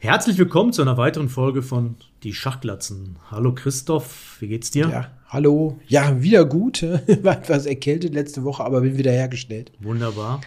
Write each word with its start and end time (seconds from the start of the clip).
Herzlich 0.00 0.38
willkommen 0.38 0.72
zu 0.72 0.80
einer 0.80 0.96
weiteren 0.96 1.28
Folge 1.28 1.60
von 1.60 1.96
Die 2.22 2.32
Schachglatzen. 2.32 3.16
Hallo 3.32 3.52
Christoph, 3.52 4.36
wie 4.38 4.46
geht's 4.46 4.70
dir? 4.70 4.88
Ja, 4.88 5.10
hallo. 5.26 5.80
Ja, 5.88 6.22
wieder 6.22 6.44
gut. 6.44 6.82
War 7.22 7.36
etwas 7.36 7.66
erkältet 7.66 8.14
letzte 8.14 8.44
Woche, 8.44 8.62
aber 8.62 8.82
bin 8.82 8.96
wieder 8.96 9.10
hergestellt. 9.10 9.72
Wunderbar. 9.80 10.40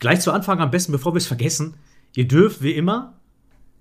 Gleich 0.00 0.18
zu 0.18 0.32
Anfang 0.32 0.58
am 0.58 0.72
besten, 0.72 0.90
bevor 0.90 1.14
wir 1.14 1.18
es 1.18 1.28
vergessen, 1.28 1.74
ihr 2.16 2.26
dürft 2.26 2.60
wie 2.60 2.72
immer 2.72 3.14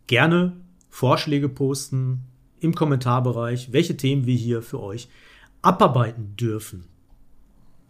gerne 0.05 0.53
Vorschläge 0.91 1.49
posten 1.49 2.25
im 2.59 2.75
Kommentarbereich, 2.75 3.73
welche 3.73 3.97
Themen 3.97 4.27
wir 4.27 4.35
hier 4.35 4.61
für 4.61 4.79
euch 4.79 5.09
abarbeiten 5.63 6.35
dürfen. 6.35 6.83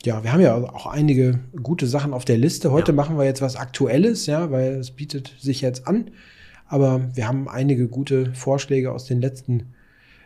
Ja, 0.06 0.24
wir 0.24 0.32
haben 0.32 0.42
ja 0.42 0.56
auch 0.56 0.88
einige 0.88 1.42
gute 1.62 1.88
Sachen 1.88 2.14
auf 2.14 2.24
der 2.24 2.38
Liste. 2.38 2.72
Heute 2.72 2.94
ja. 2.94 2.96
machen 2.96 3.18
wir 3.18 3.26
jetzt 3.26 3.42
was 3.42 3.58
Aktuelles, 3.58 4.28
ja, 4.28 4.50
weil 4.50 4.76
es 4.76 4.92
bietet 4.92 5.36
sich 5.40 5.60
jetzt 5.60 5.90
an. 5.90 6.12
Aber 6.68 7.02
wir 7.16 7.28
haben 7.28 7.48
einige 7.48 7.88
gute 7.88 8.34
Vorschläge 8.34 8.92
aus 8.92 9.06
den 9.06 9.22
letzten 9.22 9.74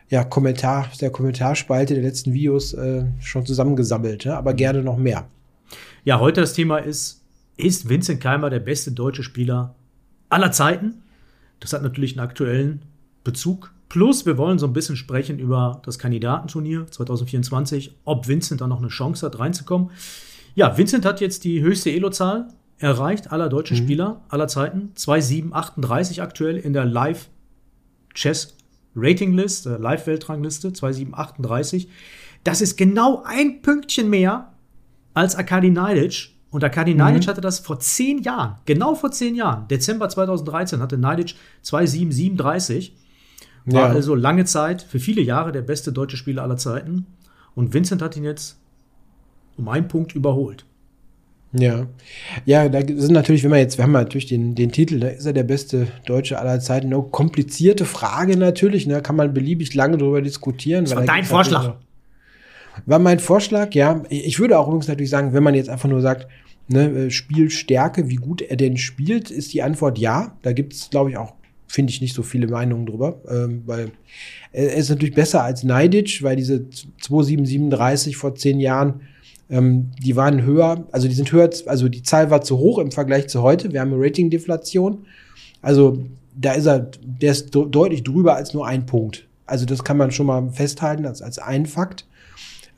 ja, 0.08 0.24
Kommentar, 0.24 0.88
der 1.00 1.10
Kommentarspalte 1.10 1.94
der 1.94 2.02
letzten 2.02 2.34
Videos 2.34 2.74
äh, 2.74 3.04
schon 3.20 3.46
zusammengesammelt, 3.46 4.24
ja, 4.24 4.36
aber 4.36 4.52
gerne 4.52 4.82
noch 4.82 4.98
mehr. 4.98 5.26
Ja, 6.04 6.20
heute 6.20 6.42
das 6.42 6.52
Thema 6.52 6.78
ist, 6.78 7.22
ist 7.56 7.88
Vincent 7.88 8.20
Keimer 8.20 8.50
der 8.50 8.60
beste 8.60 8.92
deutsche 8.92 9.22
Spieler 9.22 9.74
aller 10.28 10.52
Zeiten? 10.52 11.02
Das 11.60 11.72
hat 11.72 11.82
natürlich 11.82 12.12
einen 12.18 12.26
aktuellen 12.26 12.82
Bezug. 13.24 13.72
Plus, 13.88 14.26
wir 14.26 14.36
wollen 14.36 14.58
so 14.58 14.66
ein 14.66 14.72
bisschen 14.72 14.96
sprechen 14.96 15.38
über 15.38 15.80
das 15.84 15.98
Kandidatenturnier 15.98 16.86
2024, 16.90 17.94
ob 18.04 18.26
Vincent 18.26 18.60
da 18.60 18.66
noch 18.66 18.80
eine 18.80 18.88
Chance 18.88 19.24
hat, 19.24 19.38
reinzukommen. 19.38 19.90
Ja, 20.54 20.76
Vincent 20.76 21.04
hat 21.04 21.20
jetzt 21.20 21.44
die 21.44 21.62
höchste 21.62 21.90
Elo-Zahl 21.90 22.48
erreicht 22.82 23.32
aller 23.32 23.48
deutschen 23.48 23.78
mhm. 23.78 23.82
Spieler 23.82 24.20
aller 24.28 24.48
Zeiten. 24.48 24.92
2,738 24.94 26.22
aktuell 26.22 26.56
in 26.56 26.72
der 26.72 26.84
Live 26.84 27.28
Chess 28.14 28.56
Rating 28.94 29.32
List, 29.32 29.66
äh, 29.66 29.76
Live 29.76 30.06
Weltrangliste, 30.06 30.72
2,738. 30.72 31.88
Das 32.44 32.60
ist 32.60 32.76
genau 32.76 33.22
ein 33.24 33.62
Pünktchen 33.62 34.10
mehr 34.10 34.52
als 35.14 35.36
Akadi 35.36 35.70
Naidic. 35.70 36.30
Und 36.50 36.62
Akadi 36.64 36.92
mhm. 36.92 36.98
Naidic 36.98 37.28
hatte 37.28 37.40
das 37.40 37.60
vor 37.60 37.80
zehn 37.80 38.22
Jahren, 38.22 38.56
genau 38.66 38.94
vor 38.94 39.10
zehn 39.10 39.34
Jahren, 39.34 39.68
Dezember 39.68 40.08
2013 40.08 40.80
hatte 40.80 40.98
Naidic 40.98 41.36
2,737. 41.62 42.96
War 43.64 43.88
ja. 43.88 43.94
also 43.94 44.16
lange 44.16 44.44
Zeit, 44.44 44.82
für 44.82 44.98
viele 44.98 45.22
Jahre 45.22 45.52
der 45.52 45.62
beste 45.62 45.92
deutsche 45.92 46.16
Spieler 46.16 46.42
aller 46.42 46.56
Zeiten. 46.56 47.06
Und 47.54 47.72
Vincent 47.72 48.02
hat 48.02 48.16
ihn 48.16 48.24
jetzt 48.24 48.58
um 49.56 49.68
einen 49.68 49.86
Punkt 49.86 50.14
überholt. 50.14 50.66
Ja. 51.52 51.86
Ja, 52.46 52.68
da 52.68 52.80
sind 52.80 53.12
natürlich, 53.12 53.42
wenn 53.42 53.50
man 53.50 53.58
jetzt, 53.58 53.76
wir 53.76 53.84
haben 53.84 53.92
natürlich 53.92 54.26
den, 54.26 54.54
den 54.54 54.72
Titel, 54.72 55.00
da 55.00 55.08
ist 55.08 55.26
er 55.26 55.34
der 55.34 55.42
beste 55.42 55.86
Deutsche 56.06 56.38
aller 56.38 56.60
Zeiten. 56.60 56.86
Eine 56.86 57.02
komplizierte 57.02 57.84
Frage 57.84 58.36
natürlich, 58.38 58.86
da 58.86 58.96
ne, 58.96 59.02
kann 59.02 59.16
man 59.16 59.34
beliebig 59.34 59.74
lange 59.74 59.98
darüber 59.98 60.22
diskutieren. 60.22 60.84
Das 60.84 60.96
war 60.96 61.04
dein 61.04 61.24
Vorschlag. 61.24 61.64
Halt 61.64 61.76
war 62.86 62.98
mein 62.98 63.18
Vorschlag, 63.18 63.74
ja. 63.74 64.02
Ich 64.08 64.38
würde 64.38 64.58
auch 64.58 64.66
übrigens 64.66 64.88
natürlich 64.88 65.10
sagen, 65.10 65.32
wenn 65.32 65.42
man 65.42 65.54
jetzt 65.54 65.68
einfach 65.68 65.88
nur 65.88 66.00
sagt, 66.00 66.26
ne, 66.68 66.88
äh, 66.88 67.10
Spielstärke, 67.10 68.08
wie 68.08 68.16
gut 68.16 68.42
er 68.42 68.56
denn 68.56 68.76
spielt, 68.76 69.30
ist 69.30 69.52
die 69.52 69.62
Antwort 69.62 69.98
ja. 69.98 70.36
Da 70.42 70.52
gibt 70.52 70.72
es, 70.72 70.90
glaube 70.90 71.10
ich, 71.10 71.16
auch, 71.16 71.34
finde 71.66 71.92
ich, 71.92 72.00
nicht 72.00 72.14
so 72.14 72.22
viele 72.22 72.46
Meinungen 72.46 72.86
drüber, 72.86 73.20
ähm, 73.28 73.62
weil 73.66 73.90
er 74.52 74.74
ist 74.74 74.90
natürlich 74.90 75.14
besser 75.14 75.42
als 75.42 75.64
Neidic, 75.64 76.22
weil 76.22 76.36
diese 76.36 76.68
2737 76.70 78.16
vor 78.16 78.34
zehn 78.34 78.60
Jahren 78.60 79.02
ähm, 79.52 79.90
die 80.02 80.16
waren 80.16 80.42
höher, 80.42 80.86
also 80.92 81.06
die 81.06 81.14
sind 81.14 81.30
höher, 81.30 81.50
also 81.66 81.90
die 81.90 82.02
Zahl 82.02 82.30
war 82.30 82.40
zu 82.40 82.56
hoch 82.56 82.78
im 82.78 82.90
Vergleich 82.90 83.28
zu 83.28 83.42
heute. 83.42 83.70
Wir 83.72 83.82
haben 83.82 83.92
eine 83.92 84.02
Rating-Deflation. 84.02 85.04
Also 85.60 86.06
da 86.34 86.52
ist 86.52 86.64
er, 86.64 86.90
der 87.02 87.32
ist 87.32 87.50
deutlich 87.54 88.02
drüber 88.02 88.34
als 88.34 88.54
nur 88.54 88.66
ein 88.66 88.86
Punkt. 88.86 89.28
Also 89.44 89.66
das 89.66 89.84
kann 89.84 89.98
man 89.98 90.10
schon 90.10 90.24
mal 90.24 90.48
festhalten 90.48 91.04
als, 91.04 91.20
als 91.20 91.38
ein 91.38 91.66
Fakt. 91.66 92.06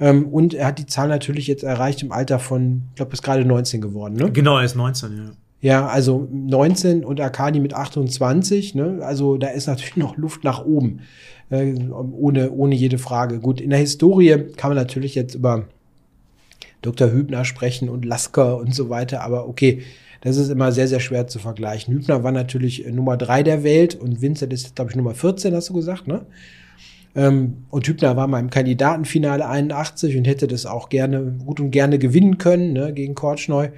Ähm, 0.00 0.26
und 0.26 0.52
er 0.52 0.66
hat 0.66 0.80
die 0.80 0.86
Zahl 0.86 1.06
natürlich 1.06 1.46
jetzt 1.46 1.62
erreicht 1.62 2.02
im 2.02 2.10
Alter 2.10 2.40
von, 2.40 2.82
ich 2.90 2.96
glaube, 2.96 3.12
ist 3.12 3.22
gerade 3.22 3.44
19 3.44 3.80
geworden, 3.80 4.14
ne? 4.14 4.32
Genau, 4.32 4.58
er 4.58 4.64
ist 4.64 4.74
19, 4.74 5.16
ja. 5.16 5.30
Ja, 5.60 5.86
also 5.86 6.28
19 6.32 7.04
und 7.04 7.20
Akadi 7.20 7.60
mit 7.60 7.72
28, 7.72 8.74
ne? 8.74 8.98
Also 9.02 9.36
da 9.36 9.46
ist 9.46 9.68
natürlich 9.68 9.96
noch 9.96 10.16
Luft 10.16 10.42
nach 10.42 10.64
oben. 10.64 11.02
Äh, 11.50 11.74
ohne, 11.90 12.50
ohne 12.50 12.74
jede 12.74 12.98
Frage. 12.98 13.38
Gut, 13.38 13.60
in 13.60 13.70
der 13.70 13.78
Historie 13.78 14.46
kann 14.56 14.70
man 14.70 14.76
natürlich 14.76 15.14
jetzt 15.14 15.36
über 15.36 15.68
Dr. 16.84 17.10
Hübner 17.10 17.44
sprechen 17.44 17.88
und 17.88 18.04
Lasker 18.04 18.56
und 18.58 18.74
so 18.74 18.90
weiter. 18.90 19.22
Aber 19.22 19.48
okay, 19.48 19.82
das 20.20 20.36
ist 20.36 20.48
immer 20.48 20.72
sehr, 20.72 20.88
sehr 20.88 21.00
schwer 21.00 21.26
zu 21.26 21.38
vergleichen. 21.38 21.94
Hübner 21.94 22.24
war 22.24 22.32
natürlich 22.32 22.86
Nummer 22.86 23.16
drei 23.16 23.42
der 23.42 23.62
Welt 23.62 23.94
und 23.94 24.22
Vincent 24.22 24.52
ist, 24.52 24.74
glaube 24.74 24.90
ich, 24.90 24.96
Nummer 24.96 25.14
14, 25.14 25.54
hast 25.54 25.68
du 25.68 25.74
gesagt, 25.74 26.06
ne? 26.06 26.26
Ähm, 27.16 27.64
und 27.70 27.86
Hübner 27.86 28.16
war 28.16 28.26
mal 28.26 28.40
im 28.40 28.50
Kandidatenfinale 28.50 29.46
81 29.46 30.16
und 30.16 30.26
hätte 30.26 30.48
das 30.48 30.66
auch 30.66 30.88
gerne, 30.88 31.36
gut 31.44 31.60
und 31.60 31.70
gerne 31.70 31.98
gewinnen 31.98 32.38
können, 32.38 32.72
ne, 32.72 32.92
gegen 32.92 33.14
Kortschneu. 33.14 33.68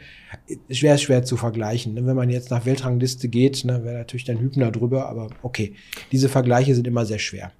Schwer, 0.70 0.96
schwer 0.96 1.24
zu 1.24 1.36
vergleichen. 1.36 1.94
Ne? 1.94 2.06
Wenn 2.06 2.16
man 2.16 2.30
jetzt 2.30 2.50
nach 2.50 2.64
Weltrangliste 2.64 3.28
geht, 3.28 3.64
ne, 3.64 3.84
wäre 3.84 3.98
natürlich 3.98 4.24
dann 4.24 4.40
Hübner 4.40 4.70
drüber, 4.70 5.08
aber 5.08 5.28
okay. 5.42 5.74
Diese 6.12 6.28
Vergleiche 6.28 6.74
sind 6.74 6.86
immer 6.86 7.04
sehr 7.04 7.18
schwer. 7.18 7.52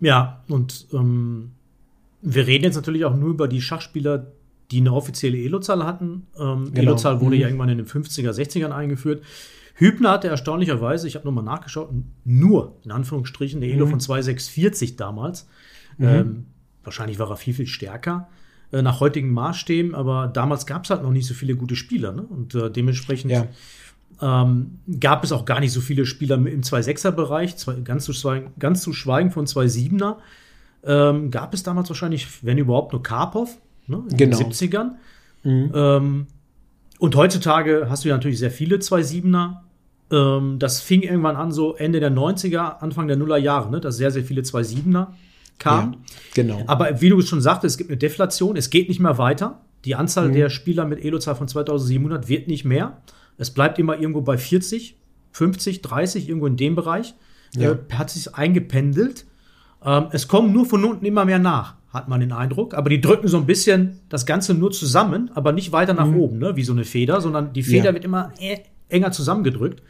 Ja, 0.00 0.44
und 0.48 0.86
ähm, 0.92 1.52
wir 2.20 2.46
reden 2.46 2.64
jetzt 2.64 2.76
natürlich 2.76 3.04
auch 3.04 3.16
nur 3.16 3.30
über 3.30 3.48
die 3.48 3.62
Schachspieler, 3.62 4.26
die 4.70 4.80
eine 4.80 4.92
offizielle 4.92 5.38
Elo-Zahl 5.38 5.84
hatten. 5.84 6.26
Ähm, 6.38 6.66
genau. 6.72 6.90
Elo-Zahl 6.90 7.20
wurde 7.20 7.36
mhm. 7.36 7.42
ja 7.42 7.48
irgendwann 7.48 7.70
in 7.70 7.78
den 7.78 7.86
50er, 7.86 8.30
60ern 8.30 8.70
eingeführt. 8.70 9.22
Hübner 9.74 10.10
hatte 10.10 10.28
erstaunlicherweise, 10.28 11.06
ich 11.06 11.14
habe 11.14 11.24
nochmal 11.24 11.44
nachgeschaut, 11.44 11.90
nur 12.24 12.76
in 12.84 12.90
Anführungsstrichen 12.90 13.62
eine 13.62 13.72
Elo 13.72 13.86
mhm. 13.86 13.90
von 13.90 14.00
2,640 14.00 14.96
damals. 14.96 15.48
Mhm. 15.98 16.06
Ähm, 16.06 16.46
wahrscheinlich 16.82 17.18
war 17.18 17.30
er 17.30 17.36
viel, 17.36 17.54
viel 17.54 17.66
stärker 17.66 18.28
äh, 18.72 18.82
nach 18.82 19.00
heutigen 19.00 19.32
Maßstäben, 19.32 19.94
aber 19.94 20.26
damals 20.26 20.66
gab 20.66 20.84
es 20.84 20.90
halt 20.90 21.02
noch 21.02 21.12
nicht 21.12 21.26
so 21.26 21.34
viele 21.34 21.54
gute 21.54 21.76
Spieler. 21.76 22.12
Ne? 22.12 22.22
Und 22.22 22.54
äh, 22.54 22.70
dementsprechend 22.70 23.30
ja. 23.30 23.46
ähm, 24.20 24.80
gab 24.98 25.22
es 25.22 25.32
auch 25.32 25.44
gar 25.44 25.60
nicht 25.60 25.72
so 25.72 25.80
viele 25.80 26.06
Spieler 26.06 26.34
im 26.34 26.62
2,6er-Bereich, 26.62 27.54
ganz, 27.84 28.04
zu 28.04 28.12
schweigen, 28.12 28.52
ganz 28.58 28.82
zu 28.82 28.92
schweigen 28.92 29.30
von 29.30 29.46
2,7er. 29.46 30.16
Ähm, 30.84 31.30
gab 31.30 31.54
es 31.54 31.62
damals 31.62 31.88
wahrscheinlich, 31.88 32.44
wenn 32.44 32.58
überhaupt, 32.58 32.92
nur 32.92 33.02
Karpov 33.02 33.58
ne, 33.88 34.04
in 34.10 34.16
genau. 34.16 34.38
den 34.38 34.52
70ern. 34.52 34.90
Mhm. 35.42 35.72
Ähm, 35.74 36.26
und 36.98 37.16
heutzutage 37.16 37.86
hast 37.88 38.04
du 38.04 38.08
ja 38.08 38.16
natürlich 38.16 38.38
sehr 38.38 38.50
viele 38.50 38.76
2-7er. 38.76 39.56
Ähm, 40.10 40.58
das 40.58 40.80
fing 40.80 41.02
irgendwann 41.02 41.36
an, 41.36 41.52
so 41.52 41.74
Ende 41.74 42.00
der 42.00 42.12
90er, 42.12 42.78
Anfang 42.80 43.08
der 43.08 43.16
Nuller 43.16 43.38
Jahre, 43.38 43.70
ne, 43.70 43.80
dass 43.80 43.96
sehr, 43.96 44.10
sehr 44.10 44.24
viele 44.24 44.42
2-7er 44.42 45.08
kamen. 45.58 45.92
Ja, 45.94 45.98
genau. 46.34 46.62
Aber 46.66 47.00
wie 47.00 47.08
du 47.08 47.20
schon 47.20 47.40
sagtest, 47.40 47.74
es 47.74 47.78
gibt 47.78 47.90
eine 47.90 47.98
Deflation, 47.98 48.56
es 48.56 48.70
geht 48.70 48.88
nicht 48.88 49.00
mehr 49.00 49.18
weiter. 49.18 49.60
Die 49.84 49.94
Anzahl 49.94 50.28
mhm. 50.28 50.34
der 50.34 50.50
Spieler 50.50 50.84
mit 50.84 51.04
Elo-Zahl 51.04 51.36
von 51.36 51.48
2700 51.48 52.28
wird 52.28 52.48
nicht 52.48 52.64
mehr. 52.64 53.00
Es 53.36 53.52
bleibt 53.52 53.78
immer 53.78 53.98
irgendwo 53.98 54.22
bei 54.22 54.36
40, 54.36 54.96
50, 55.32 55.82
30, 55.82 56.28
irgendwo 56.28 56.46
in 56.46 56.56
dem 56.56 56.74
Bereich. 56.74 57.14
Ja. 57.54 57.72
Äh, 57.72 57.76
hat 57.92 58.10
sich 58.10 58.34
eingependelt. 58.34 59.24
Ähm, 59.84 60.06
es 60.10 60.26
kommen 60.26 60.52
nur 60.52 60.66
von 60.66 60.84
unten 60.84 61.04
immer 61.06 61.24
mehr 61.24 61.38
nach 61.38 61.77
hat 61.98 62.08
man 62.08 62.20
den 62.20 62.32
Eindruck. 62.32 62.74
Aber 62.74 62.88
die 62.88 63.00
drücken 63.00 63.28
so 63.28 63.36
ein 63.36 63.46
bisschen 63.46 64.00
das 64.08 64.24
Ganze 64.24 64.54
nur 64.54 64.70
zusammen, 64.70 65.30
aber 65.34 65.52
nicht 65.52 65.72
weiter 65.72 65.94
nach 65.94 66.06
mhm. 66.06 66.20
oben, 66.20 66.38
ne? 66.38 66.56
wie 66.56 66.64
so 66.64 66.72
eine 66.72 66.84
Feder, 66.84 67.20
sondern 67.20 67.52
die 67.52 67.62
Feder 67.62 67.86
ja. 67.86 67.94
wird 67.94 68.04
immer 68.04 68.32
äh, 68.40 68.58
enger 68.88 69.12
zusammengedrückt. 69.12 69.82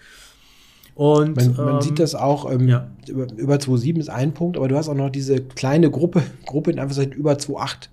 Und, 0.94 1.36
man, 1.36 1.54
man 1.54 1.74
ähm, 1.76 1.80
sieht 1.80 2.00
das 2.00 2.16
auch, 2.16 2.50
ähm, 2.50 2.66
ja. 2.66 2.88
über, 3.06 3.28
über 3.36 3.54
2,7 3.54 3.98
ist 4.00 4.10
ein 4.10 4.34
Punkt, 4.34 4.56
aber 4.56 4.66
du 4.66 4.76
hast 4.76 4.88
auch 4.88 4.94
noch 4.94 5.10
diese 5.10 5.40
kleine 5.40 5.92
Gruppe, 5.92 6.22
Gruppe 6.44 6.72
in 6.72 6.80
Anführungszeichen 6.80 7.12
über 7.12 7.34
2,8, 7.34 7.88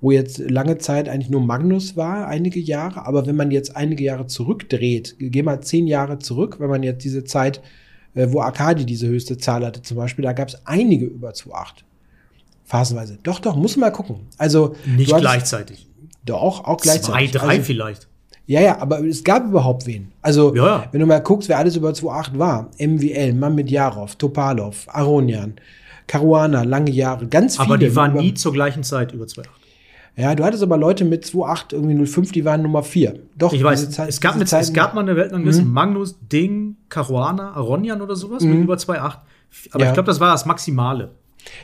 wo 0.00 0.10
jetzt 0.10 0.38
lange 0.38 0.78
Zeit 0.78 1.10
eigentlich 1.10 1.28
nur 1.28 1.42
Magnus 1.42 1.98
war, 1.98 2.28
einige 2.28 2.58
Jahre, 2.58 3.04
aber 3.06 3.26
wenn 3.26 3.36
man 3.36 3.50
jetzt 3.50 3.76
einige 3.76 4.04
Jahre 4.04 4.26
zurückdreht, 4.26 5.16
geh 5.18 5.42
mal 5.42 5.60
zehn 5.60 5.86
Jahre 5.86 6.18
zurück, 6.18 6.56
wenn 6.60 6.70
man 6.70 6.82
jetzt 6.82 7.04
diese 7.04 7.24
Zeit, 7.24 7.60
äh, 8.14 8.28
wo 8.30 8.40
Akadi 8.40 8.86
diese 8.86 9.06
höchste 9.06 9.36
Zahl 9.36 9.66
hatte 9.66 9.82
zum 9.82 9.98
Beispiel, 9.98 10.22
da 10.22 10.32
gab 10.32 10.48
es 10.48 10.66
einige 10.66 11.04
über 11.04 11.32
2,8. 11.32 11.82
Phasenweise. 12.70 13.18
Doch, 13.24 13.40
doch, 13.40 13.56
muss 13.56 13.76
mal 13.76 13.90
gucken. 13.90 14.28
Also 14.38 14.76
nicht 14.86 15.12
gleichzeitig. 15.12 15.88
Doch, 16.24 16.64
auch 16.64 16.76
gleichzeitig. 16.76 17.32
Zwei, 17.32 17.38
drei 17.38 17.48
also, 17.54 17.62
vielleicht. 17.64 18.06
Ja, 18.46 18.60
ja, 18.60 18.78
aber 18.80 19.04
es 19.04 19.24
gab 19.24 19.44
überhaupt 19.44 19.86
wen. 19.86 20.12
Also, 20.22 20.54
ja, 20.54 20.66
ja. 20.66 20.84
wenn 20.92 21.00
du 21.00 21.06
mal 21.06 21.20
guckst, 21.20 21.48
wer 21.48 21.58
alles 21.58 21.74
über 21.74 21.90
2.8 21.90 22.38
war. 22.38 22.70
MWL, 22.78 23.32
Mamedjarov, 23.32 24.14
Topalov, 24.14 24.86
Aronian, 24.86 25.54
Caruana, 26.06 26.62
lange 26.62 26.92
Jahre, 26.92 27.26
ganz 27.26 27.56
viele. 27.56 27.66
Aber 27.66 27.78
die 27.78 27.96
waren 27.96 28.14
nie 28.14 28.34
zur 28.34 28.52
gleichen 28.52 28.84
Zeit 28.84 29.12
über 29.12 29.24
2.8. 29.24 29.46
Ja, 30.16 30.32
du 30.36 30.44
hattest 30.44 30.62
aber 30.62 30.76
Leute 30.76 31.04
mit 31.04 31.24
2.8, 31.24 31.72
irgendwie 31.72 32.06
05, 32.06 32.30
die 32.30 32.44
waren 32.44 32.62
Nummer 32.62 32.84
4. 32.84 33.18
Doch, 33.36 33.52
ich 33.52 33.64
weiß, 33.64 33.90
Zeit, 33.90 34.08
es, 34.08 34.20
gab 34.20 34.36
mit, 34.36 34.52
es 34.52 34.72
gab 34.72 34.94
mal 34.94 35.00
eine 35.00 35.16
Weltrangliste, 35.16 35.64
mhm. 35.64 35.72
Magnus, 35.72 36.18
Ding, 36.20 36.76
Caruana, 36.88 37.52
Aronian 37.54 38.00
oder 38.00 38.14
sowas 38.14 38.44
mhm. 38.44 38.50
mit 38.50 38.60
über 38.62 38.74
2.8. 38.74 39.16
Aber 39.72 39.82
ja. 39.82 39.88
ich 39.88 39.94
glaube, 39.94 40.06
das 40.06 40.20
war 40.20 40.30
das 40.30 40.46
Maximale. 40.46 41.10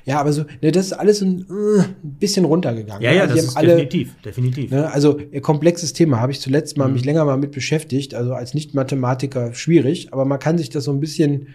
Ja, 0.05 0.21
aber 0.21 0.33
so, 0.33 0.45
ne, 0.63 0.73
das 0.73 0.87
ist 0.87 0.93
alles 0.93 1.21
ein, 1.21 1.41
äh, 1.43 1.85
bisschen 2.03 2.45
runtergegangen. 2.45 3.03
Ja, 3.03 3.13
ja, 3.13 3.23
also 3.23 3.35
das 3.35 3.45
ist 3.45 3.57
alle, 3.57 3.69
definitiv, 3.69 4.15
definitiv. 4.25 4.71
Ne, 4.71 4.91
also 4.91 5.19
komplexes 5.43 5.93
Thema, 5.93 6.21
habe 6.21 6.33
ich 6.33 6.41
zuletzt 6.41 6.77
mal 6.77 6.89
mhm. 6.89 6.95
mich 6.95 7.05
länger 7.05 7.25
mal 7.25 7.37
mit 7.37 7.53
beschäftigt, 7.53 8.15
also 8.15 8.35
als 8.35 8.55
Nicht-Mathematiker 8.55 9.55
schwierig, 9.55 10.13
aber 10.13 10.25
man 10.25 10.39
kann 10.39 10.59
sich 10.59 10.71
das 10.71 10.85
so 10.85 10.93
ein 10.93 11.01
bisschen 11.01 11.49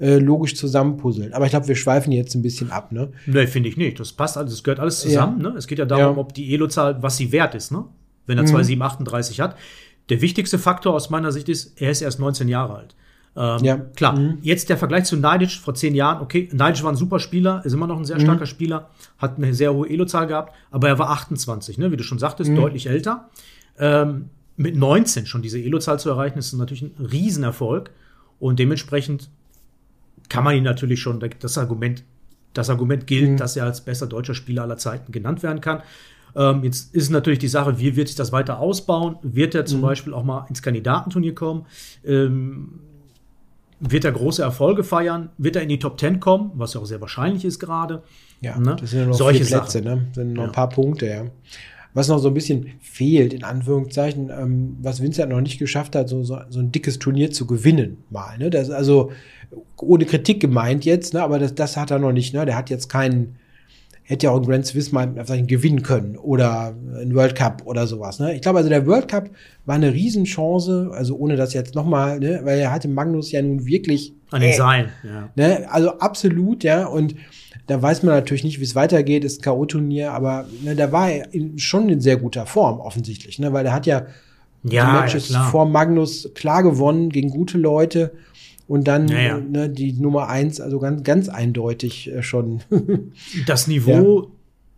äh, 0.00 0.18
logisch 0.18 0.54
zusammenpuzzeln. 0.54 1.32
Aber 1.32 1.46
ich 1.46 1.50
glaube, 1.50 1.68
wir 1.68 1.76
schweifen 1.76 2.12
jetzt 2.12 2.34
ein 2.34 2.42
bisschen 2.42 2.70
ab, 2.70 2.92
ne? 2.92 3.10
Nee, 3.26 3.46
finde 3.46 3.68
ich 3.68 3.76
nicht. 3.76 3.98
Das 3.98 4.12
passt 4.12 4.36
alles, 4.36 4.52
das 4.52 4.62
gehört 4.62 4.80
alles 4.80 5.00
zusammen. 5.00 5.42
Ja. 5.42 5.50
Ne? 5.50 5.56
Es 5.56 5.66
geht 5.66 5.78
ja 5.78 5.86
darum, 5.86 6.16
ja. 6.16 6.20
ob 6.20 6.34
die 6.34 6.54
Elo-Zahl, 6.54 7.02
was 7.02 7.16
sie 7.16 7.32
wert 7.32 7.54
ist, 7.54 7.72
ne? 7.72 7.84
Wenn 8.26 8.38
er 8.38 8.42
mhm. 8.42 8.48
2738 8.48 9.40
hat. 9.40 9.56
Der 10.08 10.20
wichtigste 10.20 10.58
Faktor 10.58 10.94
aus 10.94 11.10
meiner 11.10 11.32
Sicht 11.32 11.48
ist, 11.48 11.80
er 11.80 11.90
ist 11.90 12.00
erst 12.00 12.20
19 12.20 12.48
Jahre 12.48 12.76
alt. 12.76 12.94
Ähm, 13.38 13.64
ja. 13.64 13.76
Klar, 13.76 14.18
mhm. 14.18 14.38
jetzt 14.42 14.68
der 14.68 14.76
Vergleich 14.76 15.04
zu 15.04 15.16
Neidic 15.16 15.52
vor 15.52 15.72
zehn 15.72 15.94
Jahren. 15.94 16.20
Okay, 16.20 16.48
Neidic 16.52 16.82
war 16.82 16.90
ein 16.90 16.96
super 16.96 17.20
Spieler, 17.20 17.62
ist 17.64 17.72
immer 17.72 17.86
noch 17.86 17.96
ein 17.96 18.04
sehr 18.04 18.18
starker 18.18 18.40
mhm. 18.40 18.46
Spieler, 18.46 18.90
hat 19.16 19.36
eine 19.36 19.54
sehr 19.54 19.72
hohe 19.72 19.88
Elo-Zahl 19.88 20.26
gehabt, 20.26 20.52
aber 20.72 20.88
er 20.88 20.98
war 20.98 21.10
28, 21.10 21.78
ne? 21.78 21.92
wie 21.92 21.96
du 21.96 22.02
schon 22.02 22.18
sagtest, 22.18 22.50
mhm. 22.50 22.56
deutlich 22.56 22.88
älter. 22.88 23.28
Ähm, 23.78 24.30
mit 24.56 24.76
19 24.76 25.26
schon 25.26 25.40
diese 25.40 25.60
Elo-Zahl 25.60 26.00
zu 26.00 26.10
erreichen, 26.10 26.40
ist 26.40 26.52
natürlich 26.52 26.82
ein 26.82 27.06
Riesenerfolg. 27.06 27.92
Und 28.40 28.58
dementsprechend 28.58 29.30
kann 30.28 30.42
man 30.42 30.56
ihn 30.56 30.64
natürlich 30.64 31.00
schon, 31.00 31.20
das 31.38 31.58
Argument, 31.58 32.02
das 32.54 32.70
Argument 32.70 33.06
gilt, 33.06 33.30
mhm. 33.30 33.36
dass 33.36 33.56
er 33.56 33.64
als 33.66 33.82
bester 33.82 34.08
deutscher 34.08 34.34
Spieler 34.34 34.62
aller 34.62 34.78
Zeiten 34.78 35.12
genannt 35.12 35.44
werden 35.44 35.60
kann. 35.60 35.82
Ähm, 36.34 36.64
jetzt 36.64 36.92
ist 36.92 37.10
natürlich 37.10 37.38
die 37.38 37.48
Sache, 37.48 37.78
wie 37.78 37.94
wird 37.94 38.08
sich 38.08 38.16
das 38.16 38.32
weiter 38.32 38.58
ausbauen? 38.58 39.16
Wird 39.22 39.54
er 39.54 39.64
zum 39.64 39.78
mhm. 39.78 39.82
Beispiel 39.82 40.12
auch 40.12 40.24
mal 40.24 40.44
ins 40.48 40.60
Kandidatenturnier 40.60 41.36
kommen? 41.36 41.66
Ähm, 42.04 42.80
wird 43.80 44.04
er 44.04 44.12
große 44.12 44.42
Erfolge 44.42 44.84
feiern? 44.84 45.30
Wird 45.38 45.56
er 45.56 45.62
in 45.62 45.68
die 45.68 45.78
Top 45.78 45.98
10 45.98 46.20
kommen? 46.20 46.52
Was 46.54 46.74
ja 46.74 46.80
auch 46.80 46.86
sehr 46.86 47.00
wahrscheinlich 47.00 47.44
ist 47.44 47.58
gerade. 47.58 48.02
Ja, 48.40 48.58
ne? 48.58 48.76
das 48.78 48.90
sind 48.90 49.00
ja 49.00 49.06
noch 49.06 49.14
Solche 49.14 49.44
vier 49.44 49.58
Plätze, 49.58 49.82
Sachen. 49.82 49.84
ne? 49.84 50.06
Das 50.08 50.14
sind 50.16 50.32
noch 50.32 50.42
ja. 50.42 50.48
ein 50.48 50.52
paar 50.52 50.68
Punkte, 50.68 51.06
ja. 51.06 51.24
Was 51.94 52.08
noch 52.08 52.18
so 52.18 52.28
ein 52.28 52.34
bisschen 52.34 52.66
fehlt, 52.80 53.32
in 53.32 53.44
Anführungszeichen, 53.44 54.30
ähm, 54.30 54.76
was 54.82 55.02
Vincent 55.02 55.30
noch 55.30 55.40
nicht 55.40 55.58
geschafft 55.58 55.96
hat, 55.96 56.08
so, 56.08 56.22
so, 56.22 56.38
so 56.48 56.60
ein 56.60 56.70
dickes 56.70 56.98
Turnier 56.98 57.30
zu 57.30 57.46
gewinnen, 57.46 58.04
mal. 58.10 58.36
Ne? 58.38 58.50
Das 58.50 58.70
also 58.70 59.10
ohne 59.80 60.04
Kritik 60.04 60.40
gemeint 60.40 60.84
jetzt, 60.84 61.14
ne? 61.14 61.22
aber 61.22 61.38
das, 61.38 61.54
das 61.54 61.76
hat 61.76 61.90
er 61.90 61.98
noch 61.98 62.12
nicht. 62.12 62.34
Ne? 62.34 62.44
Der 62.44 62.56
hat 62.56 62.70
jetzt 62.70 62.88
keinen 62.88 63.36
hätte 64.08 64.24
ja 64.24 64.32
auch 64.32 64.40
ein 64.40 64.46
Grand 64.46 64.64
Swiss 64.64 64.90
mal 64.90 65.06
gewinnen 65.46 65.82
können 65.82 66.16
oder 66.16 66.74
ein 66.98 67.14
World 67.14 67.34
Cup 67.34 67.62
oder 67.66 67.86
sowas. 67.86 68.18
Ne? 68.18 68.34
Ich 68.34 68.40
glaube, 68.40 68.56
also 68.56 68.70
der 68.70 68.86
World 68.86 69.06
Cup 69.06 69.28
war 69.66 69.74
eine 69.74 69.92
Riesenchance, 69.92 70.90
also 70.94 71.14
ohne 71.16 71.36
das 71.36 71.52
jetzt 71.52 71.74
nochmal, 71.74 72.18
ne? 72.18 72.40
weil 72.42 72.58
er 72.58 72.72
hatte 72.72 72.88
Magnus 72.88 73.30
ja 73.32 73.42
nun 73.42 73.66
wirklich 73.66 74.14
an 74.30 74.40
den 74.40 74.50
äh, 74.50 74.56
Seilen. 74.56 74.88
Ja. 75.04 75.28
Ne? 75.36 75.66
Also 75.70 75.98
absolut, 75.98 76.64
ja. 76.64 76.86
Und 76.86 77.16
da 77.66 77.82
weiß 77.82 78.02
man 78.02 78.14
natürlich 78.14 78.44
nicht, 78.44 78.58
wie 78.60 78.64
es 78.64 78.74
weitergeht, 78.74 79.24
ist 79.24 79.42
K.O.-Turnier, 79.42 80.08
aber 80.08 80.46
ne, 80.62 80.74
da 80.74 80.90
war 80.90 81.10
er 81.10 81.34
in, 81.34 81.58
schon 81.58 81.90
in 81.90 82.00
sehr 82.00 82.16
guter 82.16 82.46
Form 82.46 82.80
offensichtlich, 82.80 83.38
ne? 83.38 83.52
weil 83.52 83.66
er 83.66 83.74
hat 83.74 83.84
ja, 83.84 84.06
ja 84.62 84.86
die 84.86 84.92
Matches 85.00 85.28
ja, 85.28 85.42
vor 85.50 85.66
Magnus 85.66 86.30
klar 86.34 86.62
gewonnen 86.62 87.10
gegen 87.10 87.28
gute 87.28 87.58
Leute 87.58 88.12
und 88.68 88.86
dann 88.86 89.08
ja, 89.08 89.20
ja. 89.20 89.38
Ne, 89.38 89.70
die 89.70 89.94
Nummer 89.94 90.28
eins, 90.28 90.60
also 90.60 90.78
ganz, 90.78 91.02
ganz 91.02 91.28
eindeutig 91.28 92.12
äh, 92.12 92.22
schon. 92.22 92.60
das 93.46 93.66
Niveau 93.66 94.22
ja. 94.22 94.28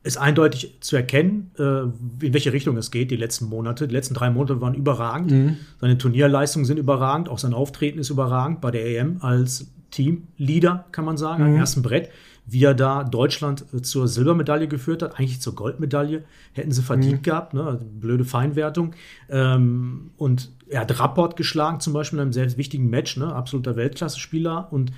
ist 0.04 0.16
eindeutig 0.16 0.78
zu 0.80 0.94
erkennen, 0.94 1.50
äh, 1.58 1.82
in 2.24 2.32
welche 2.32 2.52
Richtung 2.52 2.76
es 2.76 2.92
geht, 2.92 3.10
die 3.10 3.16
letzten 3.16 3.46
Monate. 3.46 3.88
Die 3.88 3.94
letzten 3.94 4.14
drei 4.14 4.30
Monate 4.30 4.60
waren 4.60 4.74
überragend. 4.74 5.32
Mhm. 5.32 5.56
Seine 5.80 5.98
Turnierleistungen 5.98 6.64
sind 6.64 6.78
überragend, 6.78 7.28
auch 7.28 7.38
sein 7.38 7.52
Auftreten 7.52 7.98
ist 7.98 8.10
überragend 8.10 8.60
bei 8.60 8.70
der 8.70 8.86
EM 8.86 9.16
als 9.20 9.66
Teamleader, 9.90 10.86
kann 10.92 11.04
man 11.04 11.16
sagen, 11.16 11.42
mhm. 11.42 11.50
am 11.50 11.56
ersten 11.56 11.82
Brett 11.82 12.10
wie 12.50 12.64
er 12.64 12.74
da 12.74 13.04
Deutschland 13.04 13.64
äh, 13.72 13.80
zur 13.80 14.08
Silbermedaille 14.08 14.68
geführt 14.68 15.02
hat, 15.02 15.18
eigentlich 15.18 15.40
zur 15.40 15.54
Goldmedaille, 15.54 16.24
hätten 16.52 16.72
sie 16.72 16.82
verdient 16.82 17.18
mhm. 17.18 17.22
gehabt, 17.22 17.54
ne? 17.54 17.64
Also 17.64 17.84
blöde 17.84 18.24
Feinwertung. 18.24 18.92
Ähm, 19.28 20.10
und 20.16 20.50
er 20.68 20.80
hat 20.80 21.00
Rapport 21.00 21.36
geschlagen, 21.36 21.80
zum 21.80 21.92
Beispiel 21.92 22.18
in 22.18 22.22
einem 22.22 22.32
sehr 22.32 22.56
wichtigen 22.56 22.90
Match, 22.90 23.16
ne? 23.16 23.32
absoluter 23.32 23.76
Weltklasse-Spieler. 23.76 24.68
Und 24.72 24.92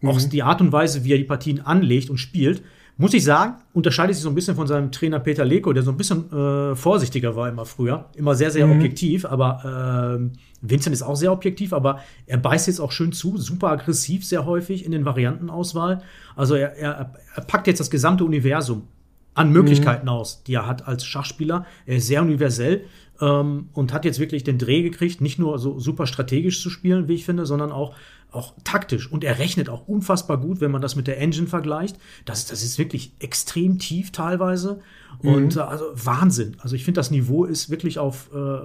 mhm. 0.00 0.08
auch 0.08 0.20
die 0.20 0.42
Art 0.42 0.60
und 0.60 0.72
Weise, 0.72 1.04
wie 1.04 1.12
er 1.12 1.18
die 1.18 1.24
Partien 1.24 1.60
anlegt 1.60 2.10
und 2.10 2.18
spielt, 2.18 2.62
muss 2.96 3.12
ich 3.12 3.24
sagen, 3.24 3.56
unterscheidet 3.72 4.14
sich 4.14 4.22
so 4.22 4.28
ein 4.28 4.36
bisschen 4.36 4.54
von 4.54 4.68
seinem 4.68 4.92
Trainer 4.92 5.18
Peter 5.18 5.44
Leko, 5.44 5.72
der 5.72 5.82
so 5.82 5.90
ein 5.90 5.96
bisschen 5.96 6.32
äh, 6.32 6.76
vorsichtiger 6.76 7.34
war 7.34 7.48
immer 7.48 7.66
früher. 7.66 8.08
Immer 8.14 8.34
sehr, 8.34 8.50
sehr 8.50 8.66
mhm. 8.66 8.76
objektiv, 8.76 9.24
aber 9.24 10.20
äh, 10.20 10.38
Vincent 10.66 10.94
ist 10.94 11.02
auch 11.02 11.16
sehr 11.16 11.32
objektiv, 11.32 11.72
aber 11.72 12.00
er 12.26 12.38
beißt 12.38 12.66
jetzt 12.66 12.80
auch 12.80 12.92
schön 12.92 13.12
zu, 13.12 13.36
super 13.36 13.68
aggressiv 13.68 14.24
sehr 14.24 14.46
häufig 14.46 14.84
in 14.84 14.92
den 14.92 15.04
Variantenauswahl. 15.04 16.02
Also 16.36 16.54
er, 16.54 16.76
er, 16.76 17.14
er 17.34 17.42
packt 17.44 17.66
jetzt 17.66 17.80
das 17.80 17.90
gesamte 17.90 18.24
Universum 18.24 18.88
an 19.34 19.52
Möglichkeiten 19.52 20.06
mhm. 20.06 20.12
aus, 20.12 20.42
die 20.44 20.54
er 20.54 20.66
hat 20.66 20.86
als 20.88 21.04
Schachspieler. 21.04 21.66
Er 21.86 21.96
ist 21.96 22.06
sehr 22.06 22.22
universell 22.22 22.84
ähm, 23.20 23.68
und 23.72 23.92
hat 23.92 24.04
jetzt 24.04 24.20
wirklich 24.20 24.44
den 24.44 24.58
Dreh 24.58 24.82
gekriegt, 24.82 25.20
nicht 25.20 25.38
nur 25.38 25.58
so 25.58 25.78
super 25.78 26.06
strategisch 26.06 26.62
zu 26.62 26.70
spielen, 26.70 27.08
wie 27.08 27.14
ich 27.14 27.24
finde, 27.24 27.44
sondern 27.46 27.72
auch 27.72 27.94
auch 28.34 28.54
taktisch 28.64 29.10
und 29.10 29.22
er 29.22 29.38
rechnet 29.38 29.68
auch 29.68 29.86
unfassbar 29.86 30.38
gut, 30.38 30.60
wenn 30.60 30.72
man 30.72 30.82
das 30.82 30.96
mit 30.96 31.06
der 31.06 31.20
Engine 31.20 31.46
vergleicht. 31.46 31.96
Das, 32.24 32.46
das 32.46 32.64
ist 32.64 32.78
wirklich 32.78 33.12
extrem 33.20 33.78
tief 33.78 34.10
teilweise 34.10 34.80
und 35.22 35.54
mhm. 35.54 35.60
äh, 35.60 35.64
also 35.64 35.84
Wahnsinn. 35.94 36.56
Also 36.58 36.74
ich 36.74 36.84
finde, 36.84 36.98
das 36.98 37.12
Niveau 37.12 37.44
ist 37.44 37.70
wirklich 37.70 38.00
auf 38.00 38.30
äh, 38.34 38.58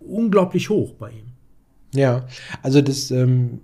unglaublich 0.00 0.70
hoch 0.70 0.94
bei 0.94 1.10
ihm. 1.10 1.26
Ja, 1.94 2.26
also 2.62 2.82
das 2.82 3.10
ähm, 3.10 3.60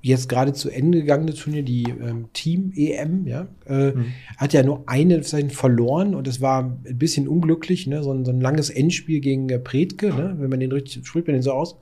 jetzt 0.00 0.28
gerade 0.28 0.52
zu 0.52 0.70
Ende 0.70 1.00
gegangene 1.00 1.34
Turnier, 1.34 1.62
die 1.62 1.84
ähm, 1.84 2.28
Team 2.32 2.72
EM, 2.74 3.26
ja, 3.26 3.46
äh, 3.66 3.92
mhm. 3.92 4.06
hat 4.36 4.52
ja 4.52 4.62
nur 4.62 4.84
eine 4.86 5.22
verloren 5.22 6.14
und 6.14 6.26
das 6.26 6.40
war 6.40 6.64
ein 6.64 6.98
bisschen 6.98 7.28
unglücklich, 7.28 7.86
ne? 7.86 8.02
so, 8.02 8.12
ein, 8.12 8.24
so 8.24 8.30
ein 8.30 8.40
langes 8.40 8.70
Endspiel 8.70 9.20
gegen 9.20 9.48
äh, 9.48 9.58
Pretke, 9.58 10.08
ne? 10.08 10.36
wenn 10.38 10.50
man 10.50 10.60
den 10.60 10.72
richtig, 10.72 11.06
spricht 11.06 11.26
man 11.26 11.34
den 11.34 11.42
so 11.42 11.52
aus? 11.52 11.76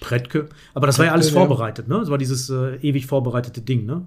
Pretke. 0.00 0.48
Aber 0.74 0.86
das 0.86 0.96
Pretke, 0.96 0.98
war 0.98 1.06
ja 1.06 1.12
alles 1.12 1.30
vorbereitet, 1.30 1.88
ne? 1.88 1.98
Das 1.98 2.10
war 2.10 2.18
dieses 2.18 2.50
äh, 2.50 2.76
ewig 2.82 3.06
vorbereitete 3.06 3.62
Ding, 3.62 3.86
ne? 3.86 4.06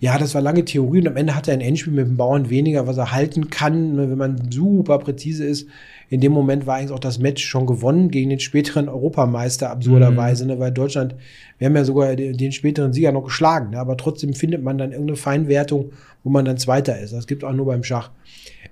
Ja, 0.00 0.18
das 0.18 0.34
war 0.34 0.40
lange 0.40 0.64
Theorie 0.64 1.00
und 1.00 1.08
am 1.08 1.16
Ende 1.16 1.34
hat 1.34 1.48
er 1.48 1.54
ein 1.54 1.60
Endspiel 1.60 1.92
mit 1.92 2.06
dem 2.06 2.16
Bauern 2.16 2.50
weniger, 2.50 2.86
was 2.86 2.96
er 2.96 3.12
halten 3.12 3.50
kann, 3.50 3.94
ne, 3.94 4.10
wenn 4.10 4.18
man 4.18 4.50
super 4.50 4.98
präzise 4.98 5.44
ist. 5.44 5.68
In 6.08 6.20
dem 6.20 6.32
Moment 6.32 6.66
war 6.66 6.76
eigentlich 6.76 6.92
auch 6.92 6.98
das 6.98 7.18
Match 7.18 7.44
schon 7.44 7.66
gewonnen 7.66 8.10
gegen 8.10 8.30
den 8.30 8.40
späteren 8.40 8.88
Europameister, 8.88 9.70
absurderweise, 9.70 10.44
mhm. 10.44 10.50
ne, 10.50 10.58
weil 10.58 10.72
Deutschland, 10.72 11.14
wir 11.58 11.66
haben 11.66 11.76
ja 11.76 11.84
sogar 11.84 12.16
den, 12.16 12.36
den 12.36 12.52
späteren 12.52 12.92
Sieger 12.92 13.12
noch 13.12 13.24
geschlagen, 13.24 13.70
ne, 13.70 13.78
aber 13.78 13.96
trotzdem 13.96 14.34
findet 14.34 14.62
man 14.62 14.78
dann 14.78 14.92
irgendeine 14.92 15.16
Feinwertung, 15.16 15.92
wo 16.24 16.30
man 16.30 16.44
dann 16.44 16.58
Zweiter 16.58 16.98
ist. 16.98 17.12
Das 17.12 17.26
gibt 17.26 17.44
auch 17.44 17.52
nur 17.52 17.66
beim 17.66 17.84
Schach. 17.84 18.10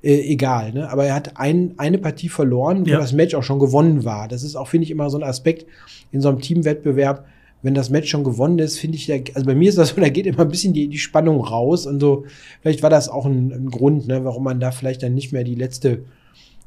Äh, 0.02 0.20
egal, 0.30 0.72
ne? 0.72 0.90
aber 0.90 1.06
er 1.06 1.14
hat 1.14 1.38
ein, 1.38 1.74
eine 1.76 1.98
Partie 1.98 2.28
verloren, 2.28 2.86
wo 2.86 2.90
ja. 2.90 2.98
das 2.98 3.12
Match 3.12 3.34
auch 3.34 3.42
schon 3.42 3.58
gewonnen 3.58 4.04
war. 4.04 4.28
Das 4.28 4.44
ist 4.44 4.54
auch, 4.54 4.68
finde 4.68 4.84
ich, 4.84 4.90
immer 4.90 5.10
so 5.10 5.18
ein 5.18 5.24
Aspekt 5.24 5.66
in 6.12 6.20
so 6.20 6.28
einem 6.28 6.40
Teamwettbewerb 6.40 7.26
wenn 7.62 7.74
das 7.74 7.90
Match 7.90 8.10
schon 8.10 8.24
gewonnen 8.24 8.58
ist, 8.58 8.78
finde 8.78 8.96
ich, 8.96 9.12
also 9.34 9.46
bei 9.46 9.54
mir 9.54 9.68
ist 9.68 9.78
das 9.78 9.90
so, 9.90 9.96
da 10.00 10.08
geht 10.08 10.26
immer 10.26 10.40
ein 10.40 10.48
bisschen 10.48 10.72
die, 10.72 10.88
die 10.88 10.98
Spannung 10.98 11.40
raus 11.40 11.86
und 11.86 12.00
so. 12.00 12.24
Vielleicht 12.60 12.82
war 12.82 12.90
das 12.90 13.08
auch 13.08 13.26
ein, 13.26 13.52
ein 13.52 13.70
Grund, 13.70 14.06
ne, 14.06 14.24
warum 14.24 14.44
man 14.44 14.60
da 14.60 14.70
vielleicht 14.70 15.02
dann 15.02 15.14
nicht 15.14 15.32
mehr 15.32 15.44
die 15.44 15.54
letzte, 15.54 16.04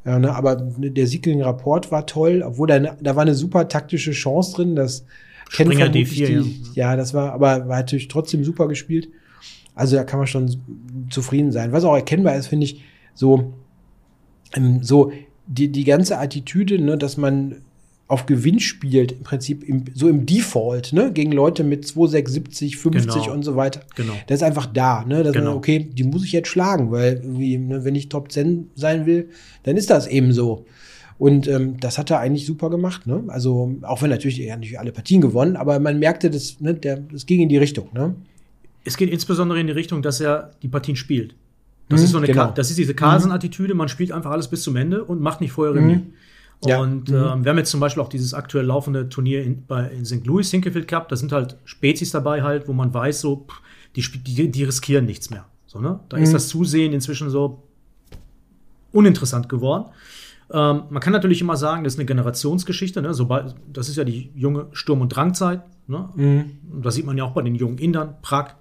ja, 0.06 0.20
ne, 0.20 0.36
aber 0.36 0.56
der 0.56 1.08
Siegling 1.08 1.42
Rapport 1.42 1.92
war 1.92 2.06
toll, 2.06 2.44
obwohl 2.46 2.68
da, 2.68 2.80
da 2.80 3.16
war 3.16 3.22
eine 3.22 3.36
super 3.36 3.68
taktische 3.68 4.12
Chance 4.12 4.56
drin, 4.56 4.76
das 4.76 5.06
kennt 5.54 5.74
vermutlich 5.74 6.10
D4, 6.10 6.28
die, 6.28 6.62
ja. 6.76 6.92
ja, 6.92 6.96
das 6.96 7.14
war, 7.14 7.34
aber 7.34 7.68
war 7.68 7.78
natürlich 7.78 8.08
trotzdem 8.08 8.44
super 8.44 8.68
gespielt. 8.68 9.10
Also 9.74 9.96
da 9.96 10.04
kann 10.04 10.20
man 10.20 10.28
schon 10.28 10.62
zufrieden 11.10 11.52
sein. 11.52 11.72
Was 11.72 11.86
auch 11.86 11.96
erkennbar 11.96 12.36
ist, 12.36 12.48
finde 12.48 12.66
ich, 12.66 12.84
so, 13.14 13.54
ähm, 14.54 14.84
so 14.84 15.12
die, 15.48 15.72
die 15.72 15.86
ganze 15.86 16.18
Attitüde, 16.18 16.80
ne, 16.80 16.98
dass 16.98 17.18
man 17.18 17.62
auf 18.12 18.26
Gewinn 18.26 18.60
spielt, 18.60 19.14
im 19.14 19.24
Prinzip 19.24 19.64
im, 19.64 19.86
so 19.94 20.10
im 20.10 20.26
Default, 20.26 20.92
ne, 20.92 21.12
gegen 21.14 21.32
Leute 21.32 21.64
mit 21.64 21.88
2, 21.88 22.08
6, 22.08 22.34
70, 22.34 22.78
50 22.78 23.14
genau. 23.24 23.34
und 23.34 23.44
so 23.44 23.56
weiter. 23.56 23.82
Genau. 23.96 24.14
Das 24.28 24.40
ist 24.40 24.44
einfach 24.44 24.66
da, 24.66 25.06
ne, 25.06 25.24
dass 25.24 25.32
genau. 25.32 25.52
man, 25.52 25.58
okay, 25.58 25.80
die 25.80 26.04
muss 26.04 26.26
ich 26.26 26.34
jetzt 26.34 26.50
schlagen, 26.50 26.92
weil 26.92 27.22
wie, 27.24 27.58
ne, 27.58 27.86
wenn 27.86 27.96
ich 27.96 28.10
Top 28.10 28.32
10 28.32 28.72
sein 28.76 29.06
will, 29.06 29.30
dann 29.64 29.78
ist 29.78 29.90
das 29.90 30.08
eben 30.08 30.34
so. 30.34 30.66
Und 31.18 31.48
ähm, 31.48 31.80
das 31.80 31.98
hat 31.98 32.12
er 32.12 32.20
eigentlich 32.20 32.46
super 32.46 32.70
gemacht, 32.70 33.08
ne? 33.08 33.24
Also, 33.28 33.76
auch 33.84 34.02
wenn 34.02 34.10
natürlich, 34.10 34.42
er 34.42 34.54
hat 34.54 34.60
nicht 34.60 34.78
alle 34.80 34.92
Partien 34.92 35.22
gewonnen, 35.22 35.56
aber 35.56 35.80
man 35.80 36.00
merkte, 36.00 36.30
das, 36.30 36.60
ne, 36.60 36.74
der, 36.74 36.98
das 36.98 37.26
ging 37.26 37.42
in 37.42 37.48
die 37.48 37.58
Richtung, 37.58 37.90
ne? 37.94 38.16
Es 38.84 38.98
geht 38.98 39.10
insbesondere 39.10 39.60
in 39.60 39.68
die 39.68 39.74
Richtung, 39.74 40.02
dass 40.02 40.20
er 40.20 40.52
die 40.64 40.68
Partien 40.68 40.96
spielt. 40.96 41.36
Das 41.88 42.00
mhm, 42.00 42.06
ist 42.06 42.12
so 42.12 42.18
eine, 42.18 42.28
genau. 42.28 42.52
das 42.52 42.72
ist 42.72 42.80
diese 42.80 42.96
Carlsen-Attitüde, 42.96 43.74
man 43.74 43.88
spielt 43.88 44.12
einfach 44.12 44.32
alles 44.32 44.48
bis 44.48 44.64
zum 44.64 44.76
Ende 44.76 45.04
und 45.04 45.22
macht 45.22 45.40
nicht 45.42 45.52
vorher 45.52 45.76
Remis. 45.76 46.00
Mhm. 46.00 46.14
Ja. 46.66 46.80
Und 46.80 47.10
mhm. 47.10 47.16
ähm, 47.16 47.44
wir 47.44 47.50
haben 47.50 47.58
jetzt 47.58 47.72
zum 47.72 47.80
Beispiel 47.80 48.04
auch 48.04 48.10
dieses 48.10 48.34
aktuell 48.34 48.66
laufende 48.66 49.10
Turnier 49.10 49.44
in, 49.44 49.66
bei, 49.66 49.88
in 49.90 50.06
St. 50.06 50.26
Louis, 50.26 50.50
Hinkefield 50.52 50.88
Cup. 50.88 51.10
Da 51.10 51.16
sind 51.16 51.32
halt 51.32 51.58
Spezies 51.66 52.12
dabei 52.12 52.44
halt, 52.44 52.68
wo 52.68 52.74
man 52.74 52.94
weiß, 52.94 53.22
so, 53.22 53.48
pff, 53.48 53.62
die, 53.96 54.02
die, 54.24 54.52
die 54.52 54.64
riskieren 54.64 55.06
nichts 55.06 55.30
mehr. 55.30 55.46
So, 55.66 55.80
ne? 55.80 56.00
Da 56.10 56.18
mhm. 56.18 56.24
ist 56.24 56.34
das 56.34 56.48
Zusehen 56.48 56.94
inzwischen 56.94 57.30
so 57.30 57.64
uninteressant 58.92 59.50
geworden. 59.50 59.86
Ähm, 60.52 60.84
man 60.90 61.02
kann 61.02 61.14
natürlich 61.14 61.42
immer 61.42 61.56
sagen, 61.56 61.84
das 61.84 61.94
ist 61.94 62.00
eine 62.00 62.06
Generationsgeschichte. 62.06 63.02
Ne? 63.02 63.14
Sobald, 63.14 63.56
das 63.72 63.90
ist 63.90 63.96
ja 63.96 64.04
die 64.04 64.32
junge 64.36 64.68
Sturm- 64.74 65.02
und 65.02 65.10
Drangzeit. 65.10 65.62
Ne? 65.88 66.10
Mhm. 66.16 66.82
Das 66.82 66.96
sieht 66.96 67.06
man 67.06 67.18
ja 67.18 67.24
auch 67.24 67.32
bei 67.32 67.42
den 67.42 67.56
jungen 67.56 67.78
Indern. 67.78 68.16
Prag 68.22 68.56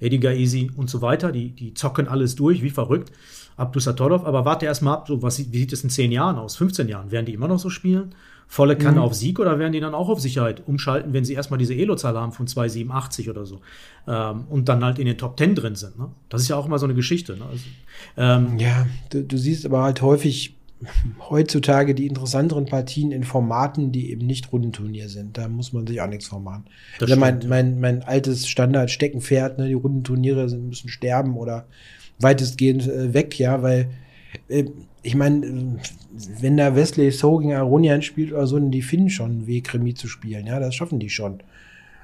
Edgar 0.00 0.32
Easy 0.32 0.70
und 0.76 0.88
so 0.88 1.02
weiter. 1.02 1.32
Die, 1.32 1.50
die 1.50 1.74
zocken 1.74 2.08
alles 2.08 2.34
durch, 2.34 2.62
wie 2.62 2.70
verrückt. 2.70 3.12
Abdusatolov, 3.56 4.24
aber 4.24 4.44
warte 4.44 4.66
erst 4.66 4.82
mal 4.82 4.94
ab, 4.94 5.08
so, 5.08 5.22
was, 5.22 5.38
wie 5.38 5.58
sieht 5.58 5.72
es 5.72 5.84
in 5.84 5.90
10 5.90 6.12
Jahren 6.12 6.36
aus, 6.36 6.56
15 6.56 6.88
Jahren? 6.88 7.10
Werden 7.10 7.26
die 7.26 7.34
immer 7.34 7.48
noch 7.48 7.58
so 7.58 7.70
spielen? 7.70 8.14
Volle 8.48 8.76
Kanne 8.76 8.98
mhm. 8.98 9.04
auf 9.04 9.14
Sieg 9.14 9.38
oder 9.40 9.58
werden 9.58 9.72
die 9.72 9.80
dann 9.80 9.94
auch 9.94 10.10
auf 10.10 10.20
Sicherheit 10.20 10.62
umschalten, 10.66 11.14
wenn 11.14 11.24
sie 11.24 11.32
erstmal 11.32 11.58
diese 11.58 11.74
Elo-Zahl 11.74 12.18
haben 12.18 12.32
von 12.32 12.46
2,87 12.46 13.30
oder 13.30 13.46
so 13.46 13.62
ähm, 14.06 14.44
und 14.50 14.68
dann 14.68 14.84
halt 14.84 14.98
in 14.98 15.06
den 15.06 15.16
Top 15.16 15.38
10 15.38 15.54
drin 15.54 15.74
sind? 15.74 15.98
Ne? 15.98 16.08
Das 16.28 16.42
ist 16.42 16.48
ja 16.48 16.56
auch 16.56 16.66
immer 16.66 16.78
so 16.78 16.84
eine 16.84 16.94
Geschichte. 16.94 17.36
Ne? 17.36 17.46
Also, 17.50 17.64
ähm, 18.18 18.58
ja, 18.58 18.86
du, 19.08 19.24
du 19.24 19.38
siehst 19.38 19.64
aber 19.64 19.82
halt 19.82 20.02
häufig 20.02 20.54
heutzutage 21.30 21.94
die 21.94 22.06
interessanteren 22.06 22.66
Partien 22.66 23.12
in 23.12 23.24
Formaten, 23.24 23.92
die 23.92 24.10
eben 24.10 24.26
nicht 24.26 24.52
Rundenturnier 24.52 25.08
sind. 25.08 25.38
Da 25.38 25.48
muss 25.48 25.72
man 25.72 25.86
sich 25.86 26.00
auch 26.00 26.08
nichts 26.08 26.26
vormachen. 26.26 26.64
Das 26.98 27.10
also 27.10 27.20
mein, 27.20 27.40
mein, 27.48 27.80
mein 27.80 28.02
altes 28.02 28.48
Standard-Steckenpferd, 28.48 29.58
ne, 29.58 29.68
die 29.68 29.74
Rundenturniere 29.74 30.46
müssen 30.56 30.88
sterben 30.88 31.36
oder 31.36 31.66
weitestgehend 32.18 32.88
äh, 32.88 33.14
weg, 33.14 33.38
ja, 33.38 33.62
weil 33.62 33.90
äh, 34.48 34.64
ich 35.02 35.14
meine, 35.14 35.78
wenn 36.40 36.56
da 36.56 36.76
Wesley 36.76 37.10
So 37.10 37.38
gegen 37.38 37.54
Aronian 37.54 38.02
spielt 38.02 38.32
oder 38.32 38.46
so, 38.46 38.58
dann 38.58 38.70
die 38.70 38.82
finden 38.82 39.10
schon 39.10 39.30
einen 39.30 39.46
Weg, 39.46 39.74
Remis 39.74 39.96
zu 39.96 40.08
spielen, 40.08 40.46
ja, 40.46 40.60
das 40.60 40.74
schaffen 40.74 41.00
die 41.00 41.10
schon. 41.10 41.42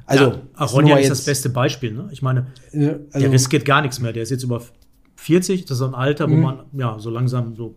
Also, 0.06 0.24
ja, 0.24 0.42
Aronian 0.54 0.98
ist 0.98 1.10
das 1.10 1.24
beste 1.24 1.50
Beispiel, 1.50 1.92
ne? 1.92 2.08
Ich 2.12 2.22
meine, 2.22 2.46
also, 2.72 2.98
der 3.14 3.30
riskiert 3.30 3.64
gar 3.64 3.82
nichts 3.82 4.00
mehr, 4.00 4.12
der 4.12 4.22
ist 4.22 4.30
jetzt 4.30 4.42
über 4.42 4.62
40, 5.16 5.64
das 5.64 5.72
ist 5.72 5.78
so 5.78 5.86
ein 5.86 5.94
Alter, 5.94 6.30
wo 6.30 6.34
mhm. 6.34 6.42
man 6.42 6.60
ja 6.72 6.98
so 6.98 7.10
langsam 7.10 7.54
so 7.56 7.74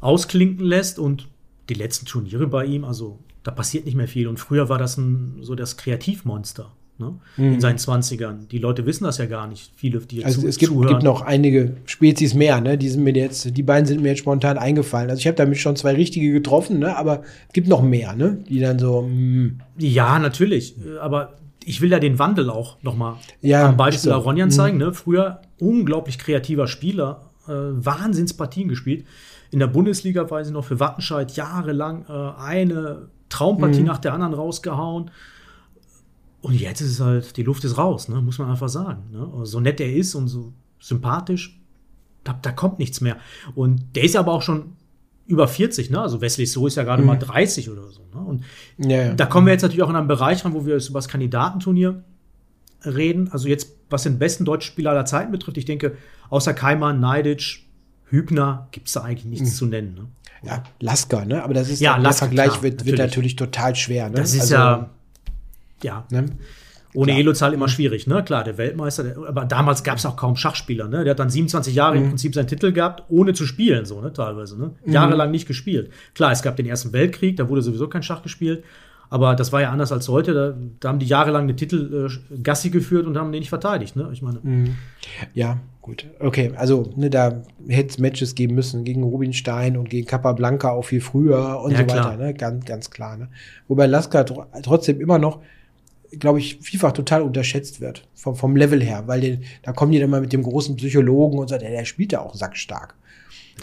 ausklinken 0.00 0.64
lässt 0.64 0.98
und 0.98 1.28
die 1.68 1.74
letzten 1.74 2.06
Turniere 2.06 2.46
bei 2.46 2.64
ihm, 2.64 2.84
also 2.84 3.18
da 3.42 3.50
passiert 3.50 3.84
nicht 3.84 3.94
mehr 3.94 4.08
viel. 4.08 4.28
Und 4.28 4.38
früher 4.38 4.68
war 4.68 4.78
das 4.78 4.96
ein, 4.96 5.38
so 5.40 5.54
das 5.54 5.76
Kreativmonster 5.76 6.72
ne? 6.98 7.14
Mhm. 7.36 7.54
in 7.54 7.60
seinen 7.60 7.78
20ern. 7.78 8.48
Die 8.50 8.58
Leute 8.58 8.86
wissen 8.86 9.04
das 9.04 9.18
ja 9.18 9.26
gar 9.26 9.46
nicht, 9.46 9.72
viele, 9.76 10.00
die 10.00 10.16
jetzt 10.16 10.26
Also 10.26 10.46
es 10.46 10.58
gibt, 10.58 10.72
gibt, 10.86 11.02
noch 11.02 11.22
einige 11.22 11.76
Spezies 11.86 12.34
mehr, 12.34 12.60
ne? 12.60 12.76
Die 12.78 12.88
sind 12.88 13.04
mir 13.04 13.14
jetzt, 13.14 13.56
die 13.56 13.62
beiden 13.62 13.86
sind 13.86 14.02
mir 14.02 14.10
jetzt 14.10 14.20
spontan 14.20 14.58
eingefallen. 14.58 15.10
Also 15.10 15.20
ich 15.20 15.26
habe 15.26 15.36
damit 15.36 15.58
schon 15.58 15.76
zwei 15.76 15.94
richtige 15.94 16.32
getroffen, 16.32 16.78
ne? 16.78 16.96
Aber 16.96 17.22
es 17.48 17.52
gibt 17.52 17.68
noch 17.68 17.82
mehr, 17.82 18.14
ne? 18.14 18.38
Die 18.48 18.60
dann 18.60 18.78
so. 18.78 19.02
Mm. 19.02 19.60
Ja, 19.78 20.18
natürlich. 20.18 20.76
Aber 21.00 21.34
ich 21.64 21.80
will 21.80 21.90
ja 21.90 21.98
den 21.98 22.18
Wandel 22.18 22.50
auch 22.50 22.76
noch 22.82 22.96
mal 22.96 23.16
ja, 23.42 23.68
am 23.68 23.76
Beispiel 23.76 24.10
so. 24.10 24.14
Aronian 24.14 24.50
zeigen. 24.50 24.78
Mhm. 24.78 24.84
Ne? 24.84 24.92
Früher 24.94 25.42
unglaublich 25.60 26.18
kreativer 26.18 26.66
Spieler, 26.66 27.26
äh, 27.46 27.52
Wahnsinnspartien 27.52 28.68
gespielt 28.68 29.04
in 29.50 29.58
der 29.58 29.66
Bundesliga, 29.66 30.28
weiß 30.30 30.48
ich 30.48 30.52
noch, 30.52 30.64
für 30.64 30.80
Wattenscheid 30.80 31.32
jahrelang 31.32 32.04
äh, 32.08 32.40
eine 32.40 33.08
Traumpartie 33.28 33.80
mhm. 33.80 33.86
nach 33.86 33.98
der 33.98 34.12
anderen 34.12 34.34
rausgehauen. 34.34 35.10
Und 36.40 36.54
jetzt 36.54 36.80
ist 36.80 36.90
es 36.90 37.00
halt, 37.00 37.36
die 37.36 37.42
Luft 37.42 37.64
ist 37.64 37.78
raus, 37.78 38.08
ne? 38.08 38.20
muss 38.20 38.38
man 38.38 38.50
einfach 38.50 38.68
sagen. 38.68 39.10
Ne? 39.10 39.44
So 39.44 39.60
nett 39.60 39.80
er 39.80 39.92
ist 39.92 40.14
und 40.14 40.28
so 40.28 40.52
sympathisch, 40.78 41.58
da, 42.22 42.38
da, 42.40 42.52
kommt 42.52 42.78
nichts 42.78 43.00
mehr. 43.00 43.16
Und 43.54 43.96
der 43.96 44.04
ist 44.04 44.16
aber 44.16 44.32
auch 44.32 44.42
schon 44.42 44.76
über 45.26 45.48
40, 45.48 45.90
ne? 45.90 46.00
Also 46.00 46.20
Wesley 46.20 46.46
So 46.46 46.66
ist 46.66 46.76
ja 46.76 46.84
gerade 46.84 47.02
mhm. 47.02 47.08
mal 47.08 47.16
30 47.16 47.70
oder 47.70 47.88
so. 47.88 48.02
Ne? 48.14 48.20
Und 48.20 48.44
ja, 48.78 49.06
ja. 49.06 49.14
da 49.14 49.26
kommen 49.26 49.46
wir 49.46 49.52
jetzt 49.52 49.62
natürlich 49.62 49.82
auch 49.82 49.90
in 49.90 49.96
einen 49.96 50.08
Bereich 50.08 50.44
ran, 50.44 50.54
wo 50.54 50.64
wir 50.64 50.76
über 50.76 50.98
das 50.98 51.08
Kandidatenturnier 51.08 52.02
reden. 52.84 53.28
Also 53.32 53.48
jetzt, 53.48 53.72
was 53.90 54.04
den 54.04 54.18
besten 54.18 54.44
deutschen 54.44 54.72
Spieler 54.72 54.90
aller 54.90 55.04
Zeiten 55.04 55.32
betrifft, 55.32 55.58
ich 55.58 55.64
denke, 55.64 55.96
außer 56.30 56.54
Keimer, 56.54 56.92
Neidic, 56.92 57.64
Hübner 58.06 58.68
gibt 58.70 58.86
es 58.86 58.94
da 58.94 59.02
eigentlich 59.02 59.26
nichts 59.26 59.50
mhm. 59.50 59.54
zu 59.54 59.66
nennen. 59.66 59.94
Ne? 59.94 60.06
Ja, 60.42 60.62
Lasker, 60.80 61.24
ne? 61.24 61.42
Aber 61.42 61.52
das 61.52 61.68
ist 61.68 61.80
ja, 61.80 61.98
der 61.98 62.12
Vergleich 62.12 62.50
klar, 62.50 62.62
wird, 62.62 62.84
wird 62.86 62.98
natürlich. 62.98 63.36
total 63.36 63.74
schwer. 63.74 64.08
Ne? 64.08 64.16
Das 64.16 64.34
ist 64.34 64.42
also, 64.42 64.54
ja, 64.54 64.90
ja. 65.82 66.06
Ne? 66.10 66.26
Ohne 66.94 67.18
Elo-Zahl 67.18 67.52
immer 67.52 67.68
schwierig, 67.68 68.06
ne? 68.06 68.24
Klar, 68.24 68.44
der 68.44 68.56
Weltmeister, 68.56 69.04
der, 69.04 69.18
aber 69.18 69.44
damals 69.44 69.84
gab 69.84 69.98
es 69.98 70.06
auch 70.06 70.16
kaum 70.16 70.36
Schachspieler, 70.36 70.88
ne? 70.88 71.04
Der 71.04 71.10
hat 71.10 71.18
dann 71.18 71.28
27 71.28 71.74
Jahre 71.74 71.96
mhm. 71.96 72.02
im 72.02 72.08
Prinzip 72.08 72.34
seinen 72.34 72.46
Titel 72.46 72.72
gehabt, 72.72 73.04
ohne 73.08 73.34
zu 73.34 73.44
spielen, 73.44 73.84
so, 73.84 74.00
ne? 74.00 74.12
Teilweise, 74.12 74.58
ne? 74.58 74.70
Mhm. 74.84 74.92
Jahrelang 74.92 75.30
nicht 75.30 75.46
gespielt. 75.46 75.90
Klar, 76.14 76.32
es 76.32 76.42
gab 76.42 76.56
den 76.56 76.66
Ersten 76.66 76.92
Weltkrieg, 76.92 77.36
da 77.36 77.48
wurde 77.48 77.60
sowieso 77.60 77.88
kein 77.88 78.02
Schach 78.02 78.22
gespielt. 78.22 78.64
Aber 79.10 79.34
das 79.34 79.52
war 79.52 79.60
ja 79.60 79.70
anders 79.70 79.90
als 79.90 80.08
heute. 80.08 80.34
Da, 80.34 80.54
da 80.80 80.88
haben 80.88 80.98
die 80.98 81.06
jahrelang 81.06 81.44
eine 81.44 81.56
Titel 81.56 82.08
äh, 82.08 82.36
Gassi 82.42 82.70
geführt 82.70 83.06
und 83.06 83.16
haben 83.16 83.32
den 83.32 83.40
nicht 83.40 83.48
verteidigt. 83.48 83.96
Ne? 83.96 84.08
Ich 84.12 84.20
meine. 84.20 84.40
Mhm. 84.42 84.76
Ja, 85.32 85.58
gut. 85.80 86.06
Okay, 86.20 86.52
also 86.56 86.92
ne, 86.94 87.08
da 87.08 87.42
hätte 87.66 87.88
es 87.88 87.98
Matches 87.98 88.34
geben 88.34 88.54
müssen 88.54 88.84
gegen 88.84 89.02
Rubinstein 89.02 89.76
und 89.76 89.88
gegen 89.88 90.06
Capablanca 90.06 90.70
auch 90.70 90.84
viel 90.84 91.00
früher 91.00 91.60
und 91.62 91.72
ja, 91.72 91.78
so 91.78 91.88
weiter. 91.88 92.16
Ne? 92.16 92.34
Ganz, 92.34 92.66
ganz 92.66 92.90
klar. 92.90 93.16
Ne? 93.16 93.28
Wobei 93.66 93.86
Lasker 93.86 94.26
tr 94.26 94.46
trotzdem 94.62 95.00
immer 95.00 95.18
noch 95.18 95.40
glaube 96.18 96.38
ich, 96.38 96.58
vielfach 96.60 96.92
total 96.92 97.22
unterschätzt 97.22 97.80
wird, 97.80 98.06
vom, 98.14 98.36
vom 98.36 98.56
Level 98.56 98.82
her, 98.82 99.04
weil 99.06 99.20
den, 99.20 99.44
da 99.62 99.72
kommen 99.72 99.92
die 99.92 99.98
dann 99.98 100.10
mal 100.10 100.20
mit 100.20 100.32
dem 100.32 100.42
großen 100.42 100.76
Psychologen 100.76 101.38
und 101.38 101.48
sagen, 101.48 101.62
der, 101.62 101.70
der 101.70 101.84
spielt 101.84 102.12
ja 102.12 102.20
auch 102.20 102.34
sackstark. 102.34 102.94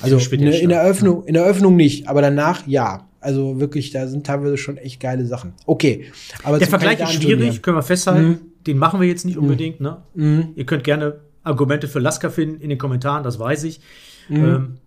Also 0.01 0.17
in, 0.35 0.41
in, 0.41 0.69
der 0.69 0.83
Öffnung, 0.83 1.25
in 1.25 1.33
der 1.33 1.45
Öffnung 1.45 1.75
nicht, 1.75 2.07
aber 2.07 2.21
danach 2.21 2.67
ja. 2.67 3.07
Also 3.21 3.59
wirklich, 3.59 3.89
da 3.89 4.07
sind 4.07 4.25
teilweise 4.25 4.55
schon 4.55 4.77
echt 4.77 4.99
geile 4.99 5.25
Sachen. 5.25 5.53
Okay. 5.65 6.11
Aber 6.43 6.59
der 6.59 6.67
Vergleich 6.67 6.99
ist 6.99 7.13
schwierig, 7.13 7.63
können 7.63 7.77
wir 7.77 7.81
festhalten. 7.81 8.27
Mhm. 8.27 8.39
Den 8.67 8.77
machen 8.77 9.01
wir 9.01 9.07
jetzt 9.07 9.25
nicht 9.25 9.37
unbedingt. 9.37 9.79
Ne? 9.79 9.97
Mhm. 10.13 10.49
Ihr 10.55 10.65
könnt 10.65 10.83
gerne 10.83 11.21
Argumente 11.43 11.87
für 11.87 11.99
Lasker 11.99 12.29
finden 12.29 12.61
in 12.61 12.69
den 12.69 12.77
Kommentaren, 12.77 13.23
das 13.23 13.39
weiß 13.39 13.63
ich. 13.63 13.79
Mhm. 14.29 14.35
Ähm, 14.35 14.77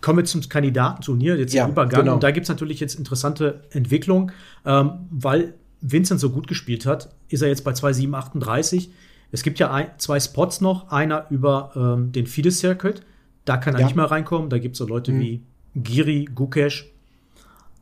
kommen 0.00 0.18
wir 0.18 0.24
zum 0.24 0.40
Kandidatenturnier, 0.48 1.36
jetzt 1.36 1.52
ja, 1.52 1.68
Übergang. 1.68 2.00
Genau. 2.00 2.14
Und 2.14 2.22
da 2.22 2.30
gibt 2.30 2.44
es 2.44 2.48
natürlich 2.48 2.80
jetzt 2.80 2.94
interessante 2.98 3.62
Entwicklungen, 3.70 4.32
ähm, 4.64 4.92
weil 5.10 5.54
Vincent 5.80 6.20
so 6.20 6.30
gut 6.30 6.46
gespielt 6.46 6.86
hat, 6.86 7.14
ist 7.28 7.42
er 7.42 7.48
jetzt 7.48 7.64
bei 7.64 7.72
2,738. 7.72 8.90
Es 9.32 9.42
gibt 9.42 9.58
ja 9.58 9.70
ein, 9.70 9.86
zwei 9.98 10.18
Spots 10.20 10.60
noch, 10.60 10.90
einer 10.90 11.26
über 11.30 11.72
ähm, 11.76 12.12
den 12.12 12.26
FIDE 12.26 12.50
Circuit, 12.50 13.02
da 13.44 13.56
kann 13.56 13.74
er 13.74 13.80
ja. 13.80 13.86
nicht 13.86 13.96
mehr 13.96 14.04
reinkommen. 14.04 14.50
Da 14.50 14.58
gibt 14.58 14.74
es 14.74 14.78
so 14.78 14.86
Leute 14.86 15.12
mhm. 15.12 15.20
wie 15.20 15.42
Giri, 15.76 16.28
Gukesh, 16.34 16.90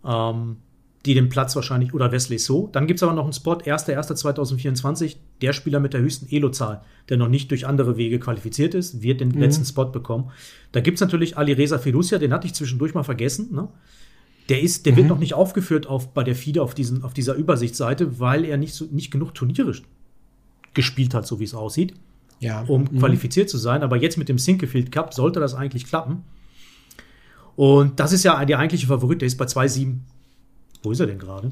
ähm, 0.04 0.56
die 1.04 1.14
den 1.14 1.28
Platz 1.28 1.56
wahrscheinlich, 1.56 1.94
oder 1.94 2.12
Wesley 2.12 2.38
So. 2.38 2.68
Dann 2.72 2.86
gibt 2.86 2.98
es 2.98 3.02
aber 3.02 3.12
noch 3.12 3.24
einen 3.24 3.32
Spot, 3.32 3.54
1.1.2024, 3.54 5.16
der 5.40 5.52
Spieler 5.52 5.80
mit 5.80 5.94
der 5.94 6.00
höchsten 6.00 6.30
Elo-Zahl, 6.30 6.82
der 7.08 7.16
noch 7.16 7.28
nicht 7.28 7.50
durch 7.50 7.66
andere 7.66 7.96
Wege 7.96 8.18
qualifiziert 8.18 8.74
ist, 8.74 9.02
wird 9.02 9.20
den 9.20 9.28
mhm. 9.28 9.38
letzten 9.38 9.64
Spot 9.64 9.86
bekommen. 9.86 10.30
Da 10.72 10.80
gibt 10.80 10.96
es 10.96 11.00
natürlich 11.00 11.38
Ali 11.38 11.52
Reza 11.52 11.78
Fiducia, 11.78 12.18
den 12.18 12.32
hatte 12.32 12.46
ich 12.46 12.54
zwischendurch 12.54 12.94
mal 12.94 13.04
vergessen. 13.04 13.54
Ne? 13.54 13.68
Der, 14.48 14.62
ist, 14.62 14.86
der 14.86 14.92
mhm. 14.92 14.96
wird 14.96 15.08
noch 15.08 15.18
nicht 15.18 15.34
aufgeführt 15.34 15.86
auf, 15.86 16.14
bei 16.14 16.24
der 16.24 16.34
FIDE 16.34 16.62
auf, 16.62 16.74
diesen, 16.74 17.04
auf 17.04 17.12
dieser 17.12 17.34
Übersichtsseite, 17.34 18.18
weil 18.18 18.44
er 18.44 18.56
nicht, 18.56 18.74
so, 18.74 18.86
nicht 18.86 19.10
genug 19.10 19.34
Turniere 19.34 19.74
gespielt 20.74 21.14
hat, 21.14 21.26
so 21.26 21.40
wie 21.40 21.44
es 21.44 21.54
aussieht, 21.54 21.94
ja. 22.40 22.62
um 22.62 22.82
mhm. 22.82 22.98
qualifiziert 22.98 23.50
zu 23.50 23.58
sein. 23.58 23.82
Aber 23.82 23.96
jetzt 23.96 24.16
mit 24.16 24.28
dem 24.28 24.38
Sinkefield 24.38 24.92
Cup 24.92 25.12
sollte 25.12 25.40
das 25.40 25.54
eigentlich 25.54 25.86
klappen. 25.86 26.24
Und 27.56 27.98
das 27.98 28.12
ist 28.12 28.24
ja 28.24 28.44
der 28.44 28.58
eigentliche 28.58 28.86
Favorit, 28.86 29.20
der 29.20 29.26
ist 29.26 29.36
bei 29.36 29.44
2,7. 29.44 29.96
Wo 30.82 30.92
ist 30.92 31.00
er 31.00 31.06
denn 31.06 31.18
gerade? 31.18 31.50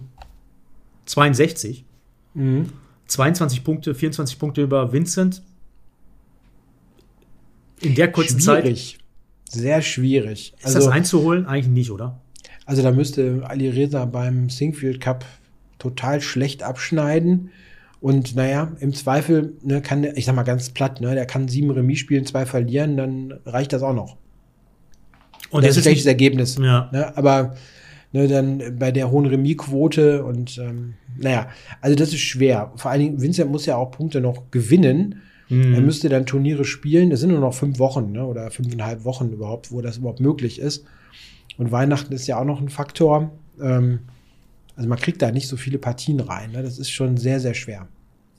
62. 1.06 1.84
Mhm. 2.34 2.66
22 3.08 3.64
Punkte, 3.64 3.94
24 3.94 4.38
Punkte 4.38 4.62
über 4.62 4.92
Vincent. 4.92 5.42
In 7.80 7.94
der 7.94 8.10
kurzen 8.10 8.40
schwierig. 8.40 8.98
Zeit. 8.98 9.62
Sehr 9.62 9.82
schwierig. 9.82 10.54
Ist 10.58 10.66
also, 10.66 10.78
das 10.78 10.88
einzuholen? 10.88 11.46
Eigentlich 11.46 11.72
nicht, 11.72 11.90
oder? 11.90 12.20
Also 12.66 12.82
da 12.82 12.90
müsste 12.90 13.42
Ali 13.44 13.68
Reza 13.68 14.04
beim 14.04 14.50
Singfield 14.50 15.00
Cup 15.00 15.24
total 15.78 16.20
schlecht 16.20 16.62
abschneiden. 16.62 17.50
Und 18.00 18.36
naja, 18.36 18.72
im 18.80 18.92
Zweifel 18.92 19.54
ne, 19.62 19.80
kann 19.80 20.02
der, 20.02 20.16
ich 20.16 20.26
sag 20.26 20.34
mal 20.34 20.42
ganz 20.42 20.70
platt, 20.70 21.00
ne, 21.00 21.14
der 21.14 21.26
kann 21.26 21.48
sieben 21.48 21.70
Remis 21.70 21.98
spielen, 21.98 22.26
zwei 22.26 22.44
verlieren, 22.44 22.96
dann 22.96 23.34
reicht 23.46 23.72
das 23.72 23.82
auch 23.82 23.94
noch. 23.94 24.16
Und 25.50 25.64
das, 25.64 25.70
das 25.70 25.76
ist 25.76 25.76
ein 25.78 25.82
schlechtes 25.82 26.06
Ergebnis. 26.06 26.58
Ja. 26.60 26.90
Ne? 26.92 27.16
Aber 27.16 27.54
ne, 28.12 28.28
dann 28.28 28.78
bei 28.78 28.90
der 28.90 29.10
hohen 29.10 29.26
Remis-Quote 29.26 30.24
und 30.24 30.58
ähm, 30.58 30.94
naja, 31.16 31.48
also 31.80 31.96
das 31.96 32.08
ist 32.08 32.20
schwer. 32.20 32.72
Vor 32.76 32.90
allen 32.90 33.00
Dingen, 33.00 33.22
Vincent 33.22 33.50
muss 33.50 33.66
ja 33.66 33.76
auch 33.76 33.90
Punkte 33.92 34.20
noch 34.20 34.50
gewinnen. 34.50 35.22
Mhm. 35.48 35.74
Er 35.74 35.80
müsste 35.80 36.08
dann 36.08 36.26
Turniere 36.26 36.64
spielen. 36.64 37.10
Das 37.10 37.20
sind 37.20 37.30
nur 37.30 37.40
noch 37.40 37.54
fünf 37.54 37.78
Wochen 37.78 38.12
ne, 38.12 38.26
oder 38.26 38.50
fünfeinhalb 38.50 39.04
Wochen 39.04 39.32
überhaupt, 39.32 39.70
wo 39.70 39.80
das 39.80 39.98
überhaupt 39.98 40.20
möglich 40.20 40.60
ist. 40.60 40.84
Und 41.58 41.72
Weihnachten 41.72 42.12
ist 42.12 42.26
ja 42.26 42.38
auch 42.38 42.44
noch 42.44 42.60
ein 42.60 42.68
Faktor. 42.68 43.32
Ähm, 43.60 44.00
also 44.76 44.88
man 44.88 44.98
kriegt 44.98 45.22
da 45.22 45.30
nicht 45.30 45.48
so 45.48 45.56
viele 45.56 45.78
Partien 45.78 46.20
rein. 46.20 46.52
Ne? 46.52 46.62
Das 46.62 46.78
ist 46.78 46.90
schon 46.90 47.16
sehr, 47.16 47.40
sehr 47.40 47.54
schwer. 47.54 47.88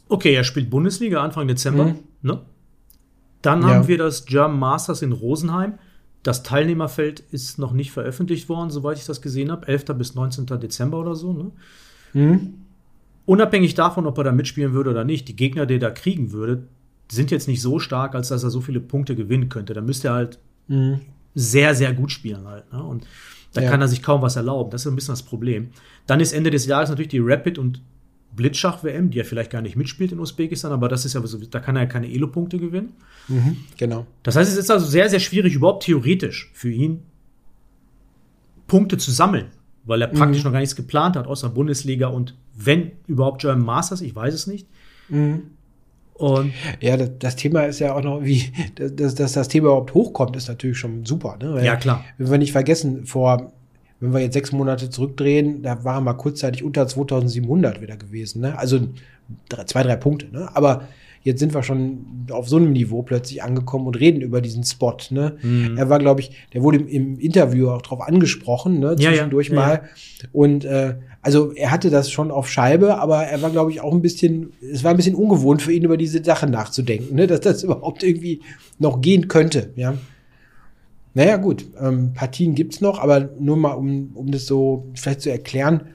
Okay, 0.10 0.34
er 0.34 0.44
spielt 0.44 0.70
Bundesliga 0.70 1.22
Anfang 1.22 1.48
Dezember. 1.48 1.86
Mhm. 1.86 2.00
Ne? 2.22 2.42
Dann 3.42 3.62
ja. 3.62 3.70
haben 3.70 3.88
wir 3.88 3.98
das 3.98 4.26
German 4.26 4.60
Masters 4.60 5.02
in 5.02 5.12
Rosenheim. 5.12 5.80
Das 6.24 6.44
Teilnehmerfeld 6.44 7.20
ist 7.20 7.58
noch 7.58 7.74
nicht 7.74 7.92
veröffentlicht 7.92 8.50
worden, 8.50 8.70
soweit 8.70 8.98
ich 8.98 9.06
das 9.06 9.22
gesehen 9.22 9.52
habe. 9.52 9.68
11. 9.68 9.86
bis 9.98 10.16
19. 10.16 10.46
Dezember 10.60 11.00
oder 11.00 11.16
so. 11.16 11.34
Ne? 11.34 11.52
Mhm. 12.14 12.54
Unabhängig 13.26 13.74
davon, 13.76 14.06
ob 14.06 14.18
er 14.18 14.26
da 14.26 14.32
mitspielen 14.32 14.74
würde 14.74 14.90
oder 14.90 15.04
nicht, 15.04 15.28
die 15.28 15.36
Gegner, 15.36 15.66
die 15.66 15.76
er 15.76 15.80
da 15.80 15.92
kriegen 15.92 16.32
würde, 16.32 16.64
sind 17.12 17.32
jetzt 17.32 17.48
nicht 17.48 17.62
so 17.62 17.80
stark, 17.80 18.16
als 18.16 18.30
dass 18.30 18.44
er 18.44 18.50
so 18.50 18.62
viele 18.62 18.80
Punkte 18.80 19.16
gewinnen 19.16 19.50
könnte. 19.50 19.74
Da 19.74 19.82
müsste 19.82 20.10
er 20.10 20.14
halt 20.14 20.40
mhm. 20.68 21.02
Sehr, 21.38 21.76
sehr 21.76 21.94
gut 21.94 22.12
spielen 22.12 22.48
halt. 22.48 22.72
Ne? 22.74 22.84
Und 22.84 23.06
da 23.54 23.62
ja. 23.62 23.70
kann 23.70 23.80
er 23.80 23.88
sich 23.88 24.02
kaum 24.02 24.22
was 24.24 24.36
erlauben. 24.36 24.72
Das 24.72 24.82
ist 24.82 24.92
ein 24.92 24.96
bisschen 24.96 25.14
das 25.14 25.22
Problem. 25.22 25.70
Dann 26.08 26.20
ist 26.20 26.34
Ende 26.34 26.50
des 26.50 26.66
Jahres 26.66 26.90
natürlich 26.90 27.10
die 27.10 27.20
Rapid 27.20 27.60
und 27.60 27.82
Blitzschach-WM, 28.36 29.12
die 29.12 29.20
er 29.20 29.26
vielleicht 29.26 29.52
gar 29.52 29.62
nicht 29.62 29.76
mitspielt 29.76 30.12
in 30.12 30.20
Usbekistan, 30.20 30.72
aber 30.72 30.90
das 30.90 31.06
ist 31.06 31.14
ja 31.14 31.26
so, 31.26 31.38
da 31.38 31.60
kann 31.60 31.76
er 31.76 31.84
ja 31.84 31.88
keine 31.88 32.12
Elo-Punkte 32.12 32.58
gewinnen. 32.58 32.94
Mhm, 33.28 33.58
genau. 33.78 34.06
Das 34.24 34.36
heißt, 34.36 34.52
es 34.52 34.58
ist 34.58 34.70
also 34.70 34.86
sehr, 34.86 35.10
sehr 35.10 35.20
schwierig, 35.20 35.56
überhaupt 35.56 35.84
theoretisch 35.84 36.52
für 36.54 36.70
ihn 36.70 37.04
Punkte 38.68 38.98
zu 38.98 39.12
sammeln, 39.12 39.48
weil 39.86 40.02
er 40.02 40.08
praktisch 40.08 40.40
mhm. 40.40 40.46
noch 40.46 40.52
gar 40.52 40.60
nichts 40.60 40.76
geplant 40.76 41.16
hat, 41.16 41.26
außer 41.26 41.50
Bundesliga 41.50 42.08
und 42.08 42.36
wenn 42.56 42.92
überhaupt 43.08 43.42
German 43.42 43.66
Masters, 43.66 44.02
ich 44.02 44.16
weiß 44.16 44.34
es 44.34 44.48
nicht. 44.48 44.68
Mhm. 45.10 45.52
Und 46.18 46.54
ja, 46.82 46.98
das, 46.98 47.12
das, 47.20 47.36
Thema 47.36 47.64
ist 47.64 47.80
ja 47.80 47.94
auch 47.94 48.02
noch, 48.02 48.24
wie, 48.24 48.44
dass, 48.76 49.16
dass, 49.16 49.34
das 49.34 49.48
Thema 49.48 49.68
überhaupt 49.68 49.94
hochkommt, 49.94 50.36
ist 50.36 50.48
natürlich 50.48 50.78
schon 50.78 51.06
super. 51.06 51.38
Ne? 51.42 51.54
Weil, 51.54 51.66
ja, 51.66 51.76
klar. 51.76 52.04
Wenn 52.18 52.32
wir 52.32 52.38
nicht 52.38 52.52
vergessen, 52.52 53.06
vor, 53.06 53.52
wenn 54.00 54.14
wir 54.14 54.20
jetzt 54.20 54.34
sechs 54.34 54.52
Monate 54.52 54.90
zurückdrehen, 54.90 55.62
da 55.62 55.84
waren 55.84 56.04
wir 56.04 56.16
kurzzeitig 56.16 56.64
unter 56.64 56.88
2700 56.88 57.82
wieder 57.82 57.98
gewesen. 57.98 58.42
Ne? 58.42 58.58
Also 58.58 58.80
zwei, 59.66 59.84
drei 59.84 59.96
Punkte. 59.96 60.28
Ne? 60.32 60.50
Aber 60.54 60.88
Jetzt 61.28 61.42
sind 61.42 61.54
wir 61.54 61.62
schon 61.62 62.06
auf 62.32 62.48
so 62.48 62.56
einem 62.56 62.72
Niveau 62.72 63.02
plötzlich 63.02 63.44
angekommen 63.44 63.86
und 63.86 64.00
reden 64.00 64.22
über 64.22 64.40
diesen 64.40 64.64
Spot. 64.64 64.96
Ne? 65.10 65.36
Mhm. 65.42 65.78
Er 65.78 65.90
war, 65.90 66.00
glaube 66.00 66.22
ich, 66.22 66.32
der 66.54 66.64
wurde 66.64 66.78
im, 66.78 66.88
im, 66.88 67.20
Interview 67.20 67.70
auch 67.70 67.82
drauf 67.82 68.00
angesprochen, 68.00 68.80
ne? 68.80 68.96
zwischendurch 68.96 69.50
ja, 69.50 69.54
ja. 69.54 69.60
mal. 69.60 69.74
Ja. 69.74 70.30
Und 70.32 70.64
äh, 70.64 70.96
also 71.28 71.52
er 71.52 71.72
hatte 71.72 71.90
das 71.90 72.10
schon 72.10 72.32
auf 72.32 72.50
Scheibe, 72.50 73.00
aber 73.00 73.26
er 73.26 73.42
war, 73.42 73.50
glaube 73.50 73.70
ich, 73.70 73.82
auch 73.82 73.92
ein 73.92 74.02
bisschen, 74.02 74.54
es 74.62 74.86
war 74.86 74.92
ein 74.92 74.96
bisschen 74.96 75.14
ungewohnt 75.14 75.62
für 75.62 75.74
ihn, 75.74 75.84
über 75.84 75.98
diese 75.98 76.24
Sachen 76.24 76.52
nachzudenken, 76.52 77.18
ne? 77.18 77.28
dass 77.28 77.42
das 77.42 77.64
überhaupt 77.66 78.02
irgendwie 78.02 78.40
noch 78.80 79.02
gehen 79.02 79.28
könnte. 79.28 79.74
Ja. 79.76 79.96
Naja, 81.16 81.36
gut, 81.36 81.66
ähm, 81.82 82.14
Partien 82.14 82.56
gibt's 82.56 82.80
noch, 82.80 83.00
aber 83.00 83.30
nur 83.42 83.58
mal, 83.58 83.74
um, 83.74 84.12
um 84.14 84.32
das 84.32 84.46
so 84.46 84.88
vielleicht 84.94 85.20
zu 85.20 85.30
erklären, 85.30 85.88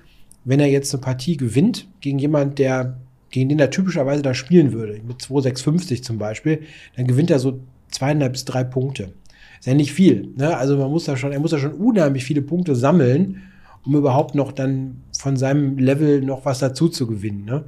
wenn 0.45 0.61
er 0.61 0.67
jetzt 0.67 0.93
eine 0.93 1.01
Partie 1.01 1.39
gewinnt 1.39 1.89
gegen 2.03 2.19
jemand, 2.19 2.59
der 2.59 2.99
gegen 3.31 3.49
den 3.49 3.59
er 3.59 3.71
typischerweise 3.71 4.21
da 4.21 4.35
spielen 4.35 4.75
würde, 4.75 5.01
mit 5.03 5.23
2,650 5.23 6.05
zum 6.05 6.19
Beispiel, 6.19 6.61
dann 6.95 7.07
gewinnt 7.07 7.31
er 7.31 7.39
so 7.39 7.61
zweieinhalb 7.91 8.33
bis 8.33 8.45
drei 8.45 8.65
Punkte. 8.65 9.15
Ist 9.59 9.67
ja 9.67 9.73
nicht 9.73 9.95
viel. 9.95 10.29
Ne? 10.37 10.55
Also 10.55 10.77
man 10.77 10.91
muss 10.91 11.05
da 11.05 11.17
schon, 11.17 11.33
er 11.33 11.41
muss 11.41 11.53
da 11.53 11.59
schon 11.59 11.73
unheimlich 11.73 12.23
viele 12.23 12.43
Punkte 12.43 12.77
sammeln, 12.77 13.41
um 13.85 13.97
überhaupt 13.97 14.35
noch 14.35 14.53
dann 14.53 15.03
von 15.23 15.37
seinem 15.37 15.79
Level 15.79 16.21
noch 16.21 16.45
was 16.45 16.59
dazu 16.59 16.89
zu 16.89 17.07
gewinnen. 17.07 17.45
Ne? 17.45 17.65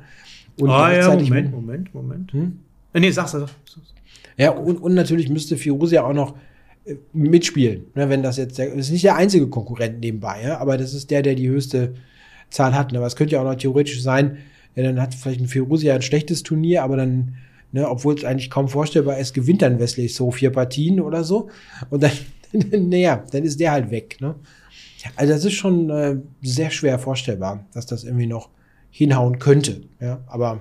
Und 0.60 0.70
ah, 0.70 0.92
ja, 0.92 1.14
Moment, 1.14 1.52
Moment, 1.52 1.94
Moment. 1.94 2.32
Hm? 2.32 2.58
Äh, 2.92 2.98
nee, 3.00 3.12
sag's, 3.12 3.30
sag's. 3.30 3.52
Ja, 4.36 4.50
und, 4.50 4.78
und 4.78 4.94
natürlich 4.94 5.28
müsste 5.28 5.56
Firosi 5.56 5.94
ja 5.94 6.04
auch 6.04 6.12
noch 6.12 6.34
äh, 6.84 6.96
mitspielen, 7.12 7.84
ne, 7.94 8.08
wenn 8.08 8.24
das 8.24 8.38
jetzt 8.38 8.58
der, 8.58 8.70
das 8.70 8.86
ist 8.86 8.90
nicht 8.90 9.04
der 9.04 9.14
einzige 9.14 9.46
Konkurrent 9.46 10.00
nebenbei, 10.00 10.42
ja, 10.42 10.58
aber 10.58 10.76
das 10.76 10.94
ist 10.94 11.12
der, 11.12 11.22
der 11.22 11.36
die 11.36 11.48
höchste 11.48 11.94
Zahl 12.50 12.74
hat. 12.74 12.90
Ne? 12.90 12.98
Aber 12.98 13.06
es 13.06 13.14
könnte 13.14 13.34
ja 13.34 13.40
auch 13.40 13.44
noch 13.44 13.54
theoretisch 13.54 14.02
sein, 14.02 14.38
ja, 14.74 14.82
dann 14.82 15.00
hat 15.00 15.14
vielleicht 15.14 15.40
ein 15.40 15.46
Firosi 15.46 15.86
ja 15.86 15.94
ein 15.94 16.02
schlechtes 16.02 16.42
Turnier, 16.42 16.82
aber 16.82 16.96
dann, 16.96 17.36
ne, 17.70 17.88
obwohl 17.88 18.16
es 18.16 18.24
eigentlich 18.24 18.50
kaum 18.50 18.68
vorstellbar 18.68 19.18
ist, 19.18 19.32
gewinnt 19.32 19.62
dann 19.62 19.78
Wesley 19.78 20.08
so 20.08 20.32
vier 20.32 20.50
Partien 20.50 20.98
oder 20.98 21.22
so. 21.22 21.50
Und 21.90 22.02
dann, 22.02 22.10
naja, 22.90 23.22
dann 23.30 23.44
ist 23.44 23.60
der 23.60 23.70
halt 23.70 23.92
weg. 23.92 24.16
Ne? 24.20 24.34
Also 25.16 25.32
das 25.32 25.44
ist 25.44 25.54
schon 25.54 25.90
äh, 25.90 26.16
sehr 26.42 26.70
schwer 26.70 26.98
vorstellbar, 26.98 27.66
dass 27.72 27.86
das 27.86 28.04
irgendwie 28.04 28.26
noch 28.26 28.50
hinhauen 28.90 29.38
könnte. 29.38 29.82
Ja, 30.00 30.22
aber 30.26 30.60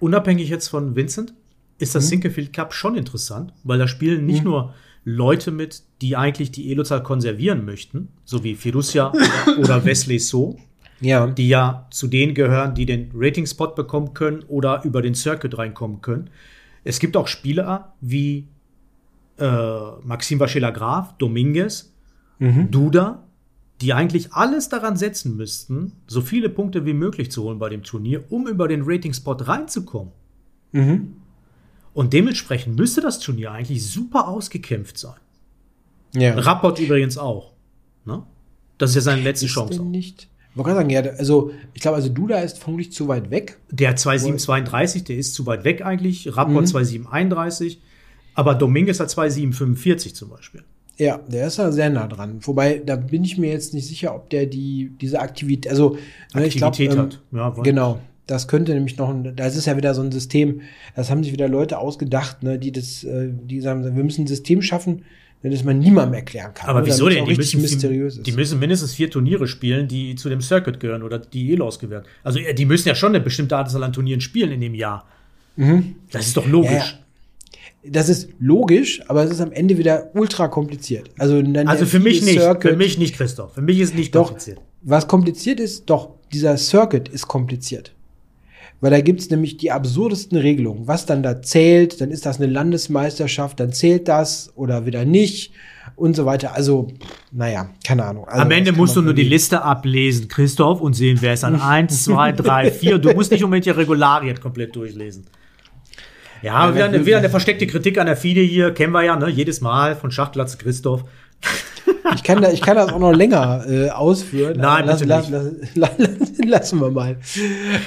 unabhängig 0.00 0.48
jetzt 0.48 0.68
von 0.68 0.96
Vincent 0.96 1.34
ist 1.78 1.94
das 1.94 2.04
mhm. 2.04 2.08
Sinkefield 2.08 2.52
Cup 2.52 2.74
schon 2.74 2.96
interessant, 2.96 3.52
weil 3.64 3.78
da 3.78 3.88
spielen 3.88 4.26
nicht 4.26 4.44
mhm. 4.44 4.50
nur 4.50 4.74
Leute 5.04 5.50
mit, 5.50 5.82
die 6.02 6.16
eigentlich 6.16 6.50
die 6.50 6.70
Elo-Zahl 6.70 7.02
konservieren 7.02 7.64
möchten, 7.64 8.08
so 8.24 8.44
wie 8.44 8.54
Firusia 8.54 9.12
oder 9.58 9.84
Wesley 9.84 10.18
So, 10.18 10.58
ja. 11.00 11.26
die 11.26 11.48
ja 11.48 11.86
zu 11.90 12.08
denen 12.08 12.34
gehören, 12.34 12.74
die 12.74 12.84
den 12.84 13.10
Rating-Spot 13.14 13.68
bekommen 13.68 14.12
können 14.12 14.42
oder 14.48 14.82
über 14.84 15.00
den 15.00 15.14
Circuit 15.14 15.56
reinkommen 15.56 16.02
können. 16.02 16.30
Es 16.84 16.98
gibt 16.98 17.16
auch 17.16 17.28
Spieler 17.28 17.94
wie 18.00 18.48
äh, 19.38 19.90
Maxim 20.02 20.40
Vachela 20.40 20.70
Graf, 20.70 21.16
Dominguez, 21.16 21.94
mhm. 22.38 22.70
Duda, 22.70 23.24
die 23.80 23.92
eigentlich 23.92 24.32
alles 24.32 24.68
daran 24.68 24.96
setzen 24.96 25.36
müssten, 25.36 25.92
so 26.06 26.20
viele 26.20 26.48
Punkte 26.48 26.84
wie 26.84 26.94
möglich 26.94 27.30
zu 27.30 27.44
holen 27.44 27.58
bei 27.58 27.68
dem 27.68 27.82
Turnier, 27.82 28.24
um 28.30 28.48
über 28.48 28.66
den 28.66 28.82
Rating-Spot 28.84 29.34
reinzukommen. 29.34 30.12
Mhm. 30.72 31.16
Und 31.94 32.12
dementsprechend 32.12 32.76
müsste 32.76 33.00
das 33.00 33.18
Turnier 33.20 33.52
eigentlich 33.52 33.86
super 33.86 34.28
ausgekämpft 34.28 34.98
sein. 34.98 35.16
Ja. 36.14 36.34
Rapport 36.34 36.78
übrigens 36.78 37.18
auch. 37.18 37.52
Ne? 38.04 38.22
Das 38.78 38.90
ist 38.90 38.96
ja 38.96 39.02
seine 39.02 39.22
letzte 39.22 39.46
ist 39.46 39.52
Chance. 39.52 39.82
Nicht, 39.82 40.28
ich 40.50 40.56
wollte 40.56 40.74
sagen, 40.74 40.90
ja, 40.90 41.02
also 41.02 41.52
ich 41.74 41.82
glaube, 41.82 41.96
also 41.96 42.08
Duda 42.08 42.40
ist 42.40 42.58
vermutlich 42.58 42.92
zu 42.92 43.06
weit 43.06 43.30
weg. 43.30 43.58
Der 43.70 43.94
2732, 43.94 45.04
der 45.04 45.16
ist 45.16 45.34
zu 45.34 45.46
weit 45.46 45.64
weg 45.64 45.84
eigentlich. 45.84 46.36
Rapport 46.36 46.62
mhm. 46.62 46.66
2731. 46.66 47.80
Aber 48.34 48.54
Dominguez 48.54 49.00
hat 49.00 49.10
2745 49.10 50.14
zum 50.14 50.30
Beispiel. 50.30 50.64
Ja, 50.98 51.20
der 51.28 51.46
ist 51.46 51.58
ja 51.58 51.70
sehr 51.70 51.90
nah 51.90 52.08
dran. 52.08 52.38
Wobei, 52.42 52.82
da 52.84 52.96
bin 52.96 53.22
ich 53.22 53.38
mir 53.38 53.50
jetzt 53.52 53.72
nicht 53.72 53.86
sicher, 53.86 54.14
ob 54.14 54.30
der 54.30 54.46
die, 54.46 54.90
diese 55.00 55.20
Aktivität, 55.20 55.70
also 55.70 55.96
Aktivität 56.34 56.80
ich 56.80 56.90
glaub, 56.90 57.06
hat. 57.06 57.20
Ähm, 57.32 57.38
ja, 57.38 57.50
genau. 57.62 58.00
Das 58.26 58.46
könnte 58.46 58.74
nämlich 58.74 58.98
noch, 58.98 59.14
das 59.36 59.56
ist 59.56 59.66
ja 59.66 59.76
wieder 59.76 59.94
so 59.94 60.02
ein 60.02 60.12
System, 60.12 60.60
das 60.94 61.10
haben 61.10 61.24
sich 61.24 61.32
wieder 61.32 61.48
Leute 61.48 61.78
ausgedacht, 61.78 62.42
ne, 62.42 62.58
die 62.58 62.72
das, 62.72 63.02
äh, 63.04 63.30
die 63.32 63.60
sagen, 63.60 63.84
wir 63.84 64.04
müssen 64.04 64.24
ein 64.24 64.26
System 64.26 64.60
schaffen, 64.60 65.04
das 65.42 65.64
man 65.64 65.78
niemandem 65.78 66.14
erklären 66.14 66.52
kann. 66.52 66.68
Aber 66.68 66.84
wieso 66.84 67.08
denn? 67.08 67.24
Die 67.24 67.36
müssen, 67.36 67.62
mysteriös 67.62 68.20
die 68.20 68.32
müssen 68.32 68.58
mindestens 68.58 68.92
vier 68.92 69.08
Turniere 69.08 69.46
spielen, 69.46 69.86
die 69.88 70.16
zu 70.16 70.28
dem 70.28 70.40
Circuit 70.40 70.80
gehören 70.80 71.02
oder 71.02 71.18
die 71.18 71.52
eh 71.52 71.60
ausgewählt. 71.60 72.04
Also 72.24 72.40
die 72.40 72.64
müssen 72.66 72.88
ja 72.88 72.94
schon 72.94 73.14
eine 73.14 73.20
bestimmte 73.20 73.56
Anzahl 73.56 73.82
an 73.84 73.92
Turnieren 73.92 74.20
spielen 74.20 74.50
in 74.50 74.60
dem 74.60 74.74
Jahr. 74.74 75.06
Mhm. 75.56 75.94
Das 76.10 76.26
ist 76.26 76.36
doch 76.36 76.46
logisch. 76.46 76.72
Ja, 76.72 76.78
ja. 76.78 77.07
Das 77.90 78.08
ist 78.08 78.28
logisch, 78.38 79.02
aber 79.08 79.24
es 79.24 79.30
ist 79.30 79.40
am 79.40 79.52
Ende 79.52 79.78
wieder 79.78 80.10
ultra 80.14 80.48
kompliziert. 80.48 81.10
Also, 81.18 81.42
also 81.66 81.86
für 81.86 82.00
mich 82.00 82.22
nicht. 82.22 82.40
Circuit, 82.40 82.72
für 82.72 82.76
mich 82.76 82.98
nicht, 82.98 83.16
Christoph. 83.16 83.54
Für 83.54 83.62
mich 83.62 83.78
ist 83.78 83.90
es 83.90 83.94
nicht 83.94 84.14
doch, 84.14 84.28
kompliziert. 84.28 84.60
Was 84.82 85.08
kompliziert 85.08 85.60
ist, 85.60 85.88
doch, 85.90 86.10
dieser 86.32 86.56
Circuit 86.56 87.08
ist 87.08 87.28
kompliziert. 87.28 87.92
Weil 88.80 88.92
da 88.92 89.00
gibt's 89.00 89.28
nämlich 89.28 89.56
die 89.56 89.72
absurdesten 89.72 90.38
Regelungen. 90.38 90.86
Was 90.86 91.04
dann 91.04 91.22
da 91.22 91.42
zählt, 91.42 92.00
dann 92.00 92.12
ist 92.12 92.26
das 92.26 92.38
eine 92.38 92.46
Landesmeisterschaft, 92.46 93.58
dann 93.58 93.72
zählt 93.72 94.06
das 94.06 94.52
oder 94.54 94.86
wieder 94.86 95.04
nicht 95.04 95.52
und 95.96 96.14
so 96.14 96.26
weiter. 96.26 96.54
Also, 96.54 96.88
naja, 97.32 97.70
keine 97.84 98.04
Ahnung. 98.04 98.28
Also, 98.28 98.42
Am 98.42 98.50
Ende 98.52 98.72
musst 98.72 98.94
du 98.94 99.02
nur 99.02 99.14
die 99.14 99.24
Liste 99.24 99.62
ablesen, 99.62 100.28
Christoph, 100.28 100.80
und 100.80 100.94
sehen, 100.94 101.18
wer 101.20 101.34
ist 101.34 101.42
an 101.42 101.60
1, 101.60 102.04
2, 102.04 102.32
3, 102.32 102.70
4. 102.70 102.98
Du 102.98 103.12
musst 103.14 103.32
nicht 103.32 103.42
unbedingt 103.42 103.66
die 103.66 103.70
Regularien 103.70 104.38
komplett 104.38 104.76
durchlesen. 104.76 105.26
Ja, 106.42 106.74
wieder, 106.74 106.86
eine, 106.86 107.04
wieder 107.04 107.18
eine 107.18 107.30
versteckte 107.30 107.66
Kritik 107.66 107.98
an 107.98 108.06
der 108.06 108.16
FIDE 108.16 108.40
hier, 108.40 108.72
kennen 108.72 108.92
wir 108.92 109.02
ja, 109.02 109.16
ne? 109.16 109.28
Jedes 109.28 109.60
Mal 109.60 109.96
von 109.96 110.10
Schachplatz 110.10 110.58
Christoph. 110.58 111.04
Ich 112.14 112.22
kann, 112.22 112.40
da, 112.40 112.50
ich 112.50 112.62
kann 112.62 112.76
das 112.76 112.90
auch 112.90 112.98
noch 112.98 113.12
länger 113.12 113.64
äh, 113.68 113.90
ausführen. 113.90 114.56
Nein, 114.58 114.86
lass, 114.86 115.04
lass, 115.04 115.30
lass, 115.74 115.90
lassen 116.44 116.80
wir 116.80 116.90
mal. 116.90 117.18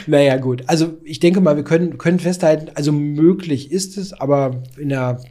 Naja, 0.06 0.38
gut. 0.38 0.64
Also 0.68 1.00
ich 1.04 1.20
denke 1.20 1.42
mal, 1.42 1.56
wir 1.56 1.64
können, 1.64 1.98
können 1.98 2.20
festhalten, 2.20 2.70
also 2.76 2.92
möglich 2.92 3.72
ist 3.72 3.98
es, 3.98 4.14
aber 4.14 4.62
in 4.78 4.90
der, 4.90 5.22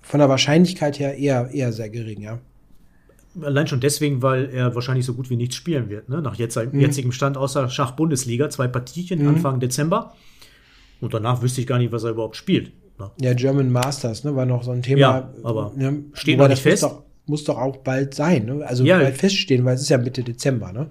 von 0.00 0.20
der 0.20 0.30
Wahrscheinlichkeit 0.30 0.98
her 0.98 1.18
eher, 1.18 1.50
eher 1.52 1.72
sehr 1.72 1.90
gering, 1.90 2.22
ja. 2.22 2.38
Allein 3.40 3.66
schon 3.66 3.80
deswegen, 3.80 4.22
weil 4.22 4.50
er 4.52 4.74
wahrscheinlich 4.74 5.06
so 5.06 5.14
gut 5.14 5.28
wie 5.30 5.36
nichts 5.36 5.56
spielen 5.56 5.88
wird. 5.88 6.08
Ne? 6.08 6.20
Nach 6.20 6.34
jetzt, 6.36 6.56
mhm. 6.56 6.80
jetzigem 6.80 7.12
Stand 7.12 7.36
außer 7.36 7.68
Schach-Bundesliga, 7.68 8.50
zwei 8.50 8.68
Partien 8.68 9.22
mhm. 9.22 9.28
Anfang 9.28 9.60
Dezember. 9.60 10.14
Und 11.02 11.12
danach 11.12 11.42
wüsste 11.42 11.60
ich 11.60 11.66
gar 11.66 11.78
nicht, 11.78 11.90
was 11.90 12.04
er 12.04 12.10
überhaupt 12.10 12.36
spielt. 12.36 12.72
Ne? 12.98 13.10
Ja, 13.20 13.34
German 13.34 13.72
Masters 13.72 14.22
ne, 14.22 14.36
war 14.36 14.46
noch 14.46 14.62
so 14.62 14.70
ein 14.70 14.82
Thema. 14.82 15.00
Ja, 15.00 15.30
aber 15.42 15.72
ne, 15.76 16.04
steht 16.12 16.38
noch 16.38 16.48
nicht 16.48 16.62
fest. 16.62 16.84
Doch, 16.84 17.02
muss 17.26 17.42
doch 17.42 17.58
auch 17.58 17.78
bald 17.78 18.14
sein, 18.14 18.46
ne? 18.46 18.64
Also 18.64 18.84
ja. 18.84 18.98
bald 18.98 19.16
feststehen, 19.16 19.64
weil 19.64 19.74
es 19.74 19.82
ist 19.82 19.88
ja 19.88 19.98
Mitte 19.98 20.22
Dezember, 20.22 20.72
ne? 20.72 20.86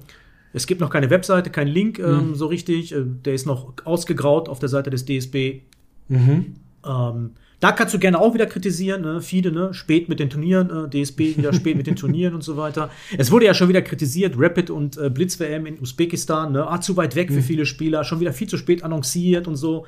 Es 0.54 0.67
gibt 0.67 0.82
noch 0.82 0.89
keine 0.89 1.10
Webseite, 1.10 1.50
kein 1.50 1.69
Link 1.69 1.97
ähm, 1.97 2.30
mhm. 2.30 2.36
so 2.36 2.47
richtig. 2.47 2.93
Äh, 2.93 3.04
der 3.06 3.34
ist 3.34 3.45
noch 3.45 3.74
ausgegraut 3.86 4.50
auf 4.50 4.60
der 4.60 4.67
Seite 4.67 4.89
des 4.89 5.06
DSB. 5.06 5.62
Mhm. 6.10 6.56
Ähm, 6.86 7.32
da 7.62 7.71
kannst 7.71 7.93
du 7.93 8.00
gerne 8.00 8.19
auch 8.19 8.34
wieder 8.34 8.47
kritisieren, 8.47 9.04
ne? 9.04 9.21
Fide, 9.21 9.52
ne? 9.52 9.74
Spät 9.74 10.10
mit 10.10 10.19
den 10.19 10.32
Turnieren, 10.32 10.69
äh, 10.69 10.89
DSB 10.89 11.38
wieder 11.38 11.54
spät 11.54 11.78
mit 11.78 11.86
den 11.86 11.95
Turnieren 11.95 12.34
und 12.34 12.43
so 12.43 12.58
weiter. 12.58 12.89
Es 13.17 13.32
wurde 13.32 13.45
ja 13.45 13.54
schon 13.54 13.69
wieder 13.69 13.84
kritisiert, 13.84 14.34
Rapid 14.36 14.71
und 14.71 14.97
äh, 14.97 15.12
Blitz-WM 15.12 15.67
in 15.67 15.80
Usbekistan, 15.80 16.52
ne? 16.52 16.67
Ah, 16.67 16.82
zu 16.82 16.97
weit 16.97 17.15
weg 17.15 17.30
mhm. 17.30 17.36
für 17.36 17.41
viele 17.43 17.65
Spieler, 17.67 18.04
schon 18.04 18.19
wieder 18.19 18.34
viel 18.34 18.50
zu 18.50 18.58
spät 18.58 18.84
annonciert 18.84 19.47
und 19.47 19.56
so. 19.56 19.86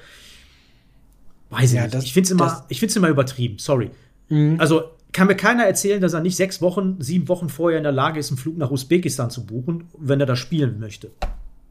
Weiß 1.50 1.72
ich 1.72 1.76
ja, 1.76 1.84
nicht. 1.84 1.96
Das, 1.96 2.04
ich 2.04 2.14
finde 2.14 2.26
es 2.28 2.32
immer, 2.32 2.66
ich 2.70 2.80
find's 2.80 2.96
immer 2.96 3.10
übertrieben, 3.10 3.58
sorry. 3.58 3.90
Mhm. 4.30 4.60
Also 4.60 4.84
kann 5.12 5.28
mir 5.28 5.36
keiner 5.36 5.66
erzählen, 5.66 6.00
dass 6.00 6.14
er 6.14 6.22
nicht 6.22 6.36
sechs 6.36 6.62
Wochen, 6.62 6.98
sieben 7.00 7.28
Wochen 7.28 7.50
vorher 7.50 7.80
in 7.80 7.84
der 7.84 7.92
Lage 7.92 8.20
ist, 8.20 8.30
einen 8.30 8.38
Flug 8.38 8.58
nach 8.58 8.70
Usbekistan 8.70 9.32
zu 9.32 9.48
buchen, 9.48 9.86
wenn 9.98 10.20
er 10.20 10.28
da 10.28 10.36
spielen 10.36 10.80
möchte. 10.80 11.10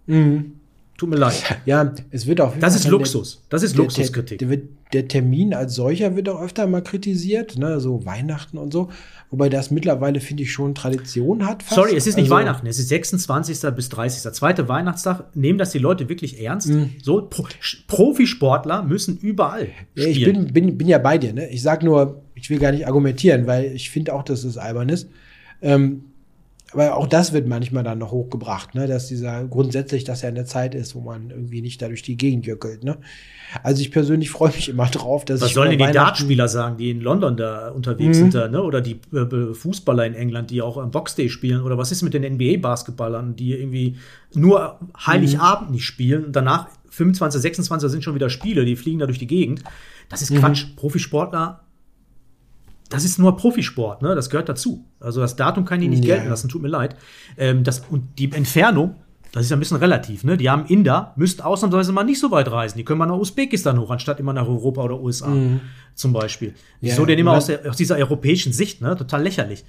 Mhm. 0.06 0.54
Tut 1.02 1.10
mir 1.10 1.16
leid. 1.16 1.42
Ja, 1.66 1.92
es 2.12 2.28
wird 2.28 2.40
auch. 2.40 2.54
Das 2.60 2.76
ist 2.76 2.86
Luxus. 2.86 3.42
Das 3.48 3.64
ist 3.64 3.74
der, 3.76 3.82
Luxuskritik. 3.82 4.38
Der, 4.38 4.46
der, 4.46 4.60
der, 4.92 5.08
Termin 5.08 5.52
als 5.52 5.74
solcher 5.74 6.14
wird 6.14 6.28
auch 6.28 6.40
öfter 6.40 6.68
mal 6.68 6.80
kritisiert, 6.80 7.58
ne? 7.58 7.80
so 7.80 8.06
Weihnachten 8.06 8.56
und 8.56 8.72
so. 8.72 8.88
Wobei 9.28 9.48
das 9.48 9.72
mittlerweile, 9.72 10.20
finde 10.20 10.44
ich, 10.44 10.52
schon 10.52 10.76
Tradition 10.76 11.44
hat. 11.44 11.64
Fast. 11.64 11.74
Sorry, 11.74 11.96
es 11.96 12.06
ist 12.06 12.14
nicht 12.14 12.30
also, 12.30 12.36
Weihnachten, 12.36 12.68
es 12.68 12.78
ist 12.78 12.86
26. 12.86 13.74
bis 13.74 13.88
30. 13.88 14.32
Zweite 14.32 14.68
Weihnachtstag. 14.68 15.34
Nehmen 15.34 15.58
das 15.58 15.72
die 15.72 15.80
Leute 15.80 16.08
wirklich 16.08 16.40
ernst? 16.40 16.68
Mhm. 16.68 16.90
So, 17.02 17.26
Pro 17.28 17.48
Profisportler 17.88 18.84
müssen 18.84 19.18
überall. 19.18 19.70
Ja, 19.96 20.06
ich 20.06 20.22
bin, 20.22 20.52
bin, 20.52 20.78
bin 20.78 20.86
ja 20.86 20.98
bei 20.98 21.18
dir. 21.18 21.32
Ne? 21.32 21.50
Ich 21.50 21.62
sag 21.62 21.82
nur, 21.82 22.22
ich 22.36 22.48
will 22.48 22.60
gar 22.60 22.70
nicht 22.70 22.86
argumentieren, 22.86 23.48
weil 23.48 23.72
ich 23.72 23.90
finde 23.90 24.14
auch, 24.14 24.22
dass 24.22 24.44
es 24.44 24.56
albern 24.56 24.88
ist. 24.88 25.08
Ähm, 25.62 26.11
aber 26.72 26.96
auch 26.96 27.06
das 27.06 27.32
wird 27.32 27.46
manchmal 27.46 27.84
dann 27.84 27.98
noch 27.98 28.12
hochgebracht, 28.12 28.74
ne? 28.74 28.86
dass 28.86 29.08
dieser 29.08 29.44
grundsätzlich, 29.44 30.04
dass 30.04 30.22
ja 30.22 30.28
eine 30.28 30.44
Zeit 30.44 30.74
ist, 30.74 30.94
wo 30.94 31.00
man 31.00 31.30
irgendwie 31.30 31.60
nicht 31.60 31.82
da 31.82 31.88
durch 31.88 32.02
die 32.02 32.16
Gegend 32.16 32.46
jöckelt. 32.46 32.82
Ne? 32.82 32.98
Also 33.62 33.82
ich 33.82 33.90
persönlich 33.90 34.30
freue 34.30 34.50
mich 34.50 34.68
immer 34.68 34.86
drauf, 34.86 35.24
dass 35.24 35.40
Was 35.40 35.48
ich. 35.48 35.54
sollen 35.54 35.76
denn 35.76 35.86
die 35.86 35.92
Dartspieler 35.92 36.48
sagen, 36.48 36.78
die 36.78 36.90
in 36.90 37.00
London 37.00 37.36
da 37.36 37.68
unterwegs 37.68 38.16
mhm. 38.16 38.22
sind, 38.22 38.34
da, 38.34 38.48
ne? 38.48 38.62
oder 38.62 38.80
die 38.80 39.00
äh, 39.12 39.54
Fußballer 39.54 40.06
in 40.06 40.14
England, 40.14 40.50
die 40.50 40.62
auch 40.62 40.78
am 40.78 40.90
Boxday 40.90 41.28
spielen? 41.28 41.62
Oder 41.62 41.76
was 41.76 41.92
ist 41.92 42.02
mit 42.02 42.14
den 42.14 42.22
NBA-Basketballern, 42.22 43.36
die 43.36 43.52
irgendwie 43.52 43.96
nur 44.34 44.78
Heiligabend 45.06 45.68
mhm. 45.68 45.74
nicht 45.74 45.84
spielen 45.84 46.24
und 46.24 46.36
danach 46.36 46.68
25, 46.90 47.40
26 47.40 47.90
sind 47.90 48.04
schon 48.04 48.14
wieder 48.14 48.30
Spiele, 48.30 48.64
die 48.64 48.76
fliegen 48.76 48.98
da 48.98 49.06
durch 49.06 49.18
die 49.18 49.26
Gegend. 49.26 49.62
Das 50.08 50.22
ist 50.22 50.30
mhm. 50.30 50.38
Quatsch. 50.38 50.66
Profisportler 50.76 51.60
das 52.92 53.04
ist 53.04 53.18
nur 53.18 53.36
Profisport, 53.36 54.02
ne? 54.02 54.14
Das 54.14 54.28
gehört 54.28 54.48
dazu. 54.48 54.84
Also 55.00 55.20
das 55.20 55.34
Datum 55.34 55.64
kann 55.64 55.80
ich 55.80 55.88
nicht 55.88 56.04
ja. 56.04 56.16
gelten 56.16 56.28
lassen, 56.28 56.48
tut 56.48 56.60
mir 56.60 56.68
leid. 56.68 56.96
Ähm, 57.38 57.64
das, 57.64 57.82
und 57.90 58.18
die 58.18 58.30
Entfernung, 58.32 58.96
das 59.32 59.44
ist 59.44 59.50
ja 59.50 59.56
ein 59.56 59.60
bisschen 59.60 59.78
relativ, 59.78 60.24
ne? 60.24 60.36
Die 60.36 60.50
haben 60.50 60.66
Inder, 60.66 61.14
müssten 61.16 61.40
ausnahmsweise 61.40 61.92
mal 61.92 62.04
nicht 62.04 62.20
so 62.20 62.30
weit 62.30 62.50
reisen. 62.50 62.76
Die 62.76 62.84
können 62.84 62.98
mal 62.98 63.06
nach 63.06 63.16
Usbekistan 63.16 63.80
hoch, 63.80 63.90
anstatt 63.90 64.20
immer 64.20 64.34
nach 64.34 64.46
Europa 64.46 64.82
oder 64.82 65.00
USA 65.00 65.28
mhm. 65.28 65.60
zum 65.94 66.12
Beispiel. 66.12 66.54
Ja, 66.82 66.94
so 66.94 67.06
denn 67.06 67.18
immer 67.18 67.32
aus, 67.32 67.46
der, 67.46 67.68
aus 67.68 67.76
dieser 67.76 67.96
europäischen 67.96 68.52
Sicht, 68.52 68.82
ne? 68.82 68.94
Total 68.94 69.22
lächerlich. 69.22 69.64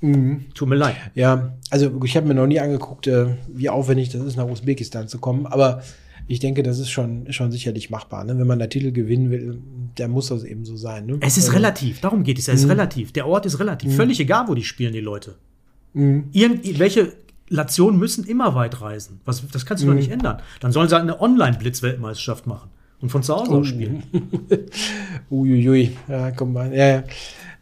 Mhm. 0.00 0.46
Tut 0.54 0.68
mir 0.68 0.76
leid. 0.76 0.96
Ja, 1.14 1.54
also 1.70 2.00
ich 2.04 2.16
habe 2.16 2.28
mir 2.28 2.34
noch 2.34 2.46
nie 2.46 2.60
angeguckt, 2.60 3.08
äh, 3.08 3.26
wie 3.48 3.70
aufwendig 3.70 4.10
das 4.10 4.22
ist, 4.22 4.36
nach 4.36 4.46
Usbekistan 4.46 5.08
zu 5.08 5.18
kommen. 5.18 5.46
Aber 5.46 5.82
ich 6.26 6.40
denke, 6.40 6.62
das 6.62 6.78
ist 6.78 6.90
schon, 6.90 7.32
schon 7.32 7.50
sicherlich 7.50 7.90
machbar. 7.90 8.24
Ne? 8.24 8.38
Wenn 8.38 8.46
man 8.46 8.58
da 8.58 8.66
Titel 8.66 8.92
gewinnen 8.92 9.30
will, 9.30 9.58
dann 9.96 10.10
muss 10.10 10.28
das 10.28 10.44
eben 10.44 10.64
so 10.64 10.76
sein. 10.76 11.06
Ne? 11.06 11.18
Es 11.20 11.36
ist 11.36 11.44
also, 11.44 11.56
relativ, 11.56 12.00
darum 12.00 12.22
geht 12.22 12.38
es. 12.38 12.48
Es 12.48 12.60
ist 12.60 12.64
mhm. 12.64 12.70
relativ. 12.70 13.12
Der 13.12 13.26
Ort 13.26 13.46
ist 13.46 13.58
relativ. 13.58 13.90
Mhm. 13.90 13.96
Völlig 13.96 14.20
egal, 14.20 14.48
wo 14.48 14.54
die 14.54 14.64
spielen, 14.64 14.92
die 14.92 15.00
Leute. 15.00 15.36
Mhm. 15.94 16.28
Irgendwelche 16.32 17.12
Nationen 17.50 17.98
müssen 17.98 18.24
immer 18.24 18.54
weit 18.54 18.80
reisen. 18.80 19.20
Was, 19.24 19.46
das 19.48 19.66
kannst 19.66 19.82
du 19.82 19.88
doch 19.88 19.94
nicht 19.94 20.10
ändern. 20.10 20.40
Dann 20.60 20.72
sollen 20.72 20.88
sie 20.88 20.94
halt 20.94 21.02
eine 21.02 21.20
Online-Blitz-Weltmeisterschaft 21.20 22.46
machen 22.46 22.70
und 23.00 23.10
von 23.10 23.22
zu 23.22 23.34
Hause 23.34 23.50
aus 23.50 23.58
oh. 23.58 23.64
spielen. 23.64 24.02
Uiuiui, 25.30 25.96
ja, 26.08 26.30
komm 26.30 26.54
mal. 26.54 26.72
Ja, 26.74 27.02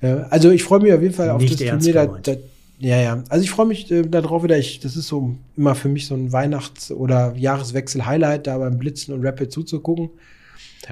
ja. 0.02 0.16
Also 0.30 0.50
ich 0.50 0.62
freue 0.62 0.80
mich 0.80 0.92
auf 0.92 1.02
jeden 1.02 1.14
Fall 1.14 1.30
auf 1.30 1.40
nicht 1.40 1.60
das 1.60 1.68
Turnier. 1.68 1.92
Da, 1.92 2.06
da, 2.06 2.32
ja, 2.80 2.96
ja. 2.96 3.24
Also 3.28 3.44
ich 3.44 3.50
freue 3.50 3.66
mich 3.66 3.90
äh, 3.90 4.02
darauf 4.02 4.42
wieder. 4.42 4.58
Ich, 4.58 4.80
das 4.80 4.96
ist 4.96 5.08
so 5.08 5.36
immer 5.56 5.74
für 5.74 5.88
mich 5.88 6.06
so 6.06 6.14
ein 6.14 6.32
Weihnachts- 6.32 6.90
oder 6.90 7.34
Jahreswechsel-Highlight, 7.36 8.46
da 8.46 8.56
beim 8.58 8.78
Blitzen 8.78 9.14
und 9.14 9.24
Rapid 9.24 9.52
zuzugucken. 9.52 10.10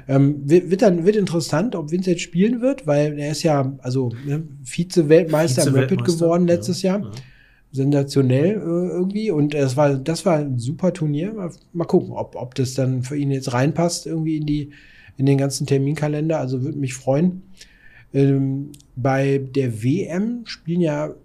Ähm, 0.07 0.41
wird 0.45 0.83
dann 0.83 1.03
wird 1.05 1.15
interessant, 1.15 1.75
ob 1.75 1.91
Vince 1.91 2.11
jetzt 2.11 2.21
spielen 2.21 2.61
wird, 2.61 2.85
weil 2.85 3.17
er 3.19 3.31
ist 3.31 3.41
ja 3.41 3.73
also 3.79 4.11
ne, 4.25 4.43
Vize-Weltmeister 4.63 5.63
Vize 5.63 5.69
im 5.69 5.75
Rapid 5.75 6.05
geworden 6.05 6.47
letztes 6.47 6.83
ja, 6.83 6.97
Jahr. 6.97 7.05
Ja. 7.05 7.11
Sensationell 7.71 8.51
äh, 8.51 8.59
irgendwie. 8.59 9.31
Und 9.31 9.55
das 9.55 9.75
war, 9.75 9.95
das 9.95 10.25
war 10.27 10.37
ein 10.37 10.59
super 10.59 10.93
Turnier. 10.93 11.33
Mal, 11.33 11.51
mal 11.73 11.85
gucken, 11.85 12.11
ob, 12.11 12.35
ob 12.35 12.53
das 12.53 12.75
dann 12.75 13.01
für 13.01 13.17
ihn 13.17 13.31
jetzt 13.31 13.51
reinpasst, 13.51 14.05
irgendwie 14.05 14.37
in 14.37 14.45
die, 14.45 14.69
in 15.17 15.25
den 15.25 15.39
ganzen 15.39 15.65
Terminkalender. 15.65 16.39
Also 16.39 16.61
würde 16.61 16.77
mich 16.77 16.93
freuen. 16.93 17.41
Ähm, 18.13 18.71
bei 18.95 19.39
der 19.55 19.83
WM 19.83 20.41
spielen 20.45 20.81
ja 20.81 21.15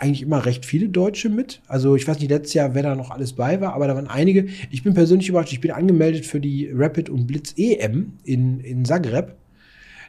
eigentlich 0.00 0.22
immer 0.22 0.46
recht 0.46 0.64
viele 0.64 0.88
Deutsche 0.88 1.28
mit. 1.28 1.60
Also 1.68 1.94
ich 1.94 2.08
weiß 2.08 2.18
nicht 2.18 2.30
letztes 2.30 2.54
Jahr, 2.54 2.74
wer 2.74 2.82
da 2.82 2.94
noch 2.94 3.10
alles 3.10 3.34
bei 3.34 3.60
war, 3.60 3.74
aber 3.74 3.86
da 3.86 3.94
waren 3.94 4.08
einige. 4.08 4.46
Ich 4.70 4.82
bin 4.82 4.94
persönlich 4.94 5.28
überrascht. 5.28 5.52
Ich 5.52 5.60
bin 5.60 5.70
angemeldet 5.70 6.24
für 6.24 6.40
die 6.40 6.70
Rapid 6.72 7.10
und 7.10 7.26
Blitz 7.26 7.52
EM 7.56 8.14
in, 8.24 8.60
in 8.60 8.84
Zagreb. 8.84 9.34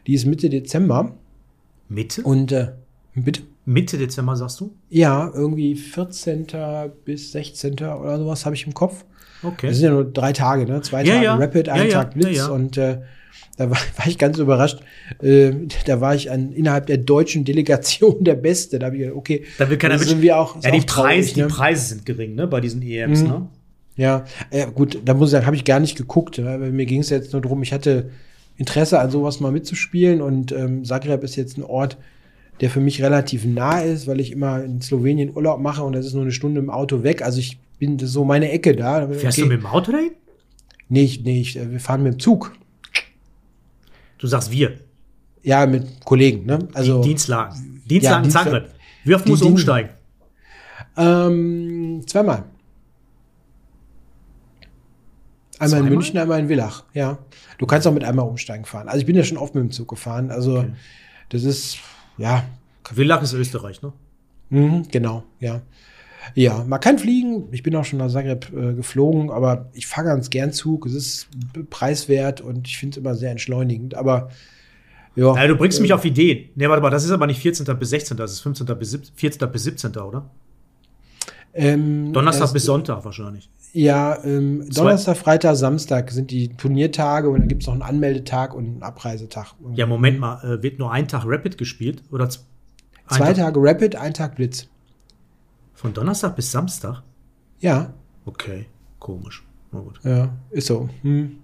Die 0.07 0.13
ist 0.13 0.25
Mitte 0.25 0.49
Dezember. 0.49 1.15
Mitte? 1.89 2.23
Und 2.23 2.51
äh, 2.53 2.71
bitte? 3.15 3.41
Mitte 3.65 3.97
Dezember, 3.97 4.35
sagst 4.35 4.61
du? 4.61 4.73
Ja, 4.89 5.29
irgendwie 5.33 5.75
14. 5.75 6.47
bis 7.05 7.33
16. 7.33 7.73
oder 7.73 8.17
sowas 8.17 8.45
habe 8.45 8.55
ich 8.55 8.65
im 8.65 8.73
Kopf. 8.73 9.05
Okay. 9.43 9.67
Das 9.67 9.77
sind 9.77 9.85
ja 9.85 9.91
nur 9.91 10.05
drei 10.05 10.33
Tage, 10.33 10.65
ne? 10.65 10.81
Zwei 10.81 11.03
ja, 11.03 11.15
Tage 11.15 11.25
ja. 11.25 11.35
Rapid, 11.35 11.69
ein 11.69 11.87
ja, 11.87 11.93
Tag 11.93 12.13
Blitz 12.13 12.47
und 12.47 12.77
äh, 12.77 13.01
da 13.57 13.69
war, 13.69 13.77
war 13.97 14.07
ich 14.07 14.17
ganz 14.17 14.37
überrascht. 14.37 14.79
Äh, 15.21 15.51
da 15.85 16.01
war 16.01 16.15
ich 16.15 16.31
an, 16.31 16.51
innerhalb 16.51 16.87
der 16.87 16.97
deutschen 16.97 17.45
Delegation 17.45 18.23
der 18.23 18.35
Beste. 18.35 18.79
Da 18.79 18.87
habe 18.87 18.95
ich 18.95 19.01
gedacht, 19.01 19.17
okay, 19.17 19.43
da 19.57 19.69
will 19.69 19.77
keiner 19.77 19.99
sind 19.99 20.21
wir 20.21 20.37
auch. 20.37 20.61
Ja, 20.63 20.71
die, 20.71 20.81
Preise, 20.81 21.39
ne? 21.39 21.47
die 21.47 21.53
Preise 21.53 21.87
sind 21.87 22.05
gering, 22.05 22.35
ne, 22.35 22.47
bei 22.47 22.61
diesen 22.61 22.81
EMs, 22.81 23.21
mhm. 23.21 23.27
ne? 23.27 23.47
Ja, 23.97 24.25
äh, 24.49 24.67
gut, 24.67 24.99
da 25.05 25.13
muss 25.13 25.29
ich 25.29 25.31
sagen, 25.33 25.45
habe 25.45 25.55
ich 25.55 25.65
gar 25.65 25.79
nicht 25.79 25.97
geguckt. 25.97 26.43
Weil 26.43 26.71
mir 26.71 26.85
ging 26.85 27.01
es 27.01 27.09
jetzt 27.09 27.33
nur 27.33 27.41
darum, 27.41 27.61
ich 27.61 27.73
hatte 27.73 28.09
Interesse 28.57 28.99
an 28.99 29.11
sowas 29.11 29.39
mal 29.39 29.51
mitzuspielen 29.51 30.21
und 30.21 30.51
ähm, 30.51 30.85
Zagreb 30.85 31.23
ist 31.23 31.35
jetzt 31.35 31.57
ein 31.57 31.63
Ort, 31.63 31.97
der 32.61 32.69
für 32.69 32.79
mich 32.79 33.01
relativ 33.01 33.43
nah 33.45 33.79
ist, 33.79 34.07
weil 34.07 34.19
ich 34.19 34.31
immer 34.31 34.63
in 34.63 34.81
Slowenien 34.81 35.35
Urlaub 35.35 35.59
mache 35.59 35.83
und 35.83 35.93
das 35.93 36.05
ist 36.05 36.13
nur 36.13 36.21
eine 36.23 36.31
Stunde 36.31 36.61
im 36.61 36.69
Auto 36.69 37.03
weg. 37.03 37.21
Also 37.21 37.39
ich 37.39 37.59
bin 37.79 37.97
so 37.99 38.23
meine 38.23 38.51
Ecke 38.51 38.75
da. 38.75 39.07
Fährst 39.07 39.37
okay. 39.37 39.47
du 39.47 39.53
mit 39.53 39.61
dem 39.61 39.65
Auto 39.65 39.91
dahin? 39.91 40.11
Nee, 40.87 41.03
ich, 41.03 41.23
nee 41.23 41.41
ich, 41.41 41.57
äh, 41.57 41.71
wir 41.71 41.79
fahren 41.79 42.03
mit 42.03 42.13
dem 42.13 42.19
Zug. 42.19 42.53
Du 44.21 44.27
sagst 44.27 44.51
wir. 44.51 44.77
Ja, 45.41 45.65
mit 45.65 46.05
Kollegen, 46.05 46.45
ne? 46.45 46.67
Also. 46.73 47.01
Dienstlagen. 47.01 47.81
Dienstlagen 47.89 48.25
ja, 48.25 48.29
Zagreb. 48.29 48.69
Wie 49.03 49.15
oft 49.15 49.27
musst 49.27 49.41
du 49.41 49.47
umsteigen? 49.47 49.89
Ähm, 50.95 52.03
zweimal. 52.05 52.43
Einmal 55.57 55.69
zweimal? 55.69 55.87
in 55.87 55.93
München, 55.93 56.17
einmal 56.19 56.39
in 56.39 56.47
Villach, 56.47 56.83
ja. 56.93 57.17
Du 57.57 57.65
kannst 57.65 57.87
auch 57.87 57.93
mit 57.93 58.03
einmal 58.03 58.27
umsteigen 58.27 58.65
fahren. 58.65 58.87
Also 58.87 58.99
ich 58.99 59.05
bin 59.07 59.15
ja 59.15 59.23
schon 59.23 59.37
oft 59.37 59.55
mit 59.55 59.63
dem 59.63 59.71
Zug 59.71 59.87
gefahren. 59.87 60.29
Also 60.29 60.59
okay. 60.59 60.73
das 61.29 61.43
ist, 61.43 61.79
ja. 62.17 62.43
Villach 62.83 63.23
ist 63.23 63.33
Österreich, 63.33 63.81
ne? 63.81 63.91
Mhm, 64.49 64.87
genau, 64.91 65.23
ja. 65.39 65.61
Ja, 66.35 66.63
man 66.67 66.79
kann 66.79 66.99
fliegen. 66.99 67.47
Ich 67.51 67.63
bin 67.63 67.75
auch 67.75 67.85
schon 67.85 67.99
nach 67.99 68.09
Zagreb 68.09 68.51
äh, 68.53 68.73
geflogen, 68.73 69.31
aber 69.31 69.69
ich 69.73 69.87
fahre 69.87 70.07
ganz 70.07 70.29
gern 70.29 70.51
Zug. 70.53 70.85
Es 70.85 70.93
ist 70.93 71.27
preiswert 71.69 72.41
und 72.41 72.67
ich 72.67 72.77
finde 72.77 72.95
es 72.95 72.97
immer 72.97 73.15
sehr 73.15 73.31
entschleunigend. 73.31 73.95
Aber 73.95 74.29
ja. 75.15 75.35
ja 75.35 75.47
du 75.47 75.55
bringst 75.55 75.79
äh, 75.79 75.81
mich 75.81 75.93
auf 75.93 76.05
Ideen. 76.05 76.49
Nee, 76.55 76.69
warte 76.69 76.81
mal, 76.81 76.89
das 76.89 77.03
ist 77.03 77.11
aber 77.11 77.27
nicht 77.27 77.41
14. 77.41 77.65
bis 77.77 77.89
16. 77.89 78.17
Das 78.17 78.31
ist 78.31 78.41
15. 78.41 78.65
bis 78.77 78.99
14. 79.15 79.51
bis 79.51 79.63
17. 79.63 79.95
oder? 79.97 80.29
Ähm, 81.53 82.13
Donnerstag 82.13 82.53
bis 82.53 82.63
Sonntag 82.63 83.03
wahrscheinlich. 83.03 83.49
Ja, 83.73 84.23
ähm, 84.23 84.69
Donnerstag, 84.69 85.17
Freitag, 85.17 85.55
Samstag 85.55 86.11
sind 86.11 86.31
die 86.31 86.49
Turniertage 86.49 87.29
und 87.29 87.39
dann 87.39 87.47
gibt 87.47 87.63
es 87.63 87.67
noch 87.67 87.73
einen 87.73 87.83
Anmeldetag 87.83 88.53
und 88.53 88.65
einen 88.65 88.83
Abreisetag. 88.83 89.53
Ja, 89.73 89.85
Moment 89.85 90.19
mal, 90.19 90.43
äh, 90.43 90.63
wird 90.63 90.79
nur 90.79 90.91
ein 90.91 91.07
Tag 91.07 91.23
Rapid 91.25 91.57
gespielt? 91.57 92.03
Oder 92.11 92.29
zwei 92.29 93.33
Tage 93.33 93.59
Rapid, 93.61 93.95
ein 93.95 94.13
Tag 94.13 94.35
Blitz. 94.35 94.67
Von 95.81 95.95
Donnerstag 95.95 96.35
bis 96.35 96.51
Samstag? 96.51 97.01
Ja. 97.59 97.91
Okay, 98.25 98.67
komisch. 98.99 99.43
Na 99.71 99.79
gut. 99.79 99.99
Ja, 100.03 100.31
ist 100.51 100.67
so. 100.67 100.87
Hm. 101.01 101.37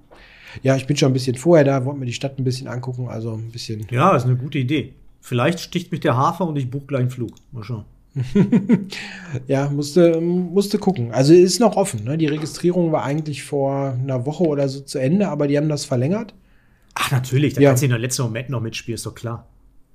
Ja, 0.62 0.76
ich 0.76 0.86
bin 0.86 0.96
schon 0.96 1.10
ein 1.10 1.14
bisschen 1.14 1.36
vorher 1.36 1.66
da, 1.66 1.84
wollte 1.86 2.00
mir 2.00 2.06
die 2.06 2.14
Stadt 2.14 2.38
ein 2.38 2.44
bisschen 2.44 2.68
angucken, 2.68 3.08
also 3.08 3.34
ein 3.34 3.50
bisschen. 3.50 3.88
Ja, 3.90 4.16
ist 4.16 4.26
eine 4.26 4.36
gute 4.36 4.60
Idee. 4.60 4.94
Vielleicht 5.22 5.60
sticht 5.60 5.92
mich 5.92 6.02
der 6.02 6.16
Hafer 6.16 6.46
und 6.46 6.56
ich 6.56 6.70
buche 6.70 6.86
gleich 6.86 7.02
einen 7.02 7.10
Flug. 7.10 7.32
Mal 7.52 7.64
schauen. 7.64 7.86
ja, 9.48 9.72
musste, 9.72 10.22
musste 10.22 10.78
gucken. 10.78 11.12
Also 11.12 11.34
ist 11.34 11.60
noch 11.60 11.76
offen. 11.76 12.04
Ne? 12.04 12.16
Die 12.20 12.28
Registrierung 12.28 12.92
war 12.92 13.04
eigentlich 13.04 13.44
vor 13.44 13.94
einer 13.94 14.28
Woche 14.28 14.44
oder 14.44 14.70
so 14.70 14.82
zu 14.82 15.00
Ende, 15.00 15.30
aber 15.30 15.48
die 15.48 15.58
haben 15.58 15.68
das 15.68 15.86
verlängert. 15.86 16.36
Ach, 16.94 17.10
natürlich. 17.10 17.56
Da 17.56 17.62
ja. 17.62 17.70
kannst 17.72 17.82
du 17.82 17.86
in 17.86 17.92
der 17.92 18.00
letzten 18.00 18.22
Moment 18.22 18.52
noch 18.52 18.62
mitspielen, 18.62 18.98
ist 18.98 19.06
doch 19.08 19.16
klar. 19.16 19.48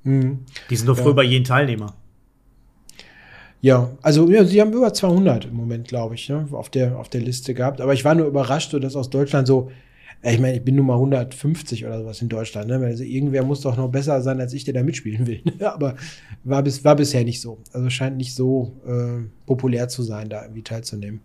Mhm. 0.02 0.40
Die 0.68 0.74
sind 0.74 0.88
doch 0.88 0.96
ja. 0.96 1.04
früher 1.04 1.14
bei 1.14 1.22
jedem 1.22 1.44
Teilnehmer. 1.44 1.94
Ja, 3.62 3.96
also 4.02 4.28
ja, 4.28 4.44
sie 4.44 4.60
haben 4.60 4.72
über 4.72 4.92
200 4.92 5.44
im 5.44 5.54
Moment, 5.54 5.86
glaube 5.86 6.16
ich, 6.16 6.28
ne, 6.28 6.48
auf, 6.50 6.68
der, 6.68 6.98
auf 6.98 7.08
der 7.08 7.20
Liste 7.20 7.54
gehabt. 7.54 7.80
Aber 7.80 7.94
ich 7.94 8.04
war 8.04 8.16
nur 8.16 8.26
überrascht, 8.26 8.72
so, 8.72 8.80
dass 8.80 8.96
aus 8.96 9.08
Deutschland 9.08 9.46
so, 9.46 9.70
ich 10.20 10.40
meine, 10.40 10.56
ich 10.56 10.64
bin 10.64 10.74
nur 10.74 10.84
mal 10.84 10.94
150 10.94 11.86
oder 11.86 12.00
sowas 12.00 12.20
in 12.20 12.28
Deutschland. 12.28 12.66
Ne? 12.66 12.84
Also 12.84 13.04
irgendwer 13.04 13.44
muss 13.44 13.60
doch 13.60 13.76
noch 13.76 13.88
besser 13.88 14.20
sein, 14.20 14.40
als 14.40 14.52
ich, 14.52 14.64
der 14.64 14.74
da 14.74 14.82
mitspielen 14.82 15.28
will. 15.28 15.42
Aber 15.64 15.94
war, 16.42 16.64
bis, 16.64 16.84
war 16.84 16.96
bisher 16.96 17.22
nicht 17.22 17.40
so. 17.40 17.58
Also 17.72 17.88
scheint 17.88 18.16
nicht 18.16 18.34
so 18.34 18.80
äh, 18.84 19.28
populär 19.46 19.88
zu 19.88 20.02
sein, 20.02 20.28
da 20.28 20.42
irgendwie 20.42 20.62
teilzunehmen. 20.62 21.20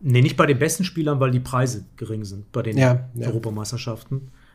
Nee, 0.00 0.22
nicht 0.22 0.38
bei 0.38 0.46
den 0.46 0.58
besten 0.58 0.84
Spielern, 0.84 1.20
weil 1.20 1.32
die 1.32 1.40
Preise 1.40 1.84
gering 1.98 2.24
sind 2.24 2.50
bei 2.50 2.62
den 2.62 2.78
ja, 2.78 3.10
ja. 3.14 3.28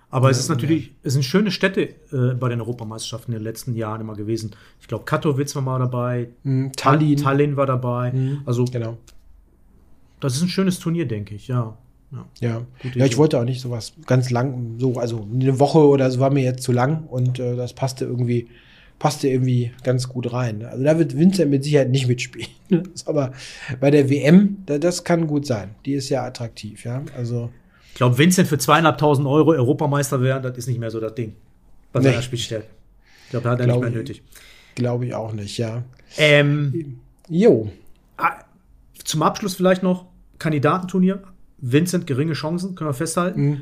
Aber 0.09 0.27
ja, 0.27 0.31
es 0.31 0.39
ist 0.39 0.49
natürlich, 0.49 0.87
ja. 0.87 0.93
es 1.03 1.13
sind 1.13 1.23
schöne 1.23 1.51
Städte 1.51 1.89
äh, 2.11 2.35
bei 2.39 2.49
den 2.49 2.61
Europameisterschaften 2.61 3.33
in 3.33 3.39
den 3.39 3.43
letzten 3.43 3.75
Jahren 3.75 4.01
immer 4.01 4.15
gewesen. 4.15 4.51
Ich 4.79 4.87
glaube, 4.87 5.05
Katowice 5.05 5.55
war 5.55 5.61
mal 5.61 5.79
dabei, 5.79 6.29
mhm, 6.43 6.71
Tallinn. 6.75 7.17
Tallinn 7.17 7.57
war 7.57 7.65
dabei. 7.65 8.11
Mhm, 8.11 8.41
also 8.45 8.65
genau. 8.65 8.97
das 10.19 10.35
ist 10.35 10.43
ein 10.43 10.49
schönes 10.49 10.79
Turnier, 10.79 11.07
denke 11.07 11.35
ich, 11.35 11.47
ja. 11.47 11.77
Ja, 12.11 12.25
ja. 12.39 12.61
ja 12.93 13.05
ich 13.05 13.17
wollte 13.17 13.39
auch 13.39 13.43
nicht 13.43 13.61
sowas 13.61 13.93
ganz 14.05 14.29
lang, 14.29 14.75
so, 14.77 14.93
also 14.99 15.27
eine 15.33 15.59
Woche 15.59 15.79
oder 15.79 16.09
so 16.11 16.19
war 16.19 16.29
mir 16.29 16.43
jetzt 16.43 16.63
zu 16.63 16.71
lang 16.71 17.07
und 17.07 17.39
äh, 17.39 17.55
das 17.55 17.73
passte 17.73 18.05
irgendwie, 18.05 18.47
passte 18.99 19.27
irgendwie 19.27 19.71
ganz 19.83 20.07
gut 20.07 20.31
rein. 20.31 20.63
Also 20.63 20.83
da 20.83 20.97
wird 20.99 21.17
Vincent 21.17 21.49
mit 21.49 21.63
Sicherheit 21.63 21.89
nicht 21.89 22.07
mitspielen. 22.07 22.47
Aber 23.05 23.33
bei 23.79 23.91
der 23.91 24.09
WM, 24.09 24.57
da, 24.65 24.77
das 24.77 25.03
kann 25.03 25.27
gut 25.27 25.45
sein. 25.45 25.75
Die 25.85 25.93
ist 25.93 26.09
ja 26.09 26.23
attraktiv, 26.23 26.85
ja. 26.85 27.03
Also. 27.17 27.49
Ich 27.95 27.97
glaube, 27.97 28.17
Vincent 28.17 28.49
für 28.49 28.57
zweieinhalbtausend 28.57 29.25
Euro 29.25 29.51
Europameister 29.51 30.19
werden, 30.19 30.43
das 30.43 30.57
ist 30.57 30.67
nicht 30.67 30.81
mehr 30.81 30.91
so 30.91 30.99
das 30.99 31.15
Ding. 31.15 31.33
Bei 31.93 32.01
nee. 32.01 32.09
seiner 32.09 32.21
Spielstärke. 32.21 32.67
Ich 33.23 33.29
glaube, 33.29 33.45
da 33.45 33.51
hat 33.51 33.59
er 33.61 33.67
glaub, 33.67 33.77
nicht 33.77 33.89
mehr 33.89 33.99
nötig. 33.99 34.21
Glaube 34.75 35.05
ich 35.05 35.15
auch 35.15 35.31
nicht, 35.31 35.57
ja. 35.57 35.81
Ähm, 36.17 36.99
jo. 37.29 37.71
Ah, 38.17 38.43
zum 39.01 39.23
Abschluss 39.23 39.55
vielleicht 39.55 39.81
noch 39.81 40.07
Kandidatenturnier. 40.39 41.23
Vincent 41.59 42.05
geringe 42.05 42.33
Chancen, 42.33 42.75
können 42.75 42.89
wir 42.89 42.93
festhalten. 42.93 43.41
Mhm. 43.41 43.61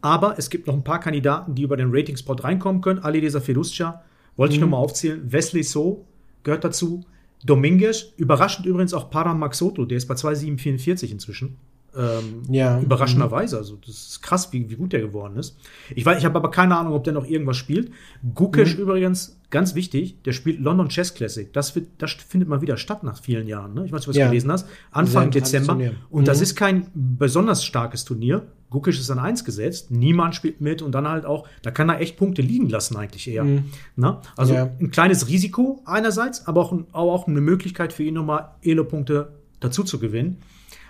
Aber 0.00 0.38
es 0.38 0.48
gibt 0.48 0.66
noch 0.66 0.72
ein 0.72 0.82
paar 0.82 1.00
Kandidaten, 1.00 1.54
die 1.54 1.64
über 1.64 1.76
den 1.76 1.90
Ratingspot 1.92 2.44
reinkommen 2.44 2.80
können. 2.80 3.00
Ali 3.00 3.20
Desa 3.20 3.40
Filuscia, 3.40 4.02
wollte 4.36 4.52
mhm. 4.52 4.54
ich 4.54 4.60
nochmal 4.62 4.80
aufzählen. 4.80 5.30
Wesley 5.30 5.64
So 5.64 6.06
gehört 6.44 6.64
dazu. 6.64 7.04
Dominguez, 7.44 8.06
überraschend 8.16 8.64
übrigens 8.64 8.94
auch 8.94 9.10
Param 9.10 9.38
Maxoto, 9.38 9.84
der 9.84 9.98
ist 9.98 10.06
bei 10.06 10.14
2,744 10.14 11.12
inzwischen. 11.12 11.58
Ähm, 11.96 12.42
ja. 12.48 12.80
Überraschenderweise. 12.80 13.56
Also, 13.56 13.76
das 13.76 13.94
ist 13.94 14.22
krass, 14.22 14.52
wie, 14.52 14.68
wie 14.70 14.76
gut 14.76 14.92
der 14.92 15.00
geworden 15.00 15.36
ist. 15.36 15.56
Ich, 15.94 16.06
ich 16.06 16.24
habe 16.24 16.36
aber 16.36 16.50
keine 16.50 16.76
Ahnung, 16.76 16.92
ob 16.92 17.04
der 17.04 17.12
noch 17.12 17.26
irgendwas 17.26 17.56
spielt. 17.56 17.92
Gukesh 18.34 18.76
mhm. 18.76 18.82
übrigens, 18.82 19.38
ganz 19.50 19.74
wichtig, 19.74 20.22
der 20.24 20.32
spielt 20.32 20.60
London 20.60 20.88
Chess 20.88 21.14
Classic. 21.14 21.52
Das, 21.52 21.74
wird, 21.74 21.88
das 21.98 22.12
findet 22.12 22.48
mal 22.48 22.60
wieder 22.60 22.76
statt 22.76 23.04
nach 23.04 23.20
vielen 23.20 23.46
Jahren. 23.46 23.74
Ne? 23.74 23.86
Ich 23.86 23.92
weiß 23.92 24.00
nicht, 24.00 24.08
was 24.08 24.16
ja. 24.16 24.24
du 24.24 24.30
gelesen 24.30 24.50
hast. 24.50 24.66
Anfang 24.90 25.30
Dezember. 25.30 25.78
Und 26.10 26.22
mhm. 26.22 26.24
das 26.24 26.40
ist 26.40 26.56
kein 26.56 26.88
besonders 26.94 27.64
starkes 27.64 28.04
Turnier. 28.04 28.46
Gukisch 28.70 28.98
ist 28.98 29.10
an 29.10 29.20
eins 29.20 29.44
gesetzt, 29.44 29.92
niemand 29.92 30.34
spielt 30.34 30.60
mit 30.60 30.82
und 30.82 30.90
dann 30.92 31.06
halt 31.06 31.24
auch, 31.24 31.46
da 31.62 31.70
kann 31.70 31.88
er 31.88 32.00
echt 32.00 32.16
Punkte 32.16 32.42
liegen 32.42 32.68
lassen, 32.68 32.96
eigentlich 32.96 33.28
eher. 33.28 33.44
Mhm. 33.44 33.66
Na? 33.94 34.20
Also 34.36 34.54
ja. 34.54 34.68
ein 34.80 34.90
kleines 34.90 35.28
Risiko 35.28 35.80
einerseits, 35.84 36.48
aber 36.48 36.60
auch, 36.60 36.72
aber 36.72 37.12
auch 37.12 37.28
eine 37.28 37.40
Möglichkeit 37.40 37.92
für 37.92 38.02
ihn 38.02 38.14
nochmal 38.14 38.48
Elo-Punkte 38.62 39.28
dazu 39.60 39.84
zu 39.84 40.00
gewinnen. 40.00 40.38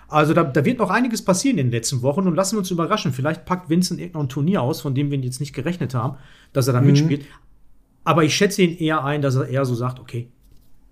Also 0.07 0.33
da, 0.33 0.43
da, 0.43 0.63
wird 0.65 0.79
noch 0.79 0.89
einiges 0.89 1.23
passieren 1.23 1.57
in 1.57 1.67
den 1.67 1.71
letzten 1.71 2.01
Wochen 2.01 2.27
und 2.27 2.35
lassen 2.35 2.55
wir 2.55 2.59
uns 2.59 2.71
überraschen. 2.71 3.11
Vielleicht 3.11 3.45
packt 3.45 3.69
Vincent 3.69 3.99
irgendein 3.99 4.29
Turnier 4.29 4.61
aus, 4.61 4.81
von 4.81 4.93
dem 4.93 5.09
wir 5.11 5.17
jetzt 5.19 5.39
nicht 5.39 5.53
gerechnet 5.53 5.95
haben, 5.95 6.17
dass 6.53 6.67
er 6.67 6.73
da 6.73 6.81
mhm. 6.81 6.87
mitspielt. 6.87 7.25
Aber 8.03 8.23
ich 8.23 8.35
schätze 8.35 8.61
ihn 8.61 8.77
eher 8.77 9.03
ein, 9.03 9.21
dass 9.21 9.35
er 9.35 9.47
eher 9.47 9.65
so 9.65 9.73
sagt, 9.73 9.99
okay, 9.99 10.29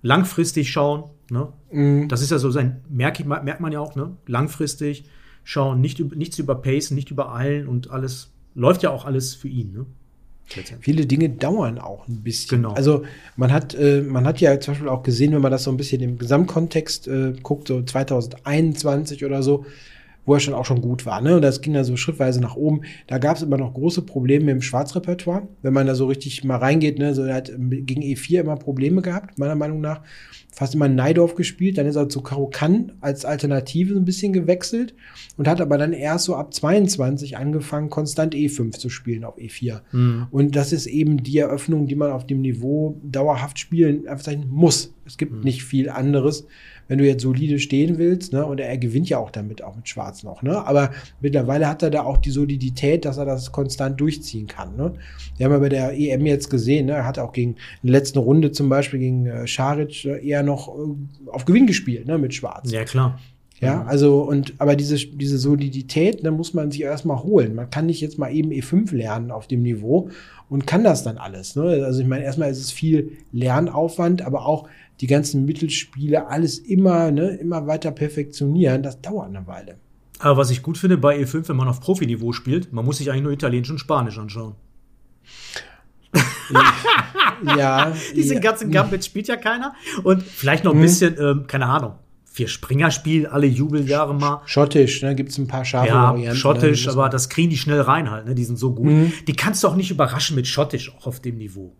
langfristig 0.01 0.71
schauen. 0.71 1.05
Ne? 1.29 1.53
Mhm. 1.71 2.09
Das 2.09 2.21
ist 2.21 2.31
ja 2.31 2.39
so 2.39 2.49
sein, 2.51 2.83
merkt, 2.89 3.23
merkt 3.25 3.59
man 3.59 3.71
ja 3.71 3.79
auch, 3.79 3.95
ne? 3.95 4.17
langfristig 4.25 5.05
schauen, 5.43 5.81
nicht, 5.81 5.99
nichts 6.15 6.39
überpacen, 6.39 6.95
nicht 6.95 7.11
übereilen 7.11 7.67
und 7.67 7.91
alles, 7.91 8.31
läuft 8.55 8.83
ja 8.83 8.89
auch 8.89 9.05
alles 9.05 9.35
für 9.35 9.47
ihn. 9.47 9.73
Ne? 9.73 9.85
Viele 10.81 11.05
Dinge 11.05 11.29
dauern 11.29 11.79
auch 11.79 12.07
ein 12.07 12.21
bisschen. 12.21 12.61
Genau. 12.61 12.73
Also 12.73 13.03
man 13.35 13.51
hat, 13.51 13.73
äh, 13.73 14.01
man 14.01 14.25
hat 14.25 14.39
ja 14.39 14.59
zum 14.59 14.73
Beispiel 14.73 14.89
auch 14.89 15.03
gesehen, 15.03 15.33
wenn 15.33 15.41
man 15.41 15.51
das 15.51 15.63
so 15.63 15.71
ein 15.71 15.77
bisschen 15.77 16.01
im 16.01 16.17
Gesamtkontext 16.17 17.07
äh, 17.07 17.33
guckt, 17.41 17.67
so 17.67 17.81
2021 17.81 19.25
oder 19.25 19.41
so, 19.41 19.65
wo 20.25 20.33
er 20.33 20.39
schon 20.39 20.53
auch 20.53 20.65
schon 20.65 20.81
gut 20.81 21.05
war. 21.05 21.21
Ne? 21.21 21.35
Und 21.35 21.41
das 21.41 21.61
ging 21.61 21.73
dann 21.73 21.83
so 21.83 21.97
schrittweise 21.97 22.39
nach 22.39 22.55
oben. 22.55 22.81
Da 23.07 23.17
gab 23.17 23.37
es 23.37 23.43
immer 23.43 23.57
noch 23.57 23.73
große 23.73 24.03
Probleme 24.03 24.51
im 24.51 24.61
Schwarzrepertoire. 24.61 25.47
Wenn 25.61 25.73
man 25.73 25.87
da 25.87 25.95
so 25.95 26.07
richtig 26.07 26.43
mal 26.43 26.57
reingeht, 26.57 26.99
ne? 26.99 27.13
so, 27.13 27.23
er 27.23 27.35
hat 27.35 27.51
gegen 27.57 28.01
E4 28.01 28.41
immer 28.41 28.55
Probleme 28.55 29.01
gehabt, 29.01 29.37
meiner 29.37 29.55
Meinung 29.55 29.81
nach. 29.81 30.01
Fast 30.51 30.75
immer 30.75 30.87
Neidorf 30.87 31.33
gespielt, 31.33 31.79
dann 31.79 31.87
ist 31.87 31.95
er 31.95 32.09
zu 32.09 32.21
Karo 32.21 32.47
Kann 32.47 32.91
als 33.01 33.25
Alternative 33.25 33.93
so 33.93 33.99
ein 33.99 34.05
bisschen 34.05 34.33
gewechselt 34.33 34.93
und 35.35 35.47
hat 35.47 35.59
aber 35.59 35.79
dann 35.79 35.93
erst 35.93 36.25
so 36.25 36.35
ab 36.35 36.53
22 36.53 37.37
angefangen, 37.37 37.89
konstant 37.89 38.35
E5 38.35 38.77
zu 38.77 38.89
spielen 38.89 39.23
auf 39.23 39.37
E4. 39.37 39.81
Mhm. 39.91 40.27
Und 40.29 40.55
das 40.55 40.71
ist 40.71 40.85
eben 40.85 41.23
die 41.23 41.39
Eröffnung, 41.39 41.87
die 41.87 41.95
man 41.95 42.11
auf 42.11 42.27
dem 42.27 42.41
Niveau 42.41 42.99
dauerhaft 43.03 43.57
spielen 43.57 44.05
muss. 44.47 44.93
Es 45.05 45.17
gibt 45.17 45.33
mhm. 45.33 45.41
nicht 45.41 45.63
viel 45.63 45.89
anderes 45.89 46.45
wenn 46.87 46.97
du 46.97 47.05
jetzt 47.05 47.23
solide 47.23 47.59
stehen 47.59 47.97
willst, 47.97 48.33
ne, 48.33 48.45
und 48.45 48.59
er, 48.59 48.69
er 48.69 48.77
gewinnt 48.77 49.09
ja 49.09 49.17
auch 49.17 49.31
damit, 49.31 49.63
auch 49.63 49.75
mit 49.75 49.87
Schwarz 49.87 50.23
noch, 50.23 50.41
ne, 50.41 50.65
aber 50.65 50.91
mittlerweile 51.21 51.67
hat 51.67 51.83
er 51.83 51.89
da 51.89 52.03
auch 52.03 52.17
die 52.17 52.31
Solidität, 52.31 53.05
dass 53.05 53.17
er 53.17 53.25
das 53.25 53.51
konstant 53.51 53.99
durchziehen 53.99 54.47
kann, 54.47 54.75
ne. 54.75 54.93
Wir 55.37 55.45
haben 55.45 55.53
ja 55.53 55.59
bei 55.59 55.69
der 55.69 55.93
EM 55.97 56.25
jetzt 56.25 56.49
gesehen, 56.49 56.87
ne, 56.87 56.93
er 56.93 57.05
hat 57.05 57.19
auch 57.19 57.31
gegen 57.31 57.51
in 57.81 57.91
der 57.91 57.99
letzten 57.99 58.19
Runde 58.19 58.51
zum 58.51 58.69
Beispiel 58.69 58.99
gegen 58.99 59.25
äh, 59.25 59.47
Scharic 59.47 60.05
äh, 60.05 60.25
eher 60.25 60.43
noch 60.43 60.67
äh, 60.67 61.29
auf 61.29 61.45
Gewinn 61.45 61.67
gespielt, 61.67 62.07
ne, 62.07 62.17
mit 62.17 62.33
Schwarz. 62.33 62.71
Ja, 62.71 62.83
klar. 62.83 63.19
Ja, 63.63 63.83
also 63.83 64.21
und 64.23 64.53
aber 64.57 64.75
diese, 64.75 64.97
diese 64.97 65.37
Solidität, 65.37 66.25
da 66.25 66.31
muss 66.31 66.53
man 66.53 66.71
sich 66.71 66.81
erstmal 66.81 67.23
holen. 67.23 67.55
Man 67.55 67.69
kann 67.69 67.85
nicht 67.85 68.01
jetzt 68.01 68.19
mal 68.19 68.33
eben 68.33 68.51
E5 68.51 68.93
lernen 68.93 69.31
auf 69.31 69.47
dem 69.47 69.61
Niveau 69.61 70.09
und 70.49 70.67
kann 70.67 70.83
das 70.83 71.03
dann 71.03 71.17
alles. 71.17 71.55
Ne? 71.55 71.83
Also 71.85 72.01
ich 72.01 72.07
meine, 72.07 72.25
erstmal 72.25 72.51
ist 72.51 72.59
es 72.59 72.71
viel 72.71 73.13
Lernaufwand, 73.31 74.21
aber 74.21 74.45
auch 74.45 74.67
die 75.01 75.07
ganzen 75.07 75.45
Mittelspiele, 75.45 76.27
alles 76.27 76.59
immer, 76.59 77.11
ne, 77.11 77.35
immer 77.37 77.67
weiter 77.67 77.91
perfektionieren, 77.91 78.83
das 78.83 79.01
dauert 79.01 79.27
eine 79.27 79.45
Weile. 79.47 79.77
Aber 80.19 80.37
was 80.37 80.51
ich 80.51 80.61
gut 80.61 80.77
finde 80.77 80.97
bei 80.97 81.17
E5, 81.17 81.49
wenn 81.49 81.57
man 81.57 81.67
auf 81.67 81.81
Profiniveau 81.81 82.31
spielt, 82.31 82.71
man 82.71 82.85
muss 82.85 82.97
sich 82.97 83.09
eigentlich 83.09 83.23
nur 83.23 83.33
Italienisch 83.33 83.71
und 83.71 83.79
Spanisch 83.79 84.17
anschauen. 84.17 84.55
ja. 87.57 87.93
Diesen 88.15 88.35
ja. 88.35 88.39
ganzen 88.39 88.71
Gambit 88.71 89.03
spielt 89.03 89.27
ja 89.27 89.35
keiner. 89.35 89.73
Und 90.03 90.23
vielleicht 90.23 90.63
noch 90.63 90.71
ein 90.71 90.77
hm. 90.77 90.81
bisschen, 90.81 91.15
ähm, 91.19 91.47
keine 91.47 91.65
Ahnung, 91.65 91.95
vier 92.25 92.47
Springer-Spiel 92.47 93.27
alle 93.27 93.47
Jubeljahre 93.47 94.13
mal. 94.13 94.41
Schottisch, 94.45 95.01
ne, 95.01 95.15
gibt 95.15 95.31
es 95.31 95.37
ein 95.37 95.47
paar 95.47 95.65
scharfe 95.65 95.89
ja, 95.89 96.03
Varianten. 96.03 96.29
Ne, 96.29 96.35
Schottisch, 96.35 96.87
aber 96.87 97.09
das 97.09 97.29
kriegen 97.29 97.49
die 97.49 97.57
schnell 97.57 97.81
rein 97.81 98.09
halt, 98.09 98.25
ne, 98.25 98.35
die 98.35 98.43
sind 98.43 98.57
so 98.57 98.73
gut. 98.73 98.85
Mhm. 98.85 99.13
Die 99.27 99.33
kannst 99.33 99.63
du 99.63 99.67
auch 99.67 99.75
nicht 99.75 99.91
überraschen 99.91 100.35
mit 100.35 100.47
Schottisch 100.47 100.93
auch 100.95 101.07
auf 101.07 101.19
dem 101.19 101.37
Niveau. 101.37 101.75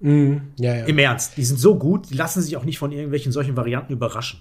Mhm. 0.00 0.42
Ja, 0.58 0.76
ja. 0.76 0.84
Im 0.84 0.98
Ernst, 0.98 1.36
die 1.36 1.44
sind 1.44 1.58
so 1.58 1.76
gut, 1.76 2.10
die 2.10 2.14
lassen 2.14 2.40
sich 2.42 2.56
auch 2.56 2.64
nicht 2.64 2.78
von 2.78 2.92
irgendwelchen 2.92 3.32
solchen 3.32 3.56
Varianten 3.56 3.92
überraschen. 3.92 4.40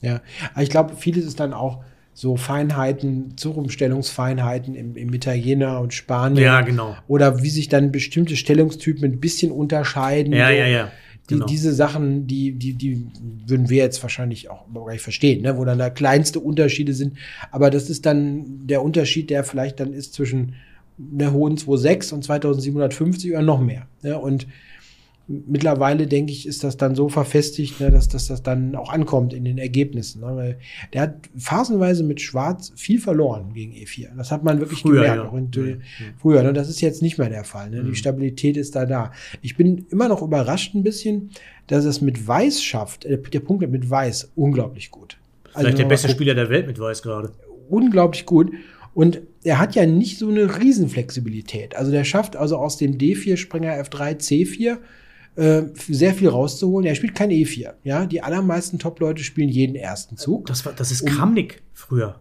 Ja, 0.00 0.20
aber 0.52 0.62
ich 0.62 0.70
glaube, 0.70 0.96
vieles 0.96 1.24
ist 1.24 1.40
dann 1.40 1.52
auch 1.54 1.82
so 2.12 2.36
Feinheiten, 2.36 3.36
Zurumstellungsfeinheiten 3.36 4.74
im, 4.74 4.96
im 4.96 5.12
Italiener 5.12 5.80
und 5.80 5.92
Spanier. 5.92 6.42
Ja, 6.42 6.60
genau. 6.60 6.96
Oder 7.08 7.42
wie 7.42 7.50
sich 7.50 7.68
dann 7.68 7.90
bestimmte 7.90 8.36
Stellungstypen 8.36 9.04
ein 9.04 9.20
bisschen 9.20 9.50
unterscheiden. 9.50 10.32
Ja, 10.32 10.48
so. 10.48 10.52
ja, 10.52 10.66
ja. 10.66 10.92
Die, 11.30 11.34
genau. 11.34 11.46
Diese 11.46 11.72
Sachen, 11.72 12.26
die, 12.26 12.52
die, 12.52 12.74
die 12.74 13.06
würden 13.46 13.70
wir 13.70 13.78
jetzt 13.78 14.02
wahrscheinlich 14.02 14.50
auch 14.50 14.66
gar 14.72 14.92
nicht 14.92 15.02
verstehen, 15.02 15.42
ne? 15.42 15.56
wo 15.56 15.64
dann 15.64 15.78
da 15.78 15.88
kleinste 15.88 16.38
Unterschiede 16.38 16.92
sind. 16.92 17.16
Aber 17.50 17.70
das 17.70 17.88
ist 17.88 18.04
dann 18.04 18.66
der 18.66 18.82
Unterschied, 18.82 19.30
der 19.30 19.42
vielleicht 19.42 19.80
dann 19.80 19.94
ist 19.94 20.12
zwischen 20.12 20.54
der 20.96 21.32
hohen 21.32 21.56
2.6 21.56 22.14
und 22.14 22.24
2750 22.24 23.32
oder 23.32 23.42
noch 23.42 23.60
mehr. 23.60 23.86
Ne? 24.02 24.18
Und 24.18 24.46
mittlerweile, 25.26 26.06
denke 26.06 26.32
ich, 26.32 26.46
ist 26.46 26.64
das 26.64 26.76
dann 26.76 26.94
so 26.94 27.08
verfestigt, 27.08 27.80
ne, 27.80 27.90
dass, 27.90 28.08
dass 28.08 28.26
das 28.26 28.42
dann 28.42 28.74
auch 28.76 28.92
ankommt 28.92 29.32
in 29.32 29.44
den 29.44 29.58
Ergebnissen. 29.58 30.20
Ne? 30.20 30.36
Weil 30.36 30.58
der 30.92 31.02
hat 31.02 31.14
phasenweise 31.36 32.04
mit 32.04 32.20
Schwarz 32.20 32.72
viel 32.76 33.00
verloren 33.00 33.54
gegen 33.54 33.72
E4. 33.72 34.08
Das 34.16 34.30
hat 34.30 34.44
man 34.44 34.60
wirklich 34.60 34.82
früher, 34.82 35.02
gemerkt. 35.02 35.16
Ja. 35.16 35.28
Auch 35.28 35.34
in, 35.34 35.50
ja. 35.54 35.76
Früher. 36.18 36.42
Ne? 36.42 36.52
Das 36.52 36.68
ist 36.68 36.80
jetzt 36.80 37.00
nicht 37.00 37.18
mehr 37.18 37.30
der 37.30 37.44
Fall. 37.44 37.70
Ne? 37.70 37.82
Mhm. 37.82 37.88
Die 37.88 37.96
Stabilität 37.96 38.56
ist 38.56 38.76
da 38.76 38.84
da. 38.84 39.12
Ich 39.40 39.56
bin 39.56 39.86
immer 39.90 40.08
noch 40.08 40.22
überrascht 40.22 40.74
ein 40.74 40.82
bisschen, 40.82 41.30
dass 41.68 41.84
es 41.84 42.00
mit 42.00 42.26
Weiß 42.26 42.62
schafft. 42.62 43.04
Äh, 43.04 43.18
der 43.18 43.40
Punkt 43.40 43.68
mit 43.70 43.88
Weiß 43.88 44.32
unglaublich 44.36 44.90
gut. 44.90 45.16
Vielleicht 45.44 45.66
also, 45.66 45.78
der 45.78 45.84
beste 45.86 46.08
Spieler 46.10 46.34
der 46.34 46.50
Welt 46.50 46.66
mit 46.66 46.78
Weiß 46.78 47.02
gerade. 47.02 47.30
Unglaublich 47.70 48.26
gut. 48.26 48.50
Und 48.94 49.22
er 49.42 49.58
hat 49.58 49.74
ja 49.74 49.86
nicht 49.86 50.18
so 50.18 50.28
eine 50.28 50.58
Riesenflexibilität. 50.58 51.76
Also 51.76 51.90
der 51.90 52.04
schafft 52.04 52.36
also 52.36 52.56
aus 52.56 52.76
dem 52.76 52.96
D4 52.96 53.36
Springer 53.36 53.74
F3 53.82 54.18
C4 54.18 54.78
äh, 55.36 55.62
sehr 55.88 56.14
viel 56.14 56.28
rauszuholen. 56.28 56.86
Er 56.86 56.94
spielt 56.94 57.14
kein 57.14 57.30
E4. 57.30 57.74
Ja, 57.82 58.06
die 58.06 58.22
allermeisten 58.22 58.78
Top-Leute 58.78 59.24
spielen 59.24 59.48
jeden 59.48 59.74
ersten 59.74 60.16
Zug. 60.16 60.46
Das, 60.46 60.64
war, 60.64 60.72
das 60.72 60.92
ist 60.92 61.04
Kramnik 61.06 61.62
früher. 61.72 62.20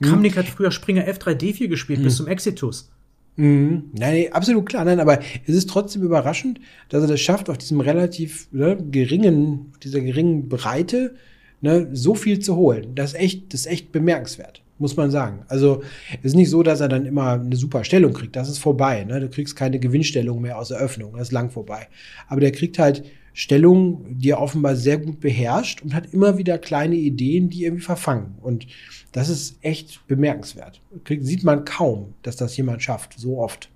Hm. 0.00 0.08
Kramnik 0.08 0.36
hat 0.36 0.46
früher 0.46 0.70
Springer 0.70 1.06
F3 1.06 1.38
D4 1.38 1.68
gespielt 1.68 1.98
hm. 1.98 2.04
bis 2.04 2.16
zum 2.16 2.26
Exitus. 2.26 2.90
Mhm. 3.36 3.90
Nein, 3.92 4.32
absolut 4.32 4.66
klar. 4.66 4.84
Nein, 4.84 4.98
aber 4.98 5.20
es 5.46 5.54
ist 5.54 5.70
trotzdem 5.70 6.02
überraschend, 6.02 6.58
dass 6.88 7.02
er 7.02 7.08
das 7.08 7.20
schafft, 7.20 7.48
auf 7.48 7.58
diesem 7.58 7.80
relativ 7.80 8.48
ne, 8.50 8.76
geringen, 8.90 9.72
dieser 9.82 10.00
geringen 10.00 10.48
Breite 10.48 11.14
ne, 11.60 11.88
so 11.92 12.16
viel 12.16 12.40
zu 12.40 12.56
holen. 12.56 12.96
Das 12.96 13.12
ist 13.12 13.20
echt, 13.20 13.52
das 13.52 13.60
ist 13.60 13.66
echt 13.66 13.92
bemerkenswert 13.92 14.62
muss 14.78 14.96
man 14.96 15.10
sagen. 15.10 15.44
Also 15.48 15.82
es 16.22 16.32
ist 16.32 16.36
nicht 16.36 16.50
so, 16.50 16.62
dass 16.62 16.80
er 16.80 16.88
dann 16.88 17.06
immer 17.06 17.32
eine 17.32 17.56
super 17.56 17.84
Stellung 17.84 18.12
kriegt. 18.12 18.36
Das 18.36 18.48
ist 18.48 18.58
vorbei. 18.58 19.04
Ne? 19.04 19.20
Du 19.20 19.28
kriegst 19.28 19.56
keine 19.56 19.78
Gewinnstellung 19.78 20.40
mehr 20.40 20.58
aus 20.58 20.70
Eröffnung. 20.70 21.12
Das 21.12 21.28
ist 21.28 21.32
lang 21.32 21.50
vorbei. 21.50 21.88
Aber 22.28 22.40
der 22.40 22.52
kriegt 22.52 22.78
halt 22.78 23.04
Stellungen, 23.32 24.18
die 24.18 24.30
er 24.30 24.40
offenbar 24.40 24.74
sehr 24.74 24.98
gut 24.98 25.20
beherrscht 25.20 25.82
und 25.82 25.94
hat 25.94 26.12
immer 26.12 26.38
wieder 26.38 26.58
kleine 26.58 26.96
Ideen, 26.96 27.50
die 27.50 27.64
irgendwie 27.64 27.84
verfangen. 27.84 28.34
Und 28.40 28.66
das 29.12 29.28
ist 29.28 29.58
echt 29.62 30.06
bemerkenswert. 30.08 30.80
Kriegt, 31.04 31.24
sieht 31.24 31.44
man 31.44 31.64
kaum, 31.64 32.14
dass 32.22 32.36
das 32.36 32.56
jemand 32.56 32.82
schafft, 32.82 33.14
so 33.16 33.38
oft. 33.38 33.70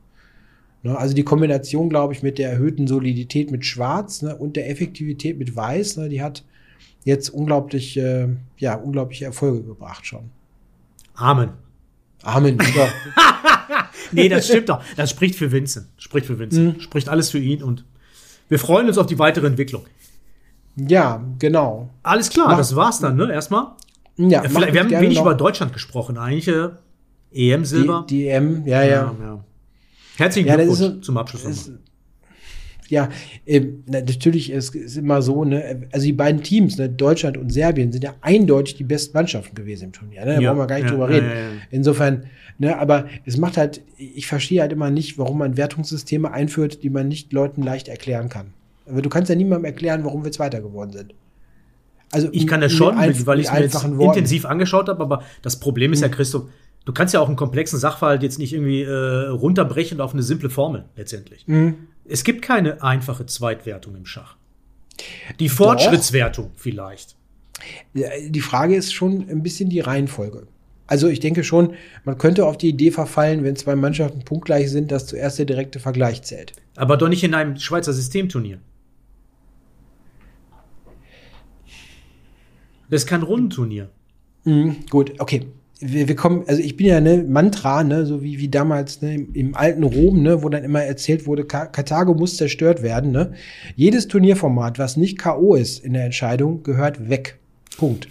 Ne? 0.82 0.98
Also 0.98 1.14
die 1.14 1.22
Kombination, 1.22 1.88
glaube 1.88 2.12
ich, 2.12 2.22
mit 2.22 2.38
der 2.38 2.50
erhöhten 2.50 2.86
Solidität 2.86 3.50
mit 3.50 3.64
Schwarz 3.64 4.22
ne, 4.22 4.36
und 4.36 4.56
der 4.56 4.68
Effektivität 4.68 5.38
mit 5.38 5.54
Weiß, 5.54 5.96
ne, 5.96 6.08
die 6.08 6.22
hat 6.22 6.44
jetzt 7.04 7.30
unglaublich, 7.30 7.96
äh, 7.96 8.28
ja, 8.58 8.74
unglaubliche 8.74 9.26
Erfolge 9.26 9.62
gebracht 9.62 10.06
schon. 10.06 10.30
Amen. 11.14 11.50
Amen. 12.22 12.58
Ja. 12.74 12.88
nee, 14.12 14.28
das 14.28 14.46
stimmt 14.46 14.68
doch. 14.68 14.82
Das 14.96 15.10
spricht 15.10 15.34
für 15.34 15.50
Vincent. 15.50 15.86
Spricht 15.96 16.26
für 16.26 16.38
Vincent. 16.38 16.76
Mhm. 16.76 16.80
Spricht 16.80 17.08
alles 17.08 17.30
für 17.30 17.38
ihn 17.38 17.62
und 17.62 17.84
wir 18.48 18.58
freuen 18.58 18.86
uns 18.86 18.98
auf 18.98 19.06
die 19.06 19.18
weitere 19.18 19.46
Entwicklung. 19.46 19.84
Ja, 20.76 21.22
genau. 21.38 21.90
Alles 22.02 22.30
klar, 22.30 22.48
mach, 22.48 22.56
das 22.56 22.74
war's 22.76 22.98
dann, 23.00 23.16
ne? 23.16 23.30
Erstmal. 23.32 23.72
Ja, 24.16 24.42
wir 24.44 24.80
haben 24.80 24.90
wenig 24.90 25.18
über 25.18 25.34
Deutschland 25.34 25.72
gesprochen, 25.72 26.18
eigentlich. 26.18 26.48
Äh, 26.48 26.70
EM 27.32 27.64
Silber. 27.64 28.04
Die, 28.08 28.18
die 28.18 28.28
EM, 28.28 28.66
ja, 28.66 28.82
ja. 28.82 28.90
ja, 28.90 29.14
ja. 29.20 29.44
Herzlichen 30.16 30.48
ja, 30.48 30.56
Glückwunsch 30.56 30.78
so, 30.78 31.00
zum 31.00 31.16
Abschluss. 31.16 31.44
Ist, 31.44 31.72
ja, 32.92 33.08
äh, 33.46 33.62
natürlich 33.86 34.50
ist 34.50 34.76
es 34.76 34.98
immer 34.98 35.22
so, 35.22 35.46
ne, 35.46 35.88
also 35.92 36.04
die 36.04 36.12
beiden 36.12 36.42
Teams, 36.42 36.76
ne, 36.76 36.90
Deutschland 36.90 37.38
und 37.38 37.50
Serbien, 37.50 37.90
sind 37.90 38.04
ja 38.04 38.14
eindeutig 38.20 38.74
die 38.74 38.84
besten 38.84 39.16
Mannschaften 39.16 39.54
gewesen 39.54 39.84
im 39.84 39.92
Turnier. 39.92 40.26
Ne? 40.26 40.34
Da 40.34 40.40
ja, 40.42 40.50
brauchen 40.50 40.60
wir 40.60 40.66
gar 40.66 40.76
nicht 40.76 40.84
ja, 40.84 40.90
drüber 40.90 41.08
reden. 41.08 41.26
Ja, 41.26 41.62
Insofern, 41.70 42.26
ne, 42.58 42.76
aber 42.76 43.06
es 43.24 43.38
macht 43.38 43.56
halt, 43.56 43.80
ich 43.96 44.26
verstehe 44.26 44.60
halt 44.60 44.72
immer 44.72 44.90
nicht, 44.90 45.16
warum 45.16 45.38
man 45.38 45.56
Wertungssysteme 45.56 46.30
einführt, 46.30 46.82
die 46.82 46.90
man 46.90 47.08
nicht 47.08 47.32
Leuten 47.32 47.62
leicht 47.62 47.88
erklären 47.88 48.28
kann. 48.28 48.52
Aber 48.86 49.00
du 49.00 49.08
kannst 49.08 49.30
ja 49.30 49.36
niemandem 49.36 49.64
erklären, 49.64 50.04
warum 50.04 50.22
wir 50.22 50.30
Zweiter 50.30 50.60
geworden 50.60 50.92
sind. 50.92 51.14
Also 52.10 52.28
ich 52.30 52.46
kann 52.46 52.60
das 52.60 52.72
schon, 52.72 52.94
ein, 52.98 53.26
weil 53.26 53.40
ich 53.40 53.46
es 53.46 53.52
mir 53.54 53.60
jetzt 53.60 53.84
intensiv 53.84 54.44
angeschaut 54.44 54.90
habe, 54.90 55.02
aber 55.02 55.22
das 55.40 55.58
Problem 55.58 55.94
ist 55.94 56.02
ja, 56.02 56.10
Christoph, 56.10 56.44
du 56.84 56.92
kannst 56.92 57.14
ja 57.14 57.20
auch 57.20 57.28
einen 57.28 57.36
komplexen 57.36 57.78
Sachverhalt 57.78 58.22
jetzt 58.22 58.38
nicht 58.38 58.52
irgendwie 58.52 58.82
äh, 58.82 59.28
runterbrechen 59.28 59.98
auf 60.02 60.12
eine 60.12 60.22
simple 60.22 60.50
Formel 60.50 60.84
letztendlich. 60.94 61.46
Hm. 61.46 61.74
Es 62.04 62.24
gibt 62.24 62.42
keine 62.42 62.82
einfache 62.82 63.26
Zweitwertung 63.26 63.96
im 63.96 64.06
Schach. 64.06 64.36
Die 65.40 65.48
Fortschrittswertung 65.48 66.50
Doch. 66.52 66.60
vielleicht. 66.60 67.16
Die 67.94 68.40
Frage 68.40 68.74
ist 68.76 68.92
schon 68.92 69.28
ein 69.28 69.42
bisschen 69.42 69.68
die 69.68 69.80
Reihenfolge. 69.80 70.46
Also 70.86 71.08
ich 71.08 71.20
denke 71.20 71.44
schon, 71.44 71.74
man 72.04 72.18
könnte 72.18 72.44
auf 72.44 72.58
die 72.58 72.68
Idee 72.68 72.90
verfallen, 72.90 73.44
wenn 73.44 73.56
zwei 73.56 73.76
Mannschaften 73.76 74.24
punktgleich 74.24 74.70
sind, 74.70 74.90
dass 74.90 75.06
zuerst 75.06 75.38
der 75.38 75.46
direkte 75.46 75.78
Vergleich 75.78 76.22
zählt. 76.22 76.52
Aber 76.76 76.96
doch 76.96 77.08
nicht 77.08 77.24
in 77.24 77.34
einem 77.34 77.56
Schweizer 77.56 77.92
Systemturnier. 77.92 78.58
Das 82.90 83.02
ist 83.02 83.06
kein 83.06 83.22
Rundenturnier. 83.22 83.88
Mhm, 84.44 84.84
gut, 84.90 85.18
okay 85.18 85.46
wir, 85.82 86.08
wir 86.08 86.16
kommen, 86.16 86.44
also 86.46 86.62
ich 86.62 86.76
bin 86.76 86.86
ja 86.86 87.00
ne 87.00 87.24
Mantra, 87.28 87.82
ne, 87.82 88.06
so 88.06 88.22
wie, 88.22 88.38
wie 88.38 88.48
damals 88.48 89.02
ne, 89.02 89.14
im, 89.14 89.34
im 89.34 89.54
alten 89.56 89.82
Rom, 89.82 90.22
ne, 90.22 90.42
wo 90.42 90.48
dann 90.48 90.64
immer 90.64 90.82
erzählt 90.82 91.26
wurde, 91.26 91.44
Ka 91.44 91.66
Karthago 91.66 92.14
muss 92.14 92.36
zerstört 92.36 92.82
werden. 92.82 93.10
Ne. 93.10 93.32
Jedes 93.74 94.08
Turnierformat, 94.08 94.78
was 94.78 94.96
nicht 94.96 95.18
K.O. 95.18 95.54
ist 95.56 95.84
in 95.84 95.92
der 95.92 96.04
Entscheidung, 96.04 96.62
gehört 96.62 97.08
weg. 97.08 97.38
Punkt. 97.76 98.08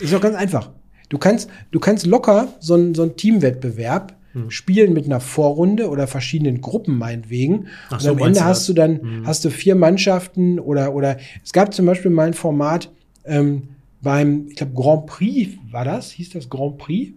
Ist 0.00 0.12
doch 0.12 0.20
ganz 0.20 0.36
einfach. 0.36 0.70
Du 1.08 1.18
kannst, 1.18 1.48
du 1.70 1.80
kannst 1.80 2.06
locker 2.06 2.48
so 2.60 2.74
ein, 2.74 2.94
so 2.94 3.02
ein 3.02 3.16
Teamwettbewerb 3.16 4.14
hm. 4.32 4.50
spielen 4.50 4.92
mit 4.92 5.06
einer 5.06 5.20
Vorrunde 5.20 5.88
oder 5.88 6.06
verschiedenen 6.06 6.60
Gruppen 6.60 6.98
meinetwegen. 6.98 7.68
Ach 7.88 7.92
und 7.92 8.00
so, 8.00 8.10
am 8.10 8.18
Ende 8.18 8.44
hast 8.44 8.68
du 8.68 8.74
dann, 8.74 9.00
hm. 9.00 9.26
hast 9.26 9.44
du 9.44 9.50
vier 9.50 9.76
Mannschaften 9.76 10.58
oder, 10.58 10.94
oder 10.94 11.18
es 11.42 11.52
gab 11.52 11.72
zum 11.72 11.86
Beispiel 11.86 12.10
mal 12.10 12.28
ein 12.28 12.34
Format, 12.34 12.90
ähm, 13.24 13.68
beim, 14.02 14.48
ich 14.48 14.56
glaube, 14.56 14.74
Grand 14.74 15.06
Prix 15.06 15.52
war 15.70 15.84
das, 15.84 16.10
hieß 16.10 16.30
das 16.30 16.48
Grand 16.48 16.78
Prix, 16.78 17.12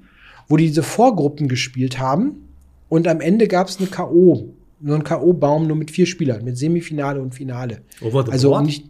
wo 0.47 0.57
die 0.57 0.67
diese 0.67 0.83
Vorgruppen 0.83 1.47
gespielt 1.47 1.99
haben 1.99 2.47
und 2.89 3.07
am 3.07 3.21
Ende 3.21 3.47
gab 3.47 3.67
es 3.67 3.77
eine 3.79 3.87
K.O., 3.87 4.53
nur 4.79 4.95
ein 4.95 5.03
K.O.-Baum 5.03 5.65
nur 5.65 5.75
mit 5.77 5.89
vier 5.89 6.05
Spielern, 6.05 6.43
mit 6.43 6.57
Semifinale 6.57 7.21
und 7.21 7.33
Finale. 7.33 7.81
Over 8.01 8.25
the 8.25 8.31
also 8.31 8.49
board? 8.49 8.65
nicht. 8.65 8.85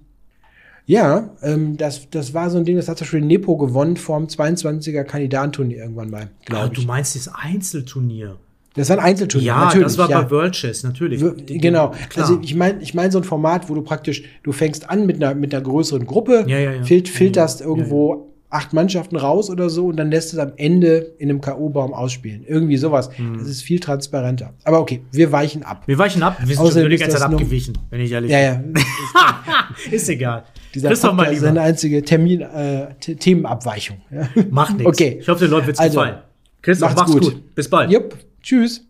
Ja, 0.88 1.32
ähm, 1.42 1.78
das, 1.78 2.10
das 2.10 2.34
war 2.34 2.50
so 2.50 2.58
ein 2.58 2.66
Ding, 2.66 2.76
das 2.76 2.88
hat 2.88 2.98
zum 2.98 3.06
Beispiel 3.06 3.22
Nepo 3.22 3.58
gewonnen 3.58 3.98
vom 3.98 4.26
22er 4.28 5.04
Kandidatenturnier 5.04 5.78
irgendwann 5.78 6.10
mal, 6.10 6.30
ah, 6.52 6.66
ich. 6.66 6.80
Du 6.80 6.82
meinst 6.84 7.16
das 7.16 7.28
Einzelturnier? 7.34 8.38
Das 8.76 8.90
war 8.90 8.98
ein 8.98 9.04
Einzelturnier. 9.04 9.48
Ja, 9.48 9.66
natürlich, 9.66 9.88
das 9.88 9.98
war 9.98 10.10
ja. 10.10 10.22
bei 10.22 10.32
World 10.32 10.54
Chess, 10.54 10.84
natürlich. 10.84 11.24
Genau. 11.46 11.94
Klar. 12.10 12.30
Also 12.30 12.40
ich 12.42 12.56
meine, 12.56 12.82
ich 12.82 12.94
meine 12.94 13.12
so 13.12 13.20
ein 13.20 13.24
Format, 13.24 13.70
wo 13.70 13.76
du 13.76 13.82
praktisch, 13.82 14.24
du 14.44 14.52
fängst 14.52 14.90
an 14.90 15.06
mit 15.06 15.24
einer, 15.24 15.34
mit 15.34 15.54
einer 15.54 15.64
größeren 15.64 16.06
Gruppe, 16.06 16.44
ja, 16.48 16.60
ja, 16.60 16.72
ja. 16.74 16.84
Fil 16.84 17.06
filterst 17.06 17.62
irgendwo 17.62 18.36
acht 18.50 18.74
Mannschaften 18.74 19.18
raus 19.18 19.50
oder 19.50 19.70
so 19.70 19.88
und 19.88 19.98
dann 19.98 20.10
lässt 20.12 20.34
es 20.34 20.40
am 20.40 20.54
Ende 20.56 21.14
in 21.18 21.30
einem 21.30 21.42
K.O.-Baum 21.42 21.92
ausspielen. 21.92 22.46
Irgendwie 22.48 22.78
sowas. 22.78 23.10
Hm. 23.18 23.38
Das 23.38 23.48
ist 23.48 23.64
viel 23.64 23.80
transparenter. 23.80 24.54
Aber 24.64 24.80
okay, 24.80 25.02
wir 25.12 25.32
weichen 25.32 25.64
ab. 25.64 25.84
Wir 25.86 25.98
weichen 25.98 26.24
ab. 26.24 26.38
Wir 26.44 26.56
sind 26.56 26.74
schon 26.74 26.90
die 26.90 26.98
ganze 26.98 27.18
Zeit 27.18 27.30
abgewichen, 27.30 27.78
wenn 27.90 28.02
ich 28.02 28.12
ehrlich 28.12 28.32
bin. 28.32 28.40
Ja, 28.40 28.54
ja. 28.54 28.64
ist 29.92 30.08
egal. 30.10 30.44
Dieser 30.74 30.90
Christoph 30.90 31.14
mal 31.14 31.24
lieber. 31.24 31.38
ist 31.38 31.44
eine 31.44 31.62
einzige 31.62 32.04
Termin, 32.04 32.42
äh, 32.42 32.94
Themenabweichung. 32.96 33.98
Macht 34.50 34.74
nichts. 34.78 34.88
Okay. 34.88 35.18
Ich 35.20 35.28
hoffe, 35.28 35.46
den 35.46 35.52
Leuten 35.52 35.68
wird's 35.68 35.80
also, 35.80 36.00
gefallen. 36.00 36.20
Christoph, 36.66 36.96
mach's, 36.96 37.12
mach's 37.12 37.12
gut. 37.12 37.34
gut. 37.34 37.56
Bis 37.56 37.70
bald. 37.70 37.92
Jupp. 37.92 38.18
Tschüss. 38.42 38.82